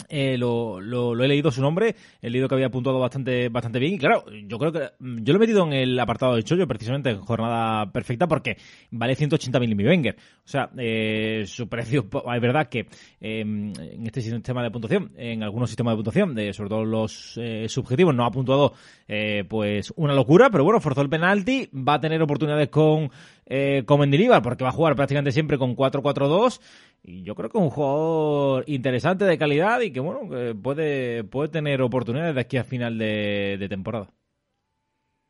Eh, 0.10 0.38
lo, 0.38 0.82
lo- 0.82 1.16
lo 1.16 1.24
he 1.24 1.28
leído 1.28 1.52
su 1.52 1.62
nombre, 1.62 1.96
he 2.22 2.30
leído 2.30 2.50
que 2.50 2.56
había 2.56 2.70
puntuado 2.70 3.00
bastante, 3.00 3.48
bastante 3.48 3.80
bien 3.80 3.94
y 3.94 3.98
claro, 3.98 4.26
yo 4.46 4.60
creo 4.60 4.72
que 4.74 4.90
mm, 5.00 5.24
yo 5.24 5.34
lo 5.34 5.38
he 5.38 5.40
metido 5.40 5.66
en 5.66 5.72
el 5.74 5.98
apartado 5.98 6.36
de 6.36 6.44
Chollo 6.44 6.68
precisamente 6.68 7.10
en 7.12 7.22
jornada 7.22 7.90
perfecta 7.92 8.28
porque 8.28 8.58
vale 8.92 9.16
180.000 9.16 9.74
mi 9.76 9.86
Wenger. 9.86 10.16
O 10.18 10.48
sea, 10.48 10.70
eh, 10.78 11.44
su 11.48 11.70
precio, 11.70 12.06
es 12.36 12.42
verdad 12.42 12.68
que 12.68 12.88
eh, 13.22 13.40
en 13.42 14.06
este 14.06 14.22
sistema 14.22 14.62
de 14.64 14.70
puntuación, 14.72 15.12
en 15.16 15.44
algunos 15.44 15.70
sistemas 15.70 15.94
de 15.94 15.96
puntuación, 15.96 16.36
de, 16.36 16.52
sobre 16.54 16.70
todo 16.70 16.84
los 16.86 17.38
eh, 17.42 17.68
subjetivos, 17.70 18.14
no 18.14 18.26
ha 18.26 18.32
puntuado 18.32 18.74
eh, 19.08 19.46
pues 19.48 19.94
una 19.96 20.14
locura, 20.14 20.50
pero 20.50 20.66
bueno, 20.66 20.82
forzó 20.82 21.02
el 21.02 21.10
penalti, 21.10 21.70
va 21.74 21.96
a 21.96 22.02
tener 22.02 22.22
oportunidades 22.22 22.68
con, 22.68 23.10
eh, 23.46 23.84
con 23.86 24.02
Mendilibar 24.02 24.42
porque 24.42 24.64
va 24.66 24.72
a 24.72 24.74
jugar 24.74 24.96
prácticamente 24.96 25.32
siempre 25.32 25.58
con 25.58 25.74
4-4-2 25.76 26.60
y 27.08 27.24
yo 27.24 27.36
creo 27.36 27.50
que 27.50 27.58
es 27.58 27.64
un 27.64 27.70
jugador 27.70 28.64
interesante 28.68 29.26
de 29.26 29.38
calidad 29.38 29.80
y 29.82 29.92
que 29.92 30.00
bueno, 30.00 30.30
que 30.30 30.56
puede, 30.56 31.24
puede 31.24 31.50
tener 31.50 31.82
oportunidades 31.82 32.34
de 32.36 32.42
aquí 32.42 32.58
a 32.58 32.64
final 32.64 32.98
de, 32.98 33.58
de 33.60 33.70
temporada. 33.70 34.10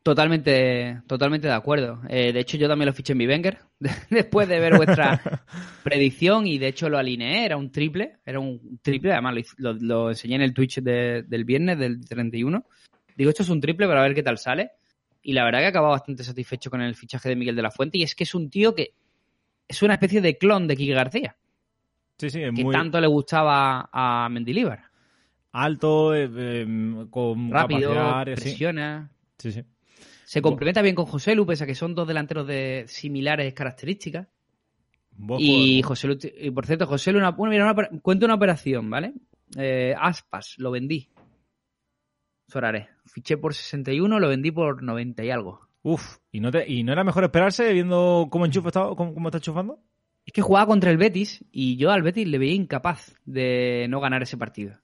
Totalmente, 0.02 1.00
totalmente 1.08 1.48
de 1.48 1.52
acuerdo. 1.54 2.00
Eh, 2.08 2.32
de 2.32 2.38
hecho, 2.38 2.56
yo 2.56 2.68
también 2.68 2.86
lo 2.86 2.92
fiché 2.92 3.12
en 3.12 3.18
mi 3.18 3.26
Wenger 3.26 3.58
después 4.10 4.46
de 4.48 4.60
ver 4.60 4.76
vuestra 4.76 5.20
predicción 5.82 6.46
y 6.46 6.58
de 6.58 6.68
hecho 6.68 6.88
lo 6.88 6.96
alineé. 6.96 7.44
Era 7.44 7.56
un 7.56 7.72
triple, 7.72 8.18
era 8.24 8.38
un 8.38 8.78
triple. 8.82 9.12
Además, 9.12 9.34
lo, 9.34 9.40
hice- 9.40 9.54
lo- 9.58 9.72
lo 9.72 10.08
enseñé 10.10 10.36
en 10.36 10.42
el 10.42 10.54
Twitch 10.54 10.78
de- 10.80 11.24
del 11.26 11.44
viernes 11.44 11.76
del 11.80 12.04
31. 12.06 12.64
Digo, 13.16 13.30
esto 13.30 13.42
es 13.42 13.48
un 13.48 13.60
triple 13.60 13.88
para 13.88 14.02
ver 14.02 14.14
qué 14.14 14.22
tal 14.22 14.38
sale. 14.38 14.70
Y 15.22 15.32
la 15.32 15.44
verdad 15.44 15.58
que 15.58 15.64
he 15.64 15.68
acabado 15.68 15.92
bastante 15.92 16.22
satisfecho 16.22 16.70
con 16.70 16.80
el 16.82 16.94
fichaje 16.94 17.28
de 17.30 17.34
Miguel 17.36 17.56
de 17.56 17.62
la 17.62 17.72
Fuente. 17.72 17.98
Y 17.98 18.04
es 18.04 18.14
que 18.14 18.22
es 18.22 18.34
un 18.36 18.48
tío 18.48 18.76
que 18.76 18.94
es 19.66 19.82
una 19.82 19.94
especie 19.94 20.20
de 20.20 20.38
clon 20.38 20.68
de 20.68 20.76
Quique 20.76 20.94
García, 20.94 21.36
Sí, 22.18 22.30
sí, 22.30 22.42
es 22.42 22.54
que 22.54 22.64
muy 22.64 22.72
tanto 22.72 23.00
le 23.00 23.06
gustaba 23.06 23.88
a 23.92 24.28
Mendilíbar. 24.30 24.84
alto, 25.52 26.14
eh, 26.14 26.30
eh, 26.34 27.06
con 27.10 27.50
Rápido, 27.50 27.90
capacidad 27.90 28.18
aérea, 28.18 28.36
sí. 28.36 28.42
presiona. 28.42 29.10
Sí, 29.38 29.52
sí. 29.52 29.62
Se 30.24 30.42
complementa 30.42 30.82
bien 30.82 30.94
con 30.94 31.06
José 31.06 31.34
Lu, 31.34 31.46
pese 31.46 31.64
a 31.64 31.66
que 31.66 31.74
son 31.74 31.94
dos 31.94 32.08
delanteros 32.08 32.46
de 32.46 32.84
similares 32.88 33.52
características. 33.54 34.26
Y. 35.38 35.82
José 35.82 36.08
Lu, 36.08 36.18
y 36.40 36.50
por 36.50 36.66
cierto, 36.66 36.86
José 36.86 37.12
Lu, 37.12 37.18
una, 37.18 37.30
bueno, 37.30 37.52
mira, 37.52 37.70
una 37.70 38.00
cuento 38.00 38.26
una 38.26 38.34
operación, 38.34 38.90
¿vale? 38.90 39.14
Eh, 39.56 39.94
aspas, 39.98 40.54
lo 40.58 40.70
vendí. 40.70 41.08
Soraré. 42.48 42.88
Fiché 43.04 43.36
por 43.36 43.54
61, 43.54 44.18
lo 44.18 44.28
vendí 44.28 44.50
por 44.50 44.82
90 44.82 45.24
y 45.24 45.30
algo. 45.30 45.60
Uf, 45.82 46.18
¿y 46.32 46.40
no, 46.40 46.50
te, 46.50 46.68
¿y 46.70 46.82
no 46.82 46.92
era 46.92 47.04
mejor 47.04 47.24
esperarse 47.24 47.72
viendo 47.72 48.26
cómo, 48.30 48.46
enchufa 48.46 48.70
cómo, 48.96 49.14
cómo 49.14 49.28
está 49.28 49.38
enchufando? 49.38 49.80
Es 50.26 50.32
que 50.32 50.42
jugaba 50.42 50.66
contra 50.66 50.90
el 50.90 50.98
Betis 50.98 51.44
y 51.52 51.76
yo 51.76 51.90
al 51.90 52.02
Betis 52.02 52.26
le 52.26 52.38
veía 52.38 52.54
incapaz 52.54 53.14
de 53.24 53.86
no 53.88 54.00
ganar 54.00 54.22
ese 54.22 54.36
partido. 54.36 54.76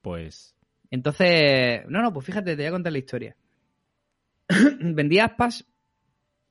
Pues 0.00 0.54
Entonces, 0.90 1.82
no, 1.88 2.00
no, 2.00 2.12
pues 2.12 2.24
fíjate, 2.24 2.52
te 2.52 2.62
voy 2.62 2.66
a 2.66 2.70
contar 2.70 2.92
la 2.92 2.98
historia. 2.98 3.36
Vendí 4.80 5.18
aspas 5.18 5.66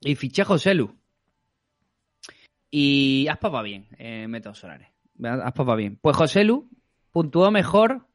y 0.00 0.14
fiché 0.14 0.42
a 0.42 0.44
José 0.44 0.74
Lu. 0.74 0.94
Y 2.70 3.26
aspas 3.28 3.54
va 3.54 3.62
bien, 3.62 3.86
en 3.96 4.30
métodos 4.30 4.58
solares. 4.58 4.88
Aspas 5.22 5.66
va 5.66 5.76
bien. 5.76 5.96
Pues 6.02 6.16
José 6.16 6.44
Lu 6.44 6.68
puntuó 7.12 7.50
mejor 7.50 8.06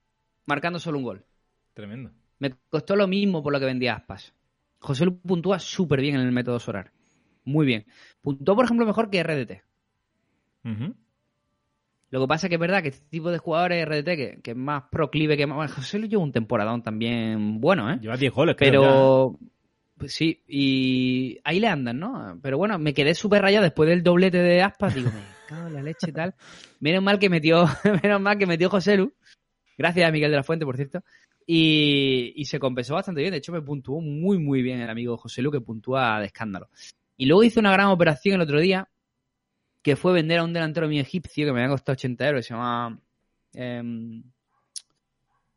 marcando 0.46 0.78
solo 0.80 1.00
un 1.00 1.06
gol. 1.06 1.26
tremendo. 1.74 2.12
Me 2.38 2.54
costó 2.70 2.96
lo 2.96 3.08
mismo 3.08 3.42
por 3.42 3.52
lo 3.52 3.60
que 3.60 3.66
vendía 3.66 3.96
aspas. 3.96 4.34
José 4.80 5.06
Lu 5.06 5.20
puntúa 5.22 5.58
súper 5.58 6.02
bien 6.02 6.16
en 6.16 6.22
el 6.22 6.32
método 6.32 6.60
solar. 6.60 6.92
Muy 7.46 7.66
bien. 7.66 7.88
Puntuó, 8.22 8.56
por 8.56 8.66
ejemplo, 8.66 8.86
mejor 8.86 9.10
que 9.10 9.24
RDT. 9.24 9.69
Lo 12.12 12.22
que 12.22 12.28
pasa 12.28 12.48
es 12.48 12.50
que 12.50 12.56
es 12.56 12.60
verdad 12.62 12.82
que 12.82 12.90
este 12.90 13.08
tipo 13.10 13.30
de 13.30 13.38
jugadores 13.38 13.86
RDT, 13.88 14.06
que, 14.06 14.40
que 14.44 14.52
es 14.52 14.58
más 14.58 14.84
proclive 14.92 15.38
que 15.38 15.46
más. 15.46 15.58
Bueno, 15.58 15.74
José 15.74 16.00
Lu 16.00 16.08
lleva 16.08 16.24
un 16.24 16.32
temporadón 16.32 16.82
también 16.82 17.62
bueno, 17.62 17.92
¿eh? 17.92 18.00
Lleva 18.02 18.18
10 18.18 18.34
goles, 18.34 18.56
creo, 18.58 18.72
ya. 18.72 18.80
Pero. 18.80 19.40
pues 19.98 20.14
sí, 20.14 20.42
y 20.48 21.40
ahí 21.44 21.60
le 21.60 21.68
andan, 21.68 22.00
¿no? 22.00 22.40
Pero 22.42 22.58
bueno, 22.58 22.80
me 22.80 22.94
quedé 22.94 23.14
súper 23.14 23.44
rayado 23.44 23.64
después 23.64 23.88
del 23.90 24.02
doblete 24.02 24.40
de 24.40 24.62
aspas. 24.62 24.96
Digo, 24.96 25.12
me 25.12 25.22
cago 25.48 25.68
en 25.68 25.74
la 25.76 25.84
leche 25.84 26.10
y 26.10 26.14
tal. 26.14 26.34
Menos 26.80 27.04
mal 27.04 27.20
que 27.20 27.30
metió, 27.30 27.66
menos 28.04 28.20
mal 28.20 28.38
que 28.38 28.48
metió 28.48 28.70
José 28.70 28.98
Lu. 28.98 29.14
Gracias 29.78 30.08
a 30.08 30.12
Miguel 30.12 30.32
de 30.32 30.38
la 30.38 30.44
Fuente, 30.44 30.66
por 30.66 30.78
cierto. 30.78 31.04
Y, 31.46 32.34
y 32.36 32.46
se 32.46 32.60
compensó 32.60 32.96
bastante 32.96 33.22
bien. 33.22 33.32
De 33.32 33.38
hecho, 33.38 33.52
me 33.52 33.62
puntuó 33.62 34.02
muy, 34.02 34.40
muy 34.40 34.62
bien 34.64 34.82
el 34.82 34.90
amigo 34.90 35.16
José 35.18 35.44
Lu, 35.44 35.52
que 35.52 35.62
puntúa 35.62 36.20
de 36.20 36.26
escándalo. 36.26 36.70
Y 37.18 37.28
luego 37.28 37.44
hice 37.44 37.60
una 37.60 37.72
gran 37.72 37.88
operación 37.88 38.36
el 38.36 38.42
otro 38.42 38.60
día, 38.60 38.90
que 39.90 39.96
fue 39.96 40.14
vender 40.14 40.38
a 40.38 40.44
un 40.44 40.54
delantero 40.54 40.88
mío 40.88 41.02
egipcio 41.02 41.48
que 41.48 41.52
me 41.52 41.62
había 41.62 41.72
costado 41.72 41.94
80 41.94 42.28
euros, 42.28 42.46
se 42.46 42.54
llama 42.54 43.02
em, 43.54 44.22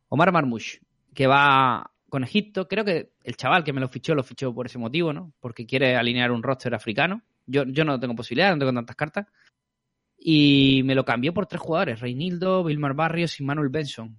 Omar 0.09 0.33
Marmoush, 0.33 0.79
que 1.13 1.27
va 1.27 1.93
con 2.09 2.25
Egipto. 2.25 2.67
Creo 2.67 2.83
que 2.83 3.13
el 3.25 3.37
chaval 3.37 3.63
que 3.63 3.75
me 3.75 3.81
lo 3.83 3.89
fichó, 3.89 4.15
lo 4.15 4.23
fichó 4.23 4.55
por 4.55 4.65
ese 4.65 4.79
motivo, 4.79 5.13
¿no? 5.13 5.35
Porque 5.39 5.67
quiere 5.67 5.97
alinear 5.97 6.33
un 6.33 6.43
roster 6.43 6.75
africano. 6.75 7.21
Yo, 7.45 7.65
yo 7.65 7.85
no 7.85 8.01
tengo 8.01 8.15
posibilidad, 8.15 8.53
no 8.53 8.59
tengo 8.59 8.73
tantas 8.73 8.97
cartas. 8.97 9.27
Y 10.17 10.81
me 10.87 10.95
lo 10.95 11.05
cambió 11.05 11.35
por 11.35 11.47
tres 11.47 11.61
jugadores, 11.61 12.01
Reinildo, 12.01 12.65
Vilmar 12.65 12.95
Barrios 12.95 13.39
y 13.39 13.45
Manuel 13.45 13.69
Benson. 13.69 14.17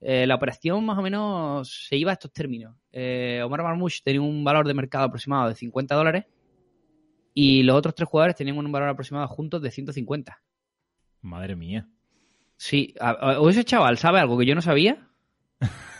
Eh, 0.00 0.26
la 0.26 0.36
operación 0.36 0.86
más 0.86 0.96
o 0.96 1.02
menos 1.02 1.86
se 1.86 1.98
iba 1.98 2.12
a 2.12 2.14
estos 2.14 2.32
términos. 2.32 2.74
Eh, 2.92 3.42
Omar 3.44 3.62
Marmoush 3.62 4.00
tenía 4.02 4.22
un 4.22 4.42
valor 4.42 4.66
de 4.66 4.72
mercado 4.72 5.04
aproximado 5.04 5.50
de 5.50 5.54
50 5.54 5.94
dólares 5.94 6.24
y 7.34 7.62
los 7.62 7.76
otros 7.76 7.94
tres 7.94 8.08
jugadores 8.08 8.36
tenían 8.36 8.58
un 8.58 8.70
valor 8.72 8.88
aproximado 8.88 9.26
juntos 9.28 9.62
de 9.62 9.70
150. 9.70 10.40
Madre 11.22 11.56
mía. 11.56 11.86
Sí, 12.56 12.94
o 13.00 13.48
ese 13.48 13.64
chaval 13.64 13.98
sabe 13.98 14.20
algo 14.20 14.36
que 14.38 14.46
yo 14.46 14.54
no 14.54 14.62
sabía. 14.62 15.08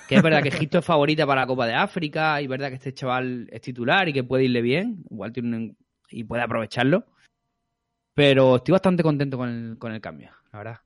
Que 0.08 0.16
es 0.16 0.22
verdad 0.22 0.42
que 0.42 0.48
Egipto 0.70 0.78
es 0.78 0.84
favorita 0.84 1.26
para 1.26 1.42
la 1.42 1.46
Copa 1.46 1.66
de 1.66 1.74
África 1.74 2.40
y 2.40 2.44
es 2.44 2.50
verdad 2.50 2.68
que 2.68 2.74
este 2.76 2.94
chaval 2.94 3.48
es 3.52 3.60
titular 3.60 4.08
y 4.08 4.12
que 4.12 4.24
puede 4.24 4.44
irle 4.44 4.62
bien, 4.62 5.04
igual 5.10 5.32
tiene 5.32 5.56
un- 5.56 5.76
y 6.10 6.24
puede 6.24 6.42
aprovecharlo. 6.42 7.04
Pero 8.14 8.56
estoy 8.56 8.72
bastante 8.72 9.02
contento 9.02 9.36
con 9.36 9.48
el, 9.48 9.78
con 9.78 9.92
el 9.92 10.00
cambio, 10.00 10.30
la 10.52 10.58
verdad. 10.58 10.80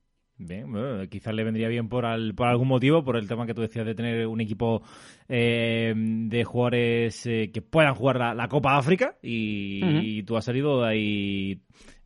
Bien, 0.44 0.70
bueno, 0.70 1.08
quizás 1.08 1.34
le 1.34 1.44
vendría 1.44 1.68
bien 1.68 1.88
por, 1.88 2.04
al- 2.04 2.34
por 2.34 2.48
algún 2.48 2.68
motivo, 2.68 3.04
por 3.04 3.16
el 3.16 3.28
tema 3.28 3.46
que 3.46 3.54
tú 3.54 3.60
decías 3.60 3.86
de 3.86 3.94
tener 3.94 4.26
un 4.26 4.40
equipo 4.40 4.82
eh, 5.28 5.94
de 5.96 6.44
jugadores 6.44 7.26
eh, 7.26 7.50
que 7.52 7.62
puedan 7.62 7.94
jugar 7.94 8.16
la, 8.18 8.34
la 8.34 8.48
Copa 8.48 8.76
África 8.76 9.16
y, 9.22 10.22
tú 10.24 10.36
has 10.36 10.44
salido 10.44 10.82
de 10.82 10.88
ahí 10.88 11.60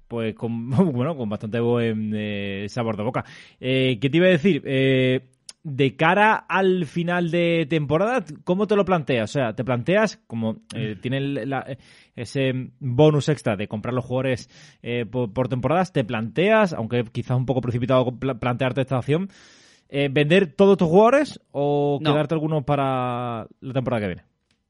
pues 0.09 0.35
con 0.35 0.71
bueno 0.93 1.17
con 1.17 1.29
bastante 1.29 1.61
buen 1.61 2.13
eh, 2.15 2.67
sabor 2.69 2.97
de 2.97 3.03
boca. 3.05 3.25
Eh, 3.59 3.99
¿Qué 4.01 4.11
te 4.11 4.17
iba 4.19 4.27
a 4.27 4.31
decir? 4.31 4.63
De 5.69 5.97
cara 5.97 6.37
al 6.49 6.87
final 6.87 7.33
de 7.33 7.67
temporada, 7.69 8.25
¿cómo 8.45 8.69
te 8.69 8.77
lo 8.77 8.85
planteas? 8.85 9.31
O 9.31 9.33
sea, 9.33 9.53
te 9.55 9.65
planteas 9.65 10.17
como 10.29 10.59
eh, 10.73 10.95
tiene 11.03 11.19
la- 11.21 11.65
eh, 11.67 11.79
ese 12.15 12.53
bonus 12.79 13.29
extra 13.29 13.57
de 13.57 13.67
comprar 13.67 13.93
los 13.93 14.05
jugadores 14.05 14.49
eh, 14.81 15.07
por, 15.11 15.33
por 15.33 15.49
temporadas, 15.49 15.93
te 15.93 16.05
planteas, 16.05 16.73
aunque 16.73 17.03
quizás 17.11 17.37
un 17.37 17.47
poco 17.47 17.61
precipitado 17.63 18.17
pla- 18.17 18.39
plantearte 18.39 18.83
esta 18.83 18.97
opción, 18.99 19.29
eh, 19.89 20.09
vender 20.09 20.55
todos 20.55 20.77
tus 20.79 20.87
jugadores 20.87 21.41
o 21.51 21.99
No. 22.01 22.13
quedarte 22.13 22.35
algunos 22.35 22.63
para 22.63 23.49
la 23.61 23.73
temporada 23.73 24.03
que 24.03 24.07
viene. 24.07 24.23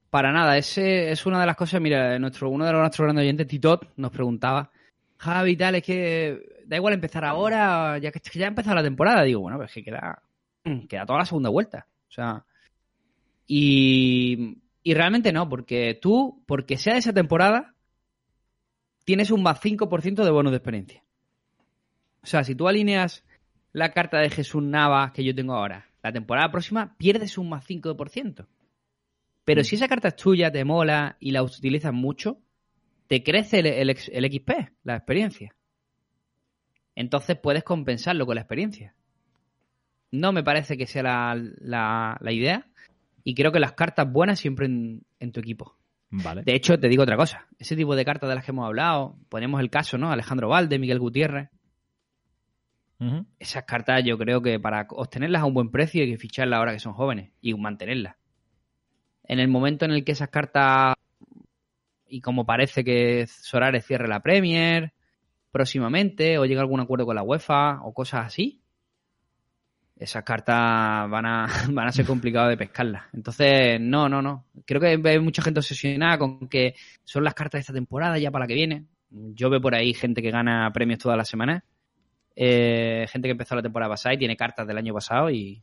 Para 0.08 0.32
nada, 0.32 0.56
ese 0.56 1.10
es 1.10 1.26
una 1.26 1.38
de 1.40 1.46
las 1.46 1.56
cosas. 1.56 1.78
Mira, 1.78 2.18
nuestro, 2.18 2.48
uno 2.48 2.64
de 2.64 2.72
los 2.72 2.80
nuestros 2.80 3.04
grandes 3.04 3.22
oyentes, 3.22 3.46
Titot, 3.46 3.86
nos 3.96 4.10
preguntaba: 4.12 4.70
Javi, 5.18 5.56
tal, 5.58 5.74
es 5.74 5.82
que 5.82 6.38
da 6.64 6.76
igual 6.76 6.94
empezar 6.94 7.22
ahora, 7.26 7.98
ya 7.98 8.10
que, 8.10 8.20
que 8.20 8.38
ya 8.38 8.46
ha 8.46 8.48
empezado 8.48 8.76
la 8.76 8.82
temporada. 8.82 9.24
Digo, 9.24 9.40
bueno, 9.42 9.58
pues 9.58 9.72
que 9.74 9.82
queda, 9.84 10.22
queda 10.88 11.06
toda 11.06 11.20
la 11.20 11.26
segunda 11.26 11.50
vuelta. 11.50 11.86
O 12.08 12.12
sea, 12.12 12.44
y, 13.46 14.58
y 14.82 14.94
realmente 14.94 15.32
no, 15.32 15.48
porque 15.48 15.98
tú, 16.00 16.42
porque 16.46 16.76
sea 16.76 16.96
esa 16.96 17.12
temporada, 17.12 17.74
tienes 19.04 19.30
un 19.30 19.42
más 19.42 19.60
5% 19.60 20.24
de 20.24 20.30
bonus 20.30 20.52
de 20.52 20.58
experiencia. 20.58 21.04
O 22.22 22.26
sea, 22.26 22.42
si 22.42 22.54
tú 22.54 22.66
alineas 22.66 23.24
la 23.72 23.92
carta 23.92 24.18
de 24.18 24.30
Jesús 24.30 24.62
Nava 24.62 25.12
que 25.12 25.22
yo 25.22 25.34
tengo 25.34 25.54
ahora, 25.54 25.86
la 26.02 26.12
temporada 26.12 26.50
próxima 26.50 26.96
pierdes 26.98 27.38
un 27.38 27.48
más 27.48 27.64
5%. 27.68 28.46
Pero 29.44 29.62
si 29.62 29.76
esa 29.76 29.86
carta 29.86 30.08
es 30.08 30.16
tuya, 30.16 30.50
te 30.50 30.64
mola 30.64 31.16
y 31.20 31.30
la 31.30 31.44
utilizas 31.44 31.92
mucho, 31.92 32.40
te 33.06 33.22
crece 33.22 33.60
el, 33.60 33.66
el 33.66 34.32
XP, 34.32 34.50
la 34.82 34.96
experiencia. 34.96 35.54
Entonces 36.96 37.38
puedes 37.38 37.62
compensarlo 37.62 38.26
con 38.26 38.34
la 38.34 38.40
experiencia. 38.40 38.95
No 40.12 40.32
me 40.32 40.42
parece 40.44 40.76
que 40.76 40.86
sea 40.86 41.02
la, 41.02 41.34
la- 41.58 42.16
la 42.20 42.32
idea. 42.32 42.66
Y 43.24 43.34
creo 43.34 43.50
que 43.52 43.58
las 43.60 43.72
cartas 43.72 44.10
buenas 44.10 44.38
siempre 44.38 44.66
en, 44.66 45.02
en 45.18 45.32
tu 45.32 45.40
equipo. 45.40 45.76
Vale. 46.10 46.42
De 46.44 46.54
hecho, 46.54 46.78
te 46.78 46.88
digo 46.88 47.02
otra 47.02 47.16
cosa. 47.16 47.46
Ese 47.58 47.74
tipo 47.74 47.96
de 47.96 48.04
cartas 48.04 48.28
de 48.28 48.36
las 48.36 48.44
que 48.44 48.52
hemos 48.52 48.66
hablado, 48.66 49.16
ponemos 49.28 49.60
el 49.60 49.68
caso, 49.70 49.98
¿no? 49.98 50.10
Alejandro 50.12 50.48
Valde, 50.48 50.78
Miguel 50.78 51.00
Gutiérrez. 51.00 51.50
Esas 53.38 53.64
cartas 53.64 54.02
yo 54.04 54.16
creo 54.16 54.40
que 54.40 54.58
para 54.58 54.86
obtenerlas 54.90 55.42
a 55.42 55.46
un 55.46 55.52
buen 55.54 55.70
precio 55.70 56.02
hay 56.02 56.10
que 56.12 56.18
ficharlas 56.18 56.58
ahora 56.58 56.72
que 56.72 56.78
son 56.78 56.94
jóvenes 56.94 57.30
y 57.42 57.52
mantenerlas. 57.54 58.16
En 59.24 59.38
el 59.40 59.48
momento 59.48 59.84
en 59.84 59.90
el 59.90 60.04
que 60.04 60.12
esas 60.12 60.28
cartas, 60.30 60.94
y 62.08 62.20
como 62.20 62.46
parece 62.46 62.84
que 62.84 63.26
Solares 63.26 63.84
cierre 63.84 64.08
la 64.08 64.20
Premier 64.20 64.92
próximamente, 65.50 66.38
o 66.38 66.46
llega 66.46 66.60
a 66.60 66.62
algún 66.62 66.80
acuerdo 66.80 67.04
con 67.06 67.16
la 67.16 67.22
UEFA, 67.22 67.82
o 67.82 67.92
cosas 67.92 68.26
así, 68.26 68.60
esas 69.98 70.22
cartas 70.24 71.08
van 71.10 71.26
a, 71.26 71.46
van 71.70 71.88
a 71.88 71.92
ser 71.92 72.06
complicadas 72.06 72.50
de 72.50 72.56
pescarlas. 72.56 73.04
Entonces, 73.12 73.80
no, 73.80 74.08
no, 74.08 74.22
no. 74.22 74.44
Creo 74.64 74.80
que 74.80 75.08
hay 75.08 75.18
mucha 75.18 75.42
gente 75.42 75.60
obsesionada 75.60 76.18
con 76.18 76.48
que 76.48 76.74
son 77.04 77.24
las 77.24 77.34
cartas 77.34 77.58
de 77.58 77.60
esta 77.60 77.72
temporada 77.72 78.18
ya 78.18 78.30
para 78.30 78.44
la 78.44 78.48
que 78.48 78.54
viene. 78.54 78.84
Yo 79.10 79.50
veo 79.50 79.60
por 79.60 79.74
ahí 79.74 79.94
gente 79.94 80.20
que 80.20 80.30
gana 80.30 80.70
premios 80.72 80.98
todas 80.98 81.16
las 81.16 81.28
semanas 81.28 81.62
eh, 82.36 83.06
gente 83.08 83.28
que 83.28 83.32
empezó 83.32 83.56
la 83.56 83.62
temporada 83.62 83.90
pasada 83.90 84.14
y 84.14 84.18
tiene 84.18 84.36
cartas 84.36 84.66
del 84.66 84.76
año 84.76 84.92
pasado 84.92 85.30
y, 85.30 85.62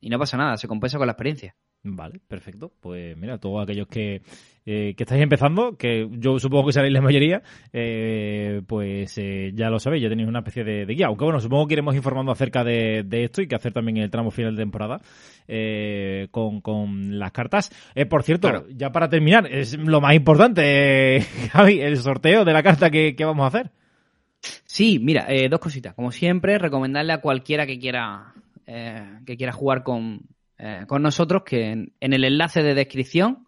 y 0.00 0.08
no 0.08 0.18
pasa 0.18 0.38
nada, 0.38 0.56
se 0.56 0.66
compensa 0.66 0.96
con 0.96 1.06
la 1.06 1.12
experiencia. 1.12 1.54
Vale, 1.84 2.20
perfecto. 2.26 2.72
Pues 2.80 3.16
mira, 3.16 3.38
todos 3.38 3.62
aquellos 3.62 3.86
que, 3.86 4.20
eh, 4.66 4.94
que 4.96 5.02
estáis 5.04 5.22
empezando, 5.22 5.76
que 5.76 6.08
yo 6.12 6.38
supongo 6.38 6.66
que 6.66 6.72
sabéis 6.72 6.92
la 6.92 7.00
mayoría, 7.00 7.40
eh, 7.72 8.60
pues 8.66 9.16
eh, 9.16 9.52
ya 9.54 9.70
lo 9.70 9.78
sabéis, 9.78 10.02
ya 10.02 10.08
tenéis 10.08 10.28
una 10.28 10.40
especie 10.40 10.64
de, 10.64 10.84
de 10.84 10.94
guía. 10.94 11.06
Aunque 11.06 11.24
bueno, 11.24 11.40
supongo 11.40 11.66
que 11.66 11.74
iremos 11.74 11.94
informando 11.94 12.32
acerca 12.32 12.64
de, 12.64 13.04
de 13.06 13.24
esto 13.24 13.40
y 13.40 13.46
que 13.46 13.54
hacer 13.54 13.72
también 13.72 13.96
el 13.98 14.10
tramo 14.10 14.30
final 14.30 14.54
de 14.56 14.62
temporada 14.62 15.00
eh, 15.46 16.28
con, 16.30 16.60
con 16.60 17.18
las 17.18 17.30
cartas. 17.32 17.70
Eh, 17.94 18.06
por 18.06 18.22
cierto, 18.24 18.48
Claro. 18.48 18.66
ya 18.70 18.90
para 18.90 19.08
terminar, 19.08 19.46
es 19.50 19.78
lo 19.78 20.00
más 20.00 20.14
importante, 20.14 21.16
eh, 21.16 21.20
Javi, 21.52 21.80
el 21.80 21.96
sorteo 21.96 22.44
de 22.44 22.52
la 22.52 22.62
carta 22.62 22.90
que, 22.90 23.14
que 23.16 23.24
vamos 23.24 23.44
a 23.44 23.48
hacer. 23.48 23.70
Sí, 24.66 24.98
mira, 24.98 25.26
eh, 25.28 25.48
dos 25.48 25.60
cositas. 25.60 25.94
Como 25.94 26.12
siempre, 26.12 26.58
recomendarle 26.58 27.12
a 27.12 27.20
cualquiera 27.20 27.66
que 27.66 27.78
quiera 27.78 28.34
eh, 28.66 29.20
que 29.24 29.36
quiera 29.36 29.52
jugar 29.52 29.82
con, 29.82 30.20
eh, 30.58 30.84
con 30.86 31.02
nosotros 31.02 31.42
que 31.44 31.70
en, 31.70 31.92
el 32.00 32.24
enlace 32.24 32.62
de 32.62 32.74
descripción 32.74 33.46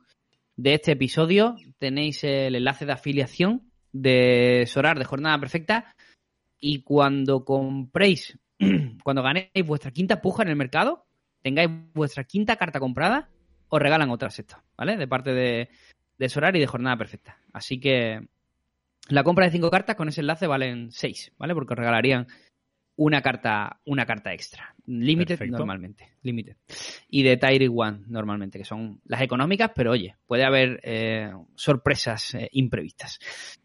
de 0.56 0.74
este 0.74 0.92
episodio 0.92 1.56
tenéis 1.78 2.22
el 2.22 2.54
enlace 2.54 2.86
de 2.86 2.92
afiliación 2.92 3.70
de 3.92 4.64
Sorar 4.66 4.98
de 4.98 5.04
Jornada 5.04 5.38
Perfecta 5.40 5.94
y 6.60 6.82
cuando 6.82 7.44
compréis, 7.44 8.38
cuando 9.02 9.22
ganéis 9.22 9.50
vuestra 9.66 9.90
quinta 9.90 10.20
puja 10.20 10.44
en 10.44 10.50
el 10.50 10.56
mercado, 10.56 11.06
tengáis 11.42 11.70
vuestra 11.94 12.24
quinta 12.24 12.56
carta 12.56 12.78
comprada, 12.78 13.28
os 13.68 13.80
regalan 13.80 14.10
otra 14.10 14.30
sexta, 14.30 14.62
¿vale? 14.76 14.96
De 14.96 15.08
parte 15.08 15.32
de, 15.32 15.68
de 16.18 16.28
Sorar 16.28 16.54
y 16.56 16.60
de 16.60 16.66
Jornada 16.66 16.96
Perfecta. 16.96 17.38
Así 17.52 17.80
que 17.80 18.28
la 19.08 19.24
compra 19.24 19.46
de 19.46 19.52
cinco 19.52 19.70
cartas 19.70 19.96
con 19.96 20.08
ese 20.08 20.20
enlace 20.20 20.46
valen 20.46 20.92
seis, 20.92 21.32
¿vale? 21.38 21.54
Porque 21.54 21.72
os 21.72 21.78
regalarían 21.78 22.28
una 23.00 23.22
carta, 23.22 23.80
una 23.86 24.04
carta 24.04 24.30
extra. 24.30 24.74
Limited 24.86 25.38
Perfecto. 25.38 25.56
normalmente. 25.56 26.10
Limited. 26.22 26.56
Y 27.08 27.22
de 27.22 27.38
Tier 27.38 27.70
1 27.70 28.00
normalmente, 28.08 28.58
que 28.58 28.64
son 28.66 29.00
las 29.06 29.22
económicas, 29.22 29.70
pero 29.74 29.92
oye, 29.92 30.16
puede 30.26 30.44
haber 30.44 30.80
eh, 30.82 31.32
sorpresas 31.54 32.34
eh, 32.34 32.50
imprevistas. 32.52 33.18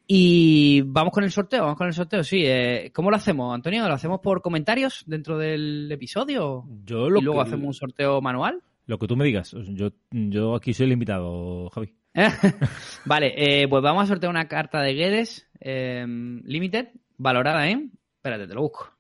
Y 0.07 0.83
vamos 0.83 1.11
con 1.11 1.25
el 1.25 1.31
sorteo, 1.31 1.63
vamos 1.63 1.77
con 1.77 1.87
el 1.87 1.93
sorteo, 1.93 2.23
sí. 2.23 2.43
eh, 2.45 2.91
¿Cómo 2.93 3.09
lo 3.09 3.17
hacemos, 3.17 3.53
Antonio? 3.53 3.85
¿Lo 3.89 3.93
hacemos 3.93 4.21
por 4.21 4.41
comentarios 4.41 5.03
dentro 5.05 5.37
del 5.37 5.91
episodio? 5.91 6.63
Yo 6.85 7.09
lo 7.09 7.19
y 7.19 7.23
luego 7.23 7.41
que, 7.41 7.49
hacemos 7.49 7.67
un 7.67 7.73
sorteo 7.73 8.21
manual. 8.21 8.61
lo 8.85 8.97
que 8.97 9.07
tú 9.07 9.17
me 9.17 9.25
digas. 9.25 9.53
Yo, 9.67 9.89
yo 10.11 10.55
aquí 10.55 10.73
soy 10.73 10.85
el 10.85 10.93
invitado, 10.93 11.69
Javi. 11.71 11.93
vale, 13.05 13.67
pues 13.69 13.83
vamos 13.83 14.05
a 14.05 14.07
sortear 14.07 14.29
una 14.29 14.47
carta 14.47 14.79
de 14.79 14.93
Guedes 14.93 15.45
Limited, 15.59 16.87
valorada 17.17 17.67
en. 17.67 17.91
Espérate, 18.15 18.47
te 18.47 18.53
lo 18.53 18.61
busco. 18.61 18.94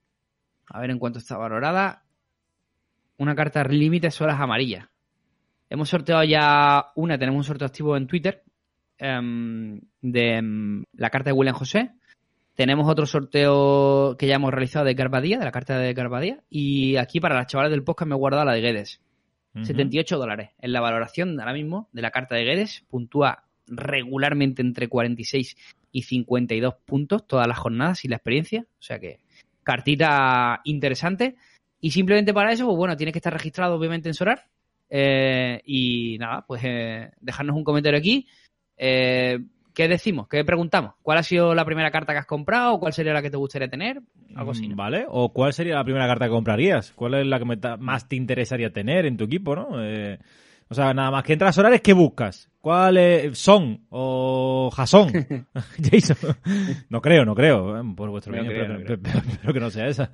A 0.67 0.79
ver 0.79 0.91
en 0.91 0.99
cuánto 0.99 1.19
está 1.19 1.37
valorada. 1.37 2.03
Una 3.17 3.35
carta 3.35 3.63
Limited 3.63 4.09
solas 4.09 4.39
amarillas. 4.39 4.87
Hemos 5.69 5.89
sorteado 5.89 6.23
ya 6.23 6.91
una, 6.95 7.17
tenemos 7.17 7.39
un 7.39 7.43
sorteo 7.43 7.67
activo 7.67 7.97
en 7.97 8.07
Twitter 8.07 8.43
em, 8.97 9.79
de 10.01 10.35
em, 10.35 10.83
la 10.93 11.09
carta 11.09 11.29
de 11.29 11.33
William 11.33 11.55
José. 11.55 11.91
Tenemos 12.55 12.87
otro 12.87 13.05
sorteo 13.05 14.15
que 14.17 14.27
ya 14.27 14.35
hemos 14.35 14.53
realizado 14.53 14.85
de 14.85 14.93
Garbadía, 14.93 15.37
de 15.37 15.45
la 15.45 15.51
carta 15.51 15.77
de 15.77 15.93
Garbadía. 15.93 16.43
Y 16.49 16.95
aquí 16.97 17.19
para 17.19 17.35
las 17.35 17.47
chavales 17.47 17.71
del 17.71 17.83
podcast 17.83 18.07
me 18.07 18.15
he 18.15 18.17
guardado 18.17 18.45
la 18.45 18.53
de 18.53 18.61
Guedes. 18.61 19.01
Ujú. 19.55 19.65
78 19.65 20.17
dólares. 20.17 20.51
En 20.59 20.71
la 20.71 20.81
valoración 20.81 21.39
ahora 21.39 21.53
mismo 21.53 21.89
de 21.91 22.01
la 22.01 22.11
carta 22.11 22.35
de 22.35 22.43
Guedes 22.43 22.85
puntúa 22.89 23.45
regularmente 23.67 24.61
entre 24.61 24.87
46 24.87 25.57
y 25.91 26.03
52 26.03 26.75
puntos 26.85 27.25
todas 27.25 27.47
las 27.47 27.57
jornadas 27.57 28.05
y 28.05 28.07
la 28.07 28.17
experiencia. 28.17 28.67
O 28.79 28.83
sea 28.83 28.99
que 28.99 29.19
cartita 29.65 30.61
interesante. 30.63 31.35
Y 31.81 31.91
simplemente 31.91 32.33
para 32.33 32.53
eso, 32.53 32.65
pues 32.65 32.77
bueno, 32.77 32.95
tienes 32.95 33.11
que 33.11 33.19
estar 33.19 33.33
registrado 33.33 33.75
obviamente 33.75 34.07
en 34.07 34.13
Sorar. 34.13 34.45
Eh, 34.89 35.61
y 35.65 36.17
nada, 36.19 36.45
pues 36.47 36.61
eh, 36.63 37.11
dejarnos 37.19 37.57
un 37.57 37.63
comentario 37.63 37.99
aquí. 37.99 38.27
Eh, 38.77 39.39
¿qué 39.73 39.87
decimos? 39.87 40.27
¿Qué 40.29 40.45
preguntamos? 40.45 40.93
¿Cuál 41.01 41.17
ha 41.17 41.23
sido 41.23 41.53
la 41.53 41.65
primera 41.65 41.91
carta 41.91 42.13
que 42.13 42.19
has 42.19 42.25
comprado? 42.25 42.79
¿Cuál 42.79 42.93
sería 42.93 43.13
la 43.13 43.21
que 43.21 43.31
te 43.31 43.37
gustaría 43.37 43.67
tener? 43.67 44.01
Algo 44.35 44.51
así. 44.51 44.67
¿no? 44.67 44.75
Mm, 44.75 44.77
Vale, 44.77 45.05
o 45.09 45.33
cuál 45.33 45.53
sería 45.53 45.75
la 45.75 45.83
primera 45.83 46.07
carta 46.07 46.25
que 46.25 46.31
comprarías? 46.31 46.93
¿Cuál 46.93 47.15
es 47.15 47.27
la 47.27 47.39
que 47.39 47.45
más 47.79 48.07
te 48.07 48.15
interesaría 48.15 48.71
tener 48.71 49.05
en 49.05 49.17
tu 49.17 49.25
equipo, 49.25 49.55
no? 49.55 49.81
Eh, 50.65 50.69
o 50.69 50.73
sea, 50.73 50.93
nada 50.93 51.11
más 51.11 51.23
que 51.23 51.33
entras 51.33 51.49
a 51.49 51.53
Solares, 51.53 51.81
¿qué 51.81 51.93
buscas? 51.93 52.49
¿Cuál 52.59 52.97
es? 52.97 53.37
¿Son 53.37 53.85
o 53.89 54.71
Jason? 54.75 55.11
Jason. 55.91 56.35
No 56.89 57.01
creo, 57.01 57.23
no 57.23 57.35
creo, 57.35 57.79
eh, 57.79 57.83
por 57.95 58.09
vuestro 58.09 58.35
No 58.35 58.41
bien, 58.41 58.51
creo, 58.51 58.63
espero, 58.63 58.79
no 58.79 59.39
creo. 59.41 59.53
que 59.53 59.59
no 59.59 59.69
sea 59.69 59.87
esa. 59.87 60.11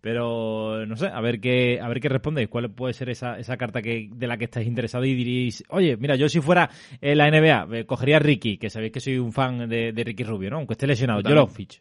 Pero 0.00 0.84
no 0.86 0.96
sé, 0.96 1.06
a 1.06 1.20
ver 1.22 1.40
qué, 1.40 1.80
a 1.80 1.88
ver 1.88 2.00
qué 2.00 2.10
respondéis. 2.10 2.48
¿Cuál 2.48 2.70
puede 2.70 2.92
ser 2.92 3.08
esa, 3.08 3.38
esa 3.38 3.56
carta 3.56 3.80
que, 3.80 4.10
de 4.12 4.26
la 4.26 4.36
que 4.36 4.44
estáis 4.44 4.66
interesados 4.66 5.06
y 5.06 5.14
diréis, 5.14 5.64
oye, 5.70 5.96
mira, 5.96 6.16
yo 6.16 6.28
si 6.28 6.40
fuera 6.40 6.68
en 7.00 7.16
la 7.16 7.30
NBA, 7.30 7.78
eh, 7.78 7.86
cogería 7.86 8.16
a 8.16 8.20
Ricky, 8.20 8.58
que 8.58 8.68
sabéis 8.68 8.92
que 8.92 9.00
soy 9.00 9.18
un 9.18 9.32
fan 9.32 9.68
de, 9.68 9.92
de 9.92 10.04
Ricky 10.04 10.24
Rubio, 10.24 10.50
¿no? 10.50 10.56
Aunque 10.58 10.74
esté 10.74 10.86
lesionado, 10.86 11.22
yo 11.22 11.34
lo 11.34 11.46
ficho. 11.46 11.80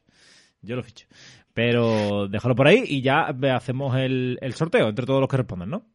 Yo 0.61 0.77
lo 0.77 0.83
ficho. 0.83 1.07
Pero 1.53 2.27
déjalo 2.29 2.55
por 2.55 2.67
ahí 2.67 2.83
y 2.87 3.01
ya 3.01 3.27
hacemos 3.53 3.95
el, 3.97 4.39
el 4.41 4.53
sorteo 4.53 4.87
entre 4.87 5.05
todos 5.05 5.19
los 5.19 5.29
que 5.29 5.37
respondan, 5.37 5.69
¿no? 5.69 5.85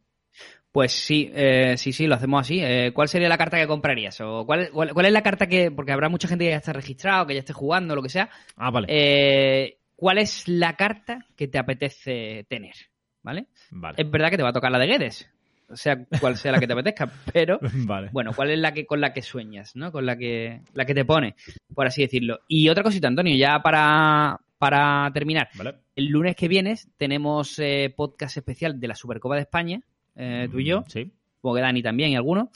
Pues 0.79 0.93
sí, 0.93 1.29
eh, 1.35 1.77
sí, 1.77 1.93
sí, 1.93 2.07
lo 2.07 2.15
hacemos 2.15 2.43
así. 2.43 2.61
Eh, 2.63 2.93
¿Cuál 2.95 3.09
sería 3.09 3.29
la 3.29 3.37
carta 3.37 3.57
que 3.57 3.67
comprarías? 3.67 4.21
¿O 4.21 4.47
cuál, 4.47 4.71
cuál, 4.71 4.95
cuál 4.95 5.07
es 5.07 5.13
la 5.13 5.25
carta 5.25 5.49
que.? 5.49 5.73
Porque 5.73 5.91
habrá 5.91 6.09
mucha 6.09 6.29
gente 6.29 6.45
que 6.45 6.51
ya 6.51 6.59
está 6.59 6.73
registrado, 6.73 7.27
que 7.27 7.35
ya 7.35 7.41
esté 7.41 7.53
jugando, 7.53 7.97
lo 7.97 8.03
que 8.05 8.09
sea. 8.09 8.31
Ah, 8.57 8.71
vale. 8.71 8.87
Eh, 8.89 9.79
¿Cuál 9.97 10.19
es 10.19 10.47
la 10.47 10.77
carta 10.77 11.27
que 11.35 11.49
te 11.49 11.59
apetece 11.59 12.47
tener? 12.49 12.77
¿Vale? 13.25 13.49
vale. 13.73 14.01
Es 14.01 14.09
verdad 14.09 14.31
que 14.31 14.37
te 14.37 14.45
va 14.45 14.51
a 14.51 14.53
tocar 14.53 14.71
la 14.71 14.79
de 14.79 14.87
Guedes. 14.87 15.29
O 15.69 15.75
sea, 15.75 15.99
cual 16.21 16.37
sea 16.37 16.53
la 16.53 16.61
que 16.61 16.69
te 16.69 16.75
apetezca, 16.75 17.11
pero 17.33 17.59
vale. 17.61 18.11
bueno, 18.13 18.31
¿cuál 18.33 18.53
es 18.53 18.61
la 18.61 18.73
que 18.73 18.87
con 18.87 19.01
la 19.01 19.13
que 19.13 19.23
sueñas, 19.23 19.75
¿no? 19.75 19.91
Con 19.91 20.07
la 20.07 20.17
que 20.17 20.61
la 20.75 20.85
que 20.85 20.95
te 20.95 21.05
pone, 21.05 21.35
por 21.75 21.89
así 21.89 22.03
decirlo. 22.03 22.39
Y 22.47 22.69
otra 22.69 22.85
cosita, 22.85 23.09
Antonio, 23.09 23.35
ya 23.37 23.61
para 23.65 24.39
para 24.59 25.11
terminar. 25.13 25.49
Vale. 25.55 25.75
El 25.97 26.07
lunes 26.07 26.37
que 26.37 26.47
viene 26.47 26.77
tenemos 26.97 27.59
eh, 27.59 27.93
podcast 27.97 28.37
especial 28.37 28.79
de 28.79 28.87
la 28.87 28.95
Supercopa 28.95 29.35
de 29.35 29.43
España, 29.43 29.83
eh, 30.19 30.49
tú 30.51 30.59
y 30.59 30.65
yo, 30.67 30.85
Sí. 30.89 31.11
supongo 31.37 31.57
que 31.57 31.63
Dani 31.63 31.83
también 31.83 32.11
y 32.11 32.17
algunos. 32.17 32.49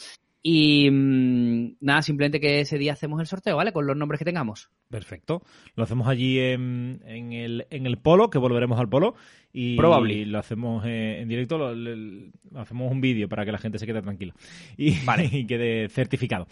Y 0.45 0.91
mm, 0.91 1.77
nada, 1.83 2.03
simplemente 2.03 2.41
que 2.41 2.59
ese 2.61 2.77
día 2.77 2.95
hacemos 2.95 3.21
el 3.21 3.27
sorteo, 3.29 3.57
¿vale? 3.57 3.73
Con 3.73 3.87
los 3.87 3.97
nombres 3.97 4.19
que 4.19 4.25
tengamos. 4.25 4.71
Perfecto. 4.91 5.43
Lo 5.77 5.85
hacemos 5.85 6.09
allí 6.09 6.41
en, 6.41 7.01
en 7.07 7.33
el, 7.33 7.67
en 7.71 7.87
el 7.87 7.97
polo, 7.99 8.29
que 8.29 8.39
volveremos 8.39 8.79
al 8.81 8.89
polo. 8.89 9.15
Y 9.53 9.77
Probably. 9.77 10.25
lo 10.25 10.41
hacemos 10.41 10.85
eh, 10.85 11.21
en 11.21 11.29
directo, 11.29 11.59
lo, 11.59 11.73
le- 11.77 12.31
lo 12.51 12.61
hacemos 12.61 12.91
un 12.91 13.01
vídeo 13.01 13.29
para 13.29 13.45
que 13.45 13.53
la 13.53 13.59
gente 13.59 13.79
se 13.79 13.87
quede 13.87 14.03
tranquila 14.03 14.35
y, 14.77 14.95
y 15.33 15.47
quede 15.47 15.89
certificado. 15.89 16.49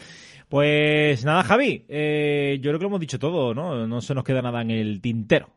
Pues 0.49 1.25
nada, 1.25 1.43
Javi, 1.43 1.85
eh, 1.89 2.59
yo 2.63 2.71
creo 2.71 2.79
que 2.79 2.83
lo 2.85 2.89
hemos 2.89 3.01
dicho 3.01 3.19
todo, 3.19 3.55
¿no? 3.55 3.87
No 3.87 4.01
se 4.01 4.15
nos 4.15 4.25
queda 4.25 4.41
nada 4.43 4.63
en 4.63 4.71
el 4.71 5.01
tintero. 5.01 5.49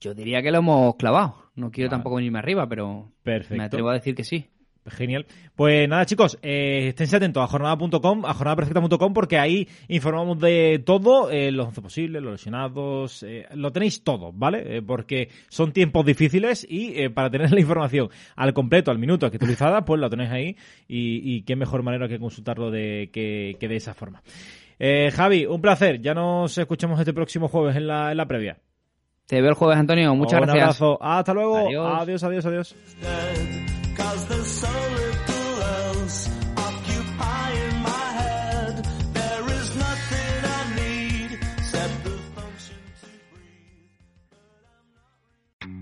Yo 0.00 0.14
diría 0.14 0.42
que 0.42 0.50
lo 0.50 0.58
hemos 0.58 0.96
clavado. 0.96 1.50
No 1.56 1.70
quiero 1.70 1.90
Vale. 1.90 1.98
tampoco 1.98 2.16
venirme 2.16 2.38
arriba, 2.38 2.68
pero 2.68 3.10
Perfecto. 3.22 3.56
me 3.56 3.64
atrevo 3.64 3.90
a 3.90 3.94
decir 3.94 4.14
que 4.14 4.24
sí. 4.24 4.46
Genial. 4.86 5.26
Pues 5.54 5.86
nada, 5.86 6.06
chicos, 6.06 6.38
eh, 6.40 6.86
esténse 6.88 7.16
atentos 7.16 7.42
a 7.42 7.46
jornada.com, 7.46 8.24
a 8.24 8.32
jornadaperfecta.com, 8.32 9.12
porque 9.12 9.38
ahí 9.38 9.68
informamos 9.88 10.38
de 10.38 10.82
todo, 10.82 11.30
eh, 11.30 11.52
los 11.52 11.66
11 11.66 11.82
posibles, 11.82 12.22
los 12.22 12.32
lesionados, 12.32 13.22
eh, 13.22 13.44
lo 13.54 13.70
tenéis 13.70 14.02
todo, 14.02 14.32
¿vale? 14.32 14.78
Eh, 14.78 14.80
porque 14.82 15.28
son 15.50 15.72
tiempos 15.72 16.06
difíciles 16.06 16.66
y 16.66 17.06
para 17.10 17.28
tener 17.28 17.50
la 17.52 17.60
información 17.60 18.08
al 18.34 18.54
completo, 18.54 18.90
al 18.90 18.98
minuto, 18.98 19.26
actualizada, 19.26 19.84
pues 19.84 20.00
lo 20.00 20.08
tenéis 20.08 20.30
ahí 20.30 20.56
y, 20.86 21.36
y 21.36 21.42
qué 21.42 21.54
mejor 21.54 21.82
manera 21.82 22.08
que 22.08 22.18
consultarlo 22.18 22.70
de, 22.70 23.10
que, 23.12 23.58
que 23.60 23.68
de 23.68 23.76
esa 23.76 23.92
forma. 23.92 24.22
Eh, 24.78 25.10
Javi, 25.10 25.44
un 25.44 25.60
placer. 25.60 26.00
Ya 26.00 26.14
nos 26.14 26.56
escuchamos 26.56 26.98
este 27.00 27.12
próximo 27.12 27.48
jueves 27.48 27.76
en 27.76 27.86
la, 27.88 28.10
en 28.12 28.16
la 28.16 28.26
previa. 28.26 28.58
Te 29.28 29.42
veo 29.42 29.50
el 29.50 29.56
jueves, 29.56 29.76
Antonio. 29.76 30.14
Muchas 30.14 30.40
un 30.40 30.46
gracias. 30.46 30.80
abrazo. 30.80 30.98
Hasta 31.02 31.34
luego. 31.34 31.58
Adiós. 31.58 32.00
adiós, 32.00 32.24
adiós. 32.24 32.46
adiós. 32.46 32.74